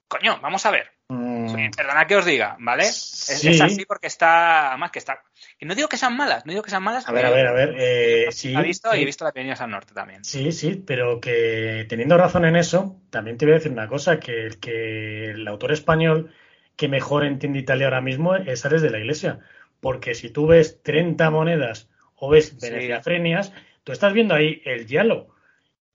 [0.08, 0.90] Coño, vamos a ver.
[1.08, 1.70] Mm.
[1.76, 2.82] Perdona que os diga, ¿vale?
[2.82, 3.30] Es,
[3.60, 4.74] así porque está.
[4.76, 5.22] Más que está.
[5.60, 7.08] Y no digo que sean malas, no digo que sean malas.
[7.08, 7.74] A ver, a ver, a ver.
[7.78, 10.24] Eh, sí, he visto y he visto la Bienvenidos al Norte también.
[10.24, 14.18] Sí, sí, pero que teniendo razón en eso, también te voy a decir una cosa:
[14.18, 16.34] que, que el autor español
[16.80, 19.40] que mejor entiende Italia ahora mismo es Ares de la Iglesia.
[19.80, 23.52] Porque si tú ves 30 monedas o ves Veneciafrenias,
[23.84, 25.28] tú estás viendo ahí el Yalo.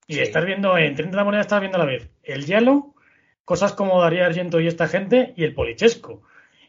[0.05, 2.93] Y estás viendo en 30 monedas, estás viendo a la vez el Yalo
[3.45, 6.21] cosas como Darío Argento y esta gente y el Polichesco.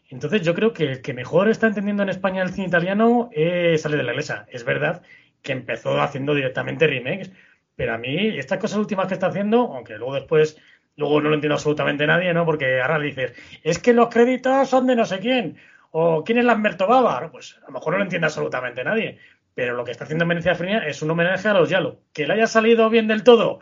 [0.09, 3.82] Entonces yo creo que el que mejor está entendiendo en España el cine italiano es
[3.82, 4.47] Sale de la Iglesia.
[4.51, 5.02] Es verdad
[5.43, 7.32] que empezó haciendo directamente remakes,
[7.74, 10.56] pero a mí estas cosas últimas que está haciendo, aunque luego después,
[10.97, 12.44] luego no lo entiende absolutamente nadie, ¿no?
[12.44, 13.32] Porque ahora dices,
[13.62, 15.59] es que los créditos son de no sé quién,
[15.90, 19.18] o quién es Lamberto Bava, pues a lo mejor no lo entiende absolutamente nadie,
[19.55, 22.01] pero lo que está haciendo en Venecia Frenia es un homenaje a los Yalo.
[22.12, 23.60] Que le haya salido bien del todo,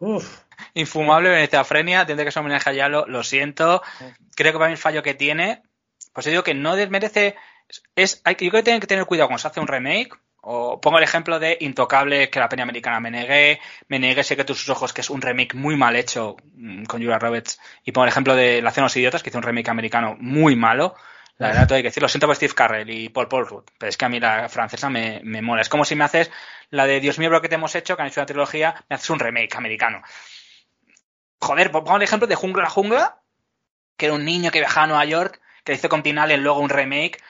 [0.00, 0.40] Uf.
[0.74, 3.82] Infumable Veneciafrenia, tiene que ser homenaje a Yalo, lo siento.
[4.34, 5.62] Creo que para mí el fallo que tiene,
[6.12, 7.36] pues yo digo que no desmerece.
[7.94, 10.18] Es, hay, yo creo que tienen que tener cuidado cuando se hace un remake.
[10.42, 13.60] O pongo el ejemplo de Intocable, que la peña americana me negué.
[13.88, 17.00] Me negué Sé que tus ojos, que es un remake muy mal hecho mm, con
[17.00, 17.60] Julia Roberts.
[17.84, 20.56] Y pongo el ejemplo de La Cena los Idiotas, que hizo un remake americano muy
[20.56, 20.94] malo.
[21.36, 23.96] La verdad, tengo que decir, lo siento por Steve Carrell y Paul Rudd, pero es
[23.96, 25.62] que a mí la francesa me, me mola.
[25.62, 26.30] Es como si me haces
[26.68, 28.96] la de Dios mío, lo que te hemos hecho, que han hecho una trilogía, me
[28.96, 30.02] haces un remake americano.
[31.40, 33.22] Joder, pongo el ejemplo de Jungla la Jungla,
[33.96, 36.68] que era un niño que viajaba a Nueva York, que hizo con Tinale luego un
[36.68, 37.22] remake,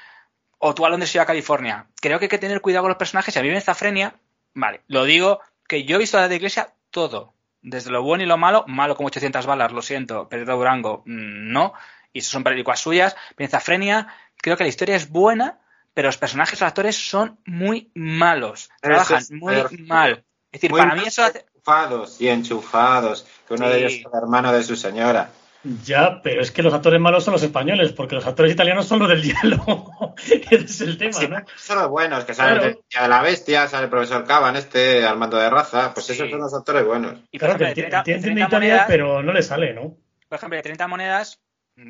[0.60, 1.86] o tú a Londres y a California.
[2.00, 3.34] Creo que hay que tener cuidado con los personajes.
[3.34, 4.12] Si a mí me
[4.54, 8.26] vale, lo digo, que yo he visto la de Iglesia todo, desde lo bueno y
[8.26, 11.72] lo malo, malo como 800 balas, lo siento, Pedro Durango, mm, no,
[12.12, 13.16] y eso son películas suyas.
[13.60, 15.60] Frenia, creo que la historia es buena,
[15.94, 18.70] pero los personajes, los actores son muy malos.
[18.80, 19.54] Trabajan muy
[19.86, 20.24] mal.
[20.52, 21.46] Es decir, para mí eso hace...
[21.54, 25.30] Enchufados y enchufados, que uno de ellos es el hermano de su señora.
[25.62, 29.00] Ya, pero es que los actores malos son los españoles, porque los actores italianos son
[29.00, 30.14] los del hielo.
[30.16, 31.44] Ese es el tema, ¿no?
[31.56, 35.50] Son los buenos, que sale de la bestia, sale el profesor Caban, este, Armando de
[35.50, 37.18] Raza, pues esos son los actores buenos.
[37.30, 39.96] Y claro, que tiene Italia, pero no le sale, ¿no?
[40.28, 41.40] Por ejemplo, de 30 monedas,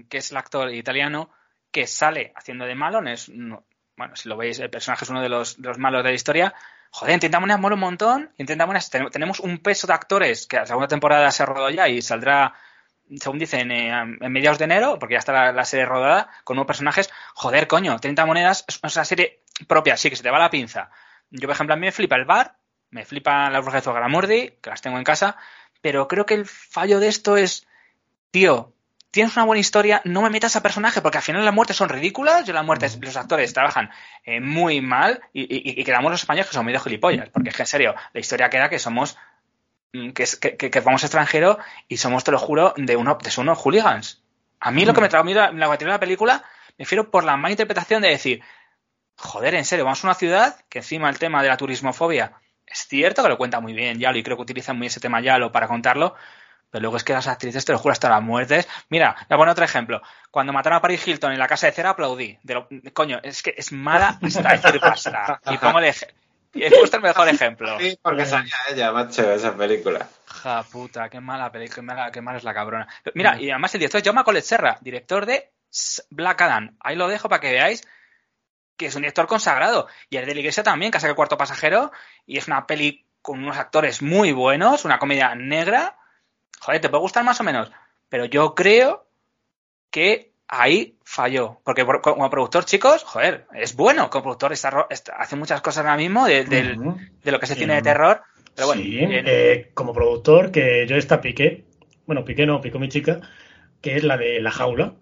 [0.08, 1.30] que es el actor italiano,
[1.70, 3.30] que sale haciendo de malo, es,
[4.00, 6.54] bueno, si lo veis, el personaje es uno de los, malos de la historia.
[6.90, 8.30] Joder, en 30 monedas mola un montón.
[8.38, 11.70] En 30 monedas tenemos un peso de actores que la segunda temporada se ha rodado
[11.70, 12.54] ya y saldrá,
[13.18, 16.68] según dicen, eh, en mediados de enero, porque ya está la, serie rodada, con nuevos
[16.68, 17.10] personajes.
[17.34, 20.90] Joder, coño, 30 monedas es una serie propia, sí, que se te va la pinza.
[21.30, 22.56] Yo, por ejemplo, a mí me flipa el bar,
[22.90, 25.36] me flipa la bruja de Zogaramurdi, que las tengo en casa,
[25.80, 27.66] pero creo que el fallo de esto es,
[28.30, 28.74] tío,
[29.10, 31.88] tienes una buena historia, no me metas a personaje, porque al final las muertes son
[31.88, 33.90] ridículas, yo las muertes, los actores trabajan
[34.24, 37.66] eh, muy mal y, quedamos los españoles que son medio gilipollas, porque es que en
[37.66, 39.16] serio, la historia queda que somos,
[39.92, 40.24] mm, que,
[40.56, 41.58] que, que, vamos extranjero
[41.88, 44.22] y somos, te lo juro, de uno, de unos hooligans.
[44.60, 46.44] A mí lo que me trajo la, la, de la película,
[46.76, 48.42] me refiero por la mala interpretación de decir,
[49.16, 52.40] joder, en serio, vamos a una ciudad que encima el tema de la turismofobia
[52.70, 55.20] es cierto que lo cuenta muy bien Yalo y creo que utilizan muy ese tema
[55.20, 56.14] Yalo para contarlo,
[56.70, 58.68] pero luego es que las actrices, te lo juro, hasta las muertes.
[58.88, 60.00] Mira, voy a poner otro ejemplo.
[60.30, 62.38] Cuando mataron a Paris Hilton en la casa de cera, aplaudí.
[62.44, 65.40] De coño, es que es mala hasta decir basta.
[65.50, 65.92] Y pongo el
[66.54, 67.78] He puesto el mejor ejemplo.
[67.78, 70.08] Sí, porque salía ella, macho, esa película.
[70.26, 72.88] Ja, puta, qué mala película, qué mala, qué mala es la cabrona.
[73.14, 75.50] Mira, y además el director es Jaume Colet Serra, director de
[76.10, 76.76] Black Adam.
[76.80, 77.86] Ahí lo dejo para que veáis
[78.76, 79.88] que es un director consagrado.
[80.08, 81.92] Y el de la iglesia también, que hace el cuarto pasajero.
[82.24, 85.98] Y es una peli con unos actores muy buenos, una comedia negra
[86.60, 87.70] joder, te puede gustar más o menos,
[88.08, 89.06] pero yo creo
[89.90, 91.60] que ahí falló.
[91.64, 94.10] Porque como productor, chicos, joder, es bueno.
[94.10, 94.86] Como productor está,
[95.16, 96.76] hace muchas cosas ahora mismo de,
[97.24, 98.22] lo que se tiene de terror.
[98.54, 101.64] Pero bueno, sí, eh, como productor, que yo esta piqué,
[102.04, 103.20] bueno, piqué no, picó mi chica,
[103.80, 104.94] que es la de La Jaula.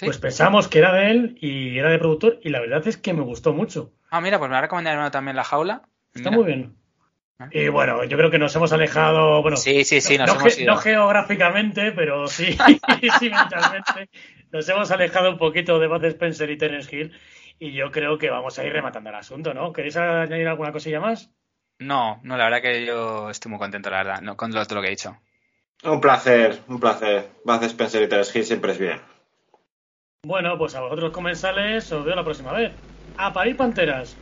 [0.00, 3.12] Pues pensamos que era de él y era de productor y la verdad es que
[3.12, 3.92] me gustó mucho.
[4.10, 5.82] Ah, mira, pues me va a recomendar también La Jaula.
[6.12, 6.74] Está muy bien.
[7.50, 10.58] Y bueno, yo creo que nos hemos alejado, bueno, sí, sí, sí, nos no, hemos
[10.60, 12.56] no geográficamente, pero sí,
[13.18, 14.10] sí mentalmente.
[14.54, 17.12] Nos hemos alejado un poquito de Bud Spencer y Terence Hill
[17.58, 19.72] y yo creo que vamos a ir rematando el asunto, ¿no?
[19.72, 21.28] ¿Queréis añadir alguna cosilla más?
[21.80, 24.80] No, no, la verdad que yo estoy muy contento, la verdad, no, con todo lo
[24.80, 25.16] que he dicho.
[25.82, 27.30] Un placer, un placer.
[27.44, 29.00] Bud Spencer y Terence Hill siempre es bien.
[30.22, 32.70] Bueno, pues a vosotros comensales os veo la próxima vez.
[33.16, 34.16] A parir panteras.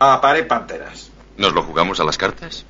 [0.00, 1.12] A parir panteras.
[1.36, 2.66] ¿Nos lo jugamos a las cartas?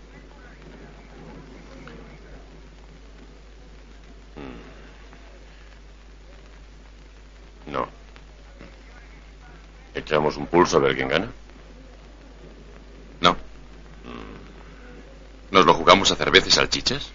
[7.67, 7.89] No.
[9.95, 11.29] ¿Echamos un pulso a ver quién gana?
[13.21, 13.33] No.
[13.33, 13.37] Mm.
[15.51, 17.11] ¿Nos lo jugamos a cerveza y salchichas?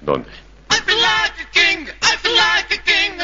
[0.00, 0.28] ¿Dónde?
[0.70, 3.18] I feel like a king, I feel like a king